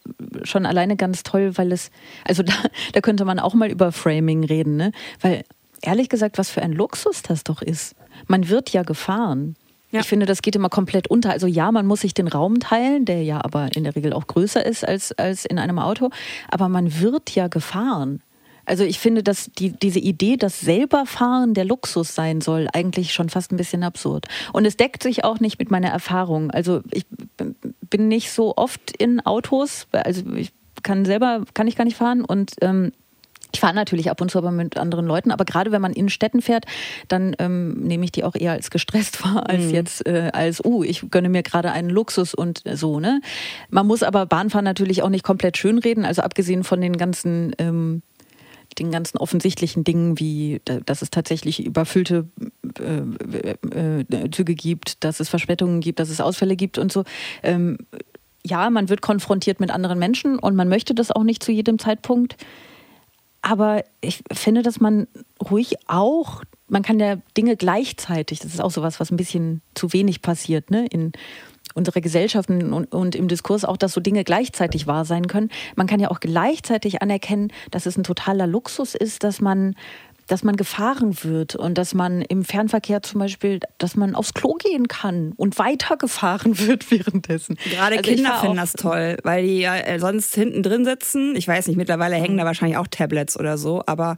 schon 0.43 0.65
alleine 0.65 0.95
ganz 0.95 1.23
toll, 1.23 1.58
weil 1.58 1.71
es, 1.71 1.91
also 2.25 2.43
da, 2.43 2.53
da 2.93 3.01
könnte 3.01 3.25
man 3.25 3.39
auch 3.39 3.53
mal 3.53 3.69
über 3.69 3.91
Framing 3.91 4.43
reden, 4.43 4.77
ne? 4.77 4.91
Weil 5.22 5.43
ehrlich 5.82 6.10
gesagt, 6.10 6.38
was 6.38 6.50
für 6.50 6.62
ein 6.62 6.74
Luxus 6.74 7.22
das 7.22 7.43
doch 7.43 7.62
ist. 7.62 7.95
Man 8.28 8.50
wird 8.50 8.72
ja 8.72 8.84
gefahren. 8.84 9.56
Ja. 9.91 10.02
Ich 10.02 10.08
finde, 10.08 10.26
das 10.26 10.41
geht 10.41 10.56
immer 10.56 10.69
komplett 10.69 11.08
unter. 11.08 11.32
Also 11.32 11.48
ja, 11.48 11.72
man 11.72 11.88
muss 11.88 12.02
sich 12.02 12.13
den 12.13 12.28
Raum 12.28 12.60
teilen, 12.60 13.06
der 13.06 13.24
ja 13.24 13.43
aber 13.43 13.76
in 13.76 13.84
der 13.84 13.95
Regel 13.95 14.13
auch 14.13 14.28
größer 14.28 14.63
ist 14.63 14.88
als, 14.88 15.12
als 15.13 15.45
in 15.45 15.58
einem 15.58 15.80
Auto, 15.80 16.10
aber 16.50 16.69
man 16.69 17.00
wird 17.00 17.34
ja 17.34 17.48
gefahren. 17.48 18.22
Also 18.65 18.84
ich 18.84 19.00
finde, 19.00 19.24
dass 19.24 19.50
die, 19.58 19.72
diese 19.72 19.98
Idee, 19.98 20.38
dass 20.38 20.60
selber 20.60 21.08
fahren 21.08 21.56
der 21.56 21.65
Luxus 21.65 22.13
sein 22.13 22.39
soll, 22.39 22.67
eigentlich 22.72 23.13
schon 23.13 23.30
fast 23.30 23.52
ein 23.52 23.58
bisschen 23.58 23.84
absurd. 23.84 24.28
Und 24.54 24.65
es 24.65 24.78
deckt 24.78 25.02
sich 25.02 25.24
auch 25.24 25.39
nicht 25.39 25.58
mit 25.58 25.72
meiner 25.72 25.89
Erfahrung. 25.89 26.52
Also 26.52 26.82
ich 26.91 27.08
bin 27.89 28.08
nicht 28.08 28.32
so 28.32 28.56
oft 28.58 28.95
in 28.95 29.26
Autos, 29.26 29.88
also 29.91 30.22
ich 30.36 30.52
kann 30.84 31.04
selber, 31.04 31.45
kann 31.56 31.67
ich 31.67 31.76
gar 31.76 31.84
nicht 31.84 31.98
fahren 31.98 32.24
und 32.24 32.52
ähm, 32.62 32.91
ich 33.51 33.59
fahre 33.59 33.73
natürlich 33.73 34.09
ab 34.09 34.21
und 34.21 34.29
zu 34.29 34.38
aber 34.38 34.51
mit 34.51 34.77
anderen 34.77 35.05
Leuten, 35.05 35.31
aber 35.31 35.45
gerade 35.45 35.71
wenn 35.71 35.81
man 35.81 35.93
in 35.93 36.09
Städten 36.09 36.41
fährt, 36.41 36.65
dann 37.07 37.35
ähm, 37.39 37.73
nehme 37.81 38.05
ich 38.05 38.12
die 38.12 38.23
auch 38.23 38.35
eher 38.35 38.51
als 38.51 38.69
gestresst 38.69 39.23
wahr, 39.25 39.49
als 39.49 39.65
mhm. 39.65 39.73
jetzt 39.73 40.05
äh, 40.05 40.29
als, 40.33 40.63
uh, 40.63 40.83
ich 40.83 41.09
gönne 41.09 41.29
mir 41.29 41.43
gerade 41.43 41.71
einen 41.71 41.89
Luxus 41.89 42.33
und 42.33 42.63
so, 42.73 42.99
ne? 42.99 43.21
Man 43.69 43.88
muss 43.88 44.03
aber 44.03 44.25
Bahnfahren 44.25 44.65
natürlich 44.65 45.03
auch 45.03 45.09
nicht 45.09 45.23
komplett 45.23 45.57
schönreden, 45.57 46.05
also 46.05 46.21
abgesehen 46.21 46.63
von 46.63 46.81
den 46.81 46.97
ganzen 46.97 47.53
ähm, 47.57 48.01
den 48.77 48.91
ganzen 48.91 49.17
offensichtlichen 49.17 49.83
Dingen, 49.83 50.19
wie 50.19 50.62
dass 50.85 51.01
es 51.01 51.09
tatsächlich 51.09 51.65
überfüllte 51.65 52.27
äh, 52.79 53.55
äh, 53.73 54.01
äh, 54.01 54.31
Züge 54.31 54.53
gibt, 54.53 55.03
dass 55.03 55.19
es 55.19 55.27
Verspätungen 55.27 55.81
gibt, 55.81 55.99
dass 55.99 56.09
es 56.09 56.21
Ausfälle 56.21 56.55
gibt 56.55 56.77
und 56.77 56.91
so. 56.91 57.03
Ähm, 57.41 57.79
ja, 58.45 58.69
man 58.69 58.89
wird 58.89 59.01
konfrontiert 59.01 59.59
mit 59.59 59.71
anderen 59.71 59.99
Menschen 59.99 60.39
und 60.39 60.55
man 60.55 60.69
möchte 60.69 60.93
das 60.93 61.12
auch 61.12 61.23
nicht 61.23 61.43
zu 61.43 61.51
jedem 61.51 61.79
Zeitpunkt. 61.79 62.38
Aber 63.41 63.84
ich 64.02 64.23
finde, 64.32 64.62
dass 64.62 64.80
man 64.80 65.08
ruhig 65.49 65.75
auch, 65.88 66.43
man 66.67 66.84
kann 66.84 66.99
ja 66.99 67.17
Dinge 67.38 67.56
gleichzeitig, 67.56 68.39
das 68.39 68.54
ist 68.54 68.62
auch 68.62 68.71
sowas, 68.71 68.99
was 68.99 69.12
ein 69.12 69.17
bisschen 69.17 69.62
zu 69.75 69.93
wenig 69.93 70.21
passiert, 70.21 70.71
ne? 70.71 70.86
In 70.88 71.13
unserer 71.75 72.02
Gesellschaft 72.02 72.49
und, 72.49 72.86
und, 72.86 73.15
im 73.15 73.28
Diskurs 73.28 73.63
auch, 73.63 73.78
dass 73.78 73.93
so 73.93 74.02
Dinge 74.02 74.23
gleichzeitig 74.23 74.88
wahr 74.88 75.06
sein 75.06 75.28
können. 75.28 75.49
Man 75.75 75.88
kann 75.88 75.99
ja 75.99 76.10
auch 76.10 76.19
gleichzeitig 76.19 77.02
anerkennen, 77.02 77.54
dass 77.71 77.86
es 77.86 77.95
ein 77.95 78.04
totaler 78.04 78.47
Luxus 78.47 78.95
ist, 78.95 79.23
dass 79.23 79.39
man 79.39 79.75
dass 80.29 80.43
man 80.43 80.55
gefahren 80.55 81.17
wird 81.23 81.55
und 81.55 81.77
dass 81.77 81.95
man 81.95 82.21
im 82.21 82.45
Fernverkehr 82.45 83.01
zum 83.01 83.19
Beispiel, 83.19 83.59
dass 83.79 83.95
man 83.95 84.13
aufs 84.13 84.35
Klo 84.35 84.53
gehen 84.53 84.87
kann 84.87 85.33
und 85.37 85.57
weitergefahren 85.57 86.59
wird 86.67 86.91
währenddessen. 86.91 87.57
Gerade 87.69 87.97
also 87.97 88.11
Kinder 88.11 88.39
finden 88.39 88.57
das 88.57 88.73
toll, 88.73 89.17
weil 89.23 89.45
die 89.45 89.59
ja 89.59 89.75
äh, 89.75 89.99
sonst 89.99 90.35
hinten 90.35 90.61
drin 90.61 90.85
sitzen. 90.85 91.35
Ich 91.35 91.47
weiß 91.47 91.67
nicht, 91.67 91.77
mittlerweile 91.77 92.15
hängen 92.15 92.37
da 92.37 92.45
wahrscheinlich 92.45 92.77
auch 92.77 92.87
Tablets 92.87 93.39
oder 93.39 93.57
so, 93.57 93.81
aber 93.87 94.17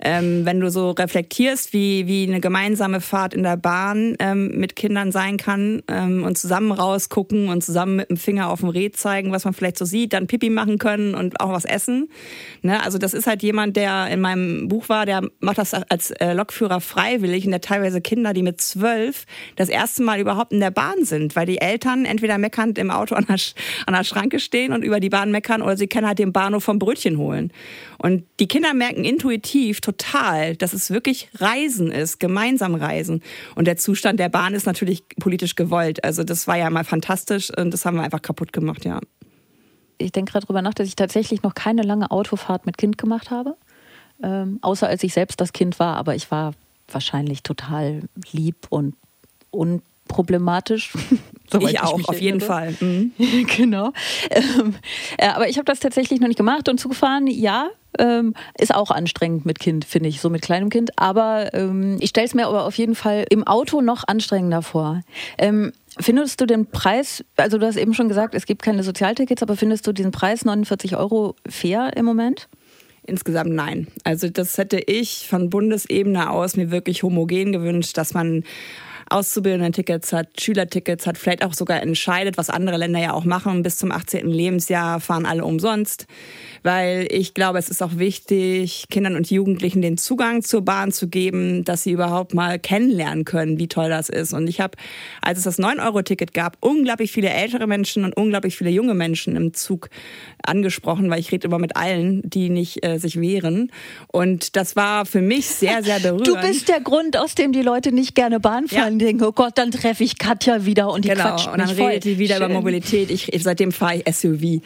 ähm, 0.00 0.46
wenn 0.46 0.60
du 0.60 0.70
so 0.70 0.92
reflektierst, 0.92 1.74
wie, 1.74 2.06
wie 2.06 2.26
eine 2.26 2.40
gemeinsame 2.40 3.02
Fahrt 3.02 3.34
in 3.34 3.42
der 3.42 3.58
Bahn 3.58 4.16
ähm, 4.18 4.58
mit 4.58 4.76
Kindern 4.76 5.12
sein 5.12 5.36
kann 5.36 5.82
ähm, 5.88 6.24
und 6.24 6.38
zusammen 6.38 6.72
rausgucken 6.72 7.50
und 7.50 7.62
zusammen 7.62 7.96
mit 7.96 8.08
dem 8.08 8.16
Finger 8.16 8.48
auf 8.48 8.60
dem 8.60 8.70
Reh 8.70 8.90
zeigen, 8.92 9.30
was 9.30 9.44
man 9.44 9.52
vielleicht 9.52 9.76
so 9.76 9.84
sieht, 9.84 10.14
dann 10.14 10.26
Pipi 10.26 10.48
machen 10.48 10.78
können 10.78 11.14
und 11.14 11.38
auch 11.40 11.52
was 11.52 11.66
essen. 11.66 12.08
Ne? 12.62 12.82
Also 12.82 12.96
das 12.96 13.12
ist 13.12 13.26
halt 13.26 13.42
jemand, 13.42 13.76
der 13.76 14.08
in 14.08 14.22
meinem 14.22 14.68
Buch 14.68 14.88
war, 14.88 15.04
der 15.04 15.22
macht 15.40 15.49
das 15.54 15.74
als 15.74 16.10
äh, 16.12 16.32
Lokführer 16.32 16.80
freiwillig 16.80 17.44
und 17.44 17.50
der 17.50 17.60
teilweise 17.60 18.00
Kinder, 18.00 18.32
die 18.32 18.42
mit 18.42 18.60
zwölf 18.60 19.26
das 19.56 19.68
erste 19.68 20.02
Mal 20.02 20.20
überhaupt 20.20 20.52
in 20.52 20.60
der 20.60 20.70
Bahn 20.70 21.04
sind, 21.04 21.36
weil 21.36 21.46
die 21.46 21.60
Eltern 21.60 22.04
entweder 22.04 22.38
meckernd 22.38 22.78
im 22.78 22.90
Auto 22.90 23.14
an 23.14 23.26
der, 23.28 23.38
an 23.86 23.94
der 23.94 24.04
Schranke 24.04 24.40
stehen 24.40 24.72
und 24.72 24.82
über 24.82 25.00
die 25.00 25.08
Bahn 25.08 25.30
meckern 25.30 25.62
oder 25.62 25.76
sie 25.76 25.86
können 25.86 26.06
halt 26.06 26.18
den 26.18 26.32
Bahnhof 26.32 26.64
vom 26.64 26.78
Brötchen 26.78 27.18
holen. 27.18 27.52
Und 27.98 28.24
die 28.38 28.48
Kinder 28.48 28.74
merken 28.74 29.04
intuitiv 29.04 29.80
total, 29.80 30.56
dass 30.56 30.72
es 30.72 30.90
wirklich 30.90 31.28
Reisen 31.36 31.90
ist, 31.90 32.18
gemeinsam 32.18 32.74
Reisen. 32.74 33.22
Und 33.54 33.66
der 33.66 33.76
Zustand 33.76 34.18
der 34.18 34.28
Bahn 34.28 34.54
ist 34.54 34.66
natürlich 34.66 35.04
politisch 35.18 35.54
gewollt. 35.54 36.02
Also 36.04 36.24
das 36.24 36.46
war 36.46 36.56
ja 36.56 36.70
mal 36.70 36.84
fantastisch 36.84 37.50
und 37.56 37.72
das 37.72 37.84
haben 37.84 37.96
wir 37.96 38.02
einfach 38.02 38.22
kaputt 38.22 38.52
gemacht, 38.52 38.84
ja 38.84 39.00
ich 40.00 40.12
denke 40.12 40.32
gerade 40.32 40.46
darüber 40.46 40.62
nach, 40.62 40.74
dass 40.74 40.88
ich 40.88 40.96
tatsächlich 40.96 41.42
noch 41.42 41.54
keine 41.54 41.82
lange 41.82 42.10
Autofahrt 42.10 42.66
mit 42.66 42.78
Kind 42.78 42.98
gemacht 42.98 43.30
habe 43.30 43.56
ähm, 44.22 44.58
außer 44.62 44.88
als 44.88 45.02
ich 45.02 45.12
selbst 45.12 45.40
das 45.40 45.52
Kind 45.52 45.78
war, 45.78 45.96
aber 45.96 46.14
ich 46.14 46.30
war 46.30 46.52
wahrscheinlich 46.88 47.42
total 47.42 48.02
lieb 48.32 48.66
und 48.68 48.94
unproblematisch. 49.50 50.92
ich 51.60 51.80
auch, 51.80 51.98
ich 51.98 52.08
auf 52.08 52.20
jeden 52.20 52.40
Fall. 52.40 52.74
Mhm. 52.80 53.12
genau. 53.56 53.92
Ähm, 54.30 54.74
äh, 55.18 55.28
aber 55.28 55.48
ich 55.48 55.56
habe 55.56 55.64
das 55.64 55.80
tatsächlich 55.80 56.20
noch 56.20 56.28
nicht 56.28 56.36
gemacht 56.36 56.68
und 56.68 56.78
zugefahren, 56.78 57.26
ja, 57.26 57.68
ähm, 57.98 58.34
ist 58.58 58.74
auch 58.74 58.90
anstrengend 58.90 59.46
mit 59.46 59.58
Kind, 59.58 59.84
finde 59.84 60.08
ich, 60.08 60.20
so 60.20 60.30
mit 60.30 60.42
kleinem 60.42 60.70
Kind. 60.70 60.98
Aber 60.98 61.52
ähm, 61.54 61.96
ich 62.00 62.10
stelle 62.10 62.26
es 62.26 62.34
mir 62.34 62.46
aber 62.46 62.64
auf 62.64 62.76
jeden 62.76 62.94
Fall 62.94 63.24
im 63.30 63.46
Auto 63.46 63.80
noch 63.80 64.04
anstrengender 64.06 64.62
vor. 64.62 65.00
Ähm, 65.38 65.72
findest 65.98 66.40
du 66.40 66.46
den 66.46 66.66
Preis, 66.66 67.24
also 67.36 67.58
du 67.58 67.66
hast 67.66 67.76
eben 67.76 67.94
schon 67.94 68.08
gesagt, 68.08 68.34
es 68.34 68.46
gibt 68.46 68.62
keine 68.62 68.82
Sozialtickets, 68.82 69.42
aber 69.42 69.56
findest 69.56 69.86
du 69.86 69.92
diesen 69.92 70.12
Preis 70.12 70.44
49 70.44 70.96
Euro 70.96 71.34
fair 71.48 71.96
im 71.96 72.04
Moment? 72.04 72.48
Insgesamt 73.10 73.50
nein. 73.50 73.88
Also 74.04 74.28
das 74.28 74.56
hätte 74.56 74.78
ich 74.78 75.26
von 75.28 75.50
Bundesebene 75.50 76.30
aus 76.30 76.56
mir 76.56 76.70
wirklich 76.70 77.02
homogen 77.02 77.50
gewünscht, 77.50 77.98
dass 77.98 78.14
man 78.14 78.44
Auszubildenden-Tickets 79.10 80.12
hat, 80.12 80.40
Schülertickets 80.40 81.06
hat, 81.06 81.18
vielleicht 81.18 81.44
auch 81.44 81.54
sogar 81.54 81.82
entscheidet, 81.82 82.38
was 82.38 82.48
andere 82.48 82.76
Länder 82.76 83.00
ja 83.00 83.12
auch 83.12 83.24
machen. 83.24 83.62
Bis 83.62 83.76
zum 83.76 83.92
18. 83.92 84.28
Lebensjahr 84.28 85.00
fahren 85.00 85.26
alle 85.26 85.44
umsonst 85.44 86.06
weil 86.62 87.06
ich 87.10 87.34
glaube, 87.34 87.58
es 87.58 87.68
ist 87.68 87.82
auch 87.82 87.96
wichtig, 87.96 88.86
Kindern 88.90 89.16
und 89.16 89.30
Jugendlichen 89.30 89.82
den 89.82 89.96
Zugang 89.96 90.42
zur 90.42 90.62
Bahn 90.62 90.92
zu 90.92 91.08
geben, 91.08 91.64
dass 91.64 91.84
sie 91.84 91.92
überhaupt 91.92 92.34
mal 92.34 92.58
kennenlernen 92.58 93.24
können, 93.24 93.58
wie 93.58 93.68
toll 93.68 93.88
das 93.88 94.08
ist. 94.08 94.32
Und 94.32 94.46
ich 94.46 94.60
habe, 94.60 94.76
als 95.22 95.38
es 95.38 95.44
das 95.44 95.58
9-Euro-Ticket 95.58 96.34
gab, 96.34 96.56
unglaublich 96.60 97.12
viele 97.12 97.30
ältere 97.30 97.66
Menschen 97.66 98.04
und 98.04 98.16
unglaublich 98.16 98.56
viele 98.56 98.70
junge 98.70 98.94
Menschen 98.94 99.36
im 99.36 99.54
Zug 99.54 99.88
angesprochen, 100.42 101.10
weil 101.10 101.20
ich 101.20 101.32
rede 101.32 101.46
immer 101.46 101.58
mit 101.58 101.76
allen, 101.76 102.22
die 102.28 102.50
nicht 102.50 102.84
äh, 102.84 102.98
sich 102.98 103.20
wehren. 103.20 103.72
Und 104.08 104.56
das 104.56 104.76
war 104.76 105.06
für 105.06 105.22
mich 105.22 105.46
sehr, 105.46 105.82
sehr 105.82 106.00
berührend. 106.00 106.26
Du 106.26 106.40
bist 106.40 106.68
der 106.68 106.80
Grund, 106.80 107.16
aus 107.16 107.34
dem 107.34 107.52
die 107.52 107.62
Leute 107.62 107.92
nicht 107.92 108.14
gerne 108.14 108.40
Bahn 108.40 108.68
fahren. 108.68 108.99
Ja. 109.00 109.06
Denken, 109.06 109.24
oh 109.24 109.32
Gott, 109.32 109.56
dann 109.56 109.70
treffe 109.70 110.04
ich 110.04 110.18
Katja 110.18 110.64
wieder 110.64 110.90
und 110.90 111.04
die 111.04 111.08
genau. 111.08 111.22
quatscht 111.22 111.48
und 111.48 111.58
dann 111.58 111.70
redet 111.70 112.04
die 112.04 112.18
wieder 112.18 112.36
Schön. 112.36 112.46
über 112.46 112.54
Mobilität. 112.54 113.10
Ich, 113.10 113.30
seitdem 113.42 113.72
fahre 113.72 113.96
ich 113.96 114.14
SUV. 114.14 114.60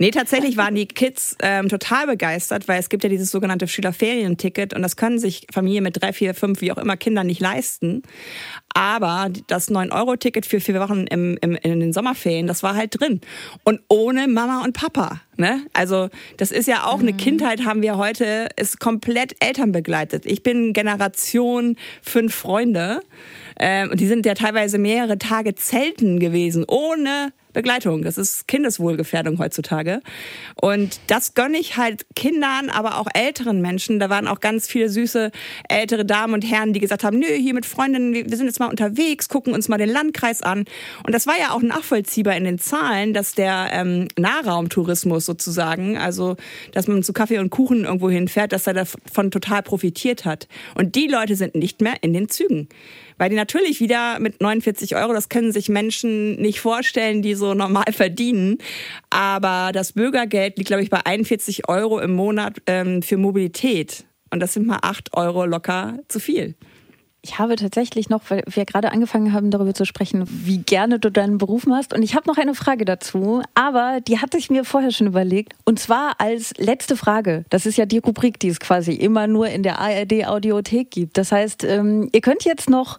Nee, 0.00 0.12
tatsächlich 0.12 0.56
waren 0.56 0.74
die 0.74 0.86
Kids 0.86 1.36
ähm, 1.42 1.68
total 1.68 2.06
begeistert, 2.06 2.68
weil 2.68 2.80
es 2.80 2.88
gibt 2.88 3.02
ja 3.02 3.10
dieses 3.10 3.30
sogenannte 3.30 3.68
Schülerferienticket 3.68 4.72
und 4.72 4.80
das 4.80 4.96
können 4.96 5.18
sich 5.18 5.46
Familien 5.52 5.84
mit 5.84 6.00
drei, 6.00 6.14
vier, 6.14 6.32
fünf, 6.32 6.62
wie 6.62 6.72
auch 6.72 6.78
immer 6.78 6.96
Kindern 6.96 7.26
nicht 7.26 7.42
leisten. 7.42 8.02
Aber 8.74 9.30
das 9.46 9.70
9-Euro-Ticket 9.70 10.46
für 10.46 10.60
vier 10.60 10.80
Wochen 10.80 11.06
im, 11.06 11.36
im, 11.40 11.54
in 11.56 11.80
den 11.80 11.92
Sommerferien, 11.92 12.46
das 12.46 12.62
war 12.62 12.74
halt 12.76 13.00
drin. 13.00 13.20
Und 13.64 13.80
ohne 13.88 14.28
Mama 14.28 14.62
und 14.64 14.74
Papa. 14.74 15.20
Ne? 15.36 15.62
Also 15.72 16.08
das 16.36 16.50
ist 16.52 16.68
ja 16.68 16.84
auch 16.84 16.98
mhm. 16.98 17.08
eine 17.08 17.12
Kindheit, 17.14 17.64
haben 17.64 17.82
wir 17.82 17.96
heute, 17.96 18.48
ist 18.56 18.78
komplett 18.78 19.34
elternbegleitet. 19.40 20.26
Ich 20.26 20.42
bin 20.42 20.72
Generation 20.72 21.76
fünf 22.02 22.34
Freunde. 22.34 23.02
Ähm, 23.58 23.90
und 23.90 24.00
die 24.00 24.06
sind 24.06 24.24
ja 24.24 24.34
teilweise 24.34 24.78
mehrere 24.78 25.18
Tage 25.18 25.54
zelten 25.54 26.18
gewesen, 26.18 26.64
ohne 26.66 27.32
Begleitung. 27.52 28.02
Das 28.02 28.16
ist 28.16 28.46
Kindeswohlgefährdung 28.48 29.38
heutzutage. 29.38 30.00
Und 30.60 31.00
das 31.08 31.34
gönne 31.34 31.58
ich 31.58 31.76
halt 31.76 32.06
Kindern, 32.14 32.70
aber 32.70 32.98
auch 32.98 33.08
älteren 33.12 33.60
Menschen. 33.60 33.98
Da 33.98 34.08
waren 34.08 34.28
auch 34.28 34.40
ganz 34.40 34.66
viele 34.66 34.88
süße 34.88 35.30
ältere 35.68 36.04
Damen 36.04 36.34
und 36.34 36.42
Herren, 36.42 36.72
die 36.72 36.80
gesagt 36.80 37.04
haben, 37.04 37.18
nö, 37.18 37.26
hier 37.26 37.54
mit 37.54 37.66
Freundinnen, 37.66 38.14
wir 38.14 38.36
sind 38.36 38.46
jetzt 38.46 38.59
mal 38.60 38.68
unterwegs, 38.68 39.28
gucken 39.28 39.52
uns 39.52 39.68
mal 39.68 39.78
den 39.78 39.88
Landkreis 39.88 40.42
an. 40.42 40.64
Und 41.04 41.12
das 41.12 41.26
war 41.26 41.34
ja 41.38 41.50
auch 41.50 41.62
nachvollziehbar 41.62 42.36
in 42.36 42.44
den 42.44 42.58
Zahlen, 42.58 43.12
dass 43.12 43.34
der 43.34 43.70
ähm, 43.72 44.06
Nahraumtourismus 44.16 45.26
sozusagen, 45.26 45.98
also 45.98 46.36
dass 46.70 46.86
man 46.86 47.02
zu 47.02 47.12
Kaffee 47.12 47.38
und 47.38 47.50
Kuchen 47.50 47.84
irgendwo 47.84 48.08
hinfährt, 48.08 48.52
dass 48.52 48.68
er 48.68 48.74
davon 48.74 49.32
total 49.32 49.62
profitiert 49.62 50.24
hat. 50.24 50.46
Und 50.76 50.94
die 50.94 51.08
Leute 51.08 51.34
sind 51.34 51.56
nicht 51.56 51.80
mehr 51.80 51.94
in 52.02 52.12
den 52.12 52.28
Zügen. 52.28 52.68
Weil 53.18 53.28
die 53.28 53.36
natürlich 53.36 53.80
wieder 53.80 54.18
mit 54.18 54.40
49 54.40 54.96
Euro, 54.96 55.12
das 55.12 55.28
können 55.28 55.52
sich 55.52 55.68
Menschen 55.68 56.36
nicht 56.36 56.60
vorstellen, 56.60 57.20
die 57.20 57.34
so 57.34 57.52
normal 57.52 57.92
verdienen. 57.92 58.56
Aber 59.10 59.72
das 59.74 59.92
Bürgergeld 59.92 60.56
liegt, 60.56 60.68
glaube 60.68 60.82
ich, 60.82 60.88
bei 60.88 61.04
41 61.04 61.68
Euro 61.68 61.98
im 61.98 62.14
Monat 62.14 62.62
ähm, 62.66 63.02
für 63.02 63.18
Mobilität. 63.18 64.04
Und 64.30 64.40
das 64.40 64.54
sind 64.54 64.66
mal 64.66 64.78
acht 64.80 65.14
Euro 65.14 65.44
locker 65.44 65.98
zu 66.08 66.18
viel. 66.18 66.54
Ich 67.22 67.38
habe 67.38 67.56
tatsächlich 67.56 68.08
noch, 68.08 68.22
weil 68.28 68.42
wir 68.46 68.64
gerade 68.64 68.92
angefangen 68.92 69.34
haben, 69.34 69.50
darüber 69.50 69.74
zu 69.74 69.84
sprechen, 69.84 70.24
wie 70.26 70.58
gerne 70.58 70.98
du 70.98 71.10
deinen 71.10 71.36
Beruf 71.36 71.66
machst. 71.66 71.92
Und 71.92 72.02
ich 72.02 72.14
habe 72.14 72.26
noch 72.26 72.38
eine 72.38 72.54
Frage 72.54 72.86
dazu, 72.86 73.42
aber 73.54 74.00
die 74.00 74.20
hatte 74.20 74.38
ich 74.38 74.48
mir 74.48 74.64
vorher 74.64 74.90
schon 74.90 75.06
überlegt. 75.06 75.52
Und 75.64 75.78
zwar 75.78 76.14
als 76.18 76.54
letzte 76.56 76.96
Frage. 76.96 77.44
Das 77.50 77.66
ist 77.66 77.76
ja 77.76 77.84
die 77.84 77.98
Rubrik, 77.98 78.40
die 78.40 78.48
es 78.48 78.58
quasi 78.58 78.92
immer 78.92 79.26
nur 79.26 79.48
in 79.48 79.62
der 79.62 79.80
ARD-Audiothek 79.80 80.90
gibt. 80.90 81.18
Das 81.18 81.30
heißt, 81.30 81.64
ähm, 81.64 82.08
ihr 82.12 82.22
könnt 82.22 82.44
jetzt 82.44 82.70
noch 82.70 82.98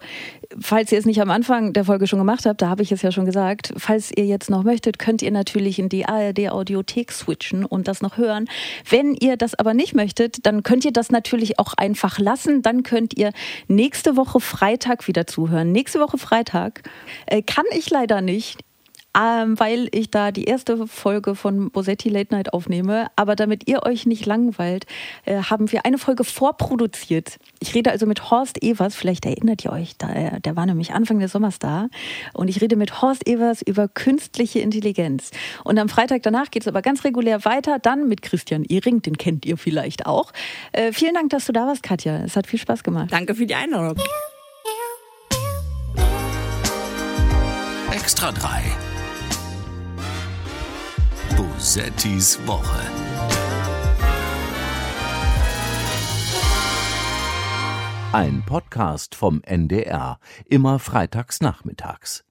falls 0.60 0.91
ihr 0.91 0.99
es 0.99 1.06
nicht 1.06 1.22
am 1.22 1.32
Anfang 1.32 1.74
der 1.74 1.86
Folge 1.86 2.08
schon 2.08 2.20
gemacht 2.20 2.45
habt, 2.45 2.62
da 2.62 2.70
habe 2.70 2.84
ich 2.84 2.91
es 2.91 3.02
ja 3.02 3.12
schon 3.12 3.26
gesagt, 3.26 3.74
falls 3.78 4.12
ihr 4.16 4.26
jetzt 4.26 4.49
noch 4.49 4.64
möchtet, 4.64 4.99
könnt 4.99 5.22
ihr 5.22 5.32
natürlich 5.32 5.80
in 5.80 5.89
die 5.89 6.06
ARD 6.06 6.49
Audiothek 6.49 7.12
switchen 7.12 7.66
und 7.66 7.88
das 7.88 8.02
noch 8.02 8.18
hören. 8.18 8.47
Wenn 8.89 9.16
ihr 9.16 9.38
das 9.38 9.56
aber 9.56 9.74
nicht 9.74 9.95
möchtet, 9.95 10.45
dann 10.45 10.64
könnt 10.64 10.86
ihr 10.86 10.93
das 10.93 11.12
natürlich 11.12 11.60
auch 11.60 11.74
einfach 11.76 12.20
lassen. 12.20 12.62
Dann 12.62 12.84
könnt 12.84 13.18
ihr 13.18 13.32
nächste 13.68 14.18
Woche 14.18 14.39
Freitag 14.39 15.08
wieder 15.08 15.28
zuhören. 15.28 15.72
Nächste 15.72 15.99
Woche 15.99 16.18
Freitag 16.18 16.84
äh, 17.28 17.41
kann 17.41 17.66
ich 17.76 17.89
leider 17.89 18.22
nicht 18.22 18.60
ähm, 19.18 19.59
weil 19.59 19.89
ich 19.91 20.09
da 20.09 20.32
die 20.32 20.45
erste 20.45 20.88
Folge 20.88 21.36
von 21.36 21.70
Bosetti 21.72 22.09
Late 22.09 22.34
Night 22.34 22.53
aufnehme. 22.53 23.07
Aber 23.16 23.36
damit 23.36 23.68
ihr 23.68 23.84
euch 23.84 24.05
nicht 24.05 24.26
langweilt, 24.26 24.86
äh, 25.26 25.43
haben 25.43 25.72
wir 25.72 25.86
eine 25.86 25.97
Folge 25.97 26.24
vorproduziert. 26.24 27.38
Ich 27.59 27.76
rede 27.76 27.91
also 27.91 28.05
mit 28.05 28.32
Horst 28.32 28.64
Evers, 28.64 28.95
vielleicht 28.95 29.26
erinnert 29.26 29.66
ihr 29.66 29.72
euch, 29.72 29.97
da, 29.97 30.12
äh, 30.14 30.41
der 30.41 30.55
war 30.55 30.66
nämlich 30.66 30.93
Anfang 30.93 31.20
des 31.20 31.32
Sommers 31.32 31.59
da. 31.59 31.89
Und 32.34 32.47
ich 32.47 32.62
rede 32.62 32.76
mit 32.76 33.01
Horst 33.01 33.28
Evers 33.28 33.62
über 33.62 33.88
künstliche 33.88 34.59
Intelligenz. 34.59 35.32
Und 35.64 35.78
am 35.78 35.89
Freitag 35.89 36.24
danach 36.24 36.51
geht 36.51 36.64
es 36.64 36.68
aber 36.68 36.82
ganz 36.82 37.03
regulär 37.03 37.43
weiter, 37.45 37.80
dann 37.80 38.07
mit 38.07 38.22
Christian 38.22 38.64
Ehring, 38.64 39.01
den 39.01 39.18
kennt 39.18 39.45
ihr 39.45 39.57
vielleicht 39.57 40.05
auch. 40.05 40.32
Äh, 40.72 40.93
vielen 40.93 41.14
Dank, 41.14 41.30
dass 41.32 41.45
du 41.45 41.51
da 41.51 41.68
warst, 41.68 41.84
Katja. 41.84 42.24
Es 42.24 42.36
hat 42.36 42.47
viel 42.47 42.59
Spaß 42.59 42.84
gemacht. 42.84 43.12
Danke 43.12 43.36
für 43.36 43.45
die 43.45 43.55
Einladung. 43.55 43.97
Extra 47.91 48.32
3 48.32 48.90
Bosettis 51.62 52.39
Woche. 52.47 52.82
Ein 58.12 58.43
Podcast 58.47 59.14
vom 59.14 59.43
NDR, 59.43 60.18
immer 60.45 60.80
freitags 60.80 61.39
nachmittags. 61.39 62.24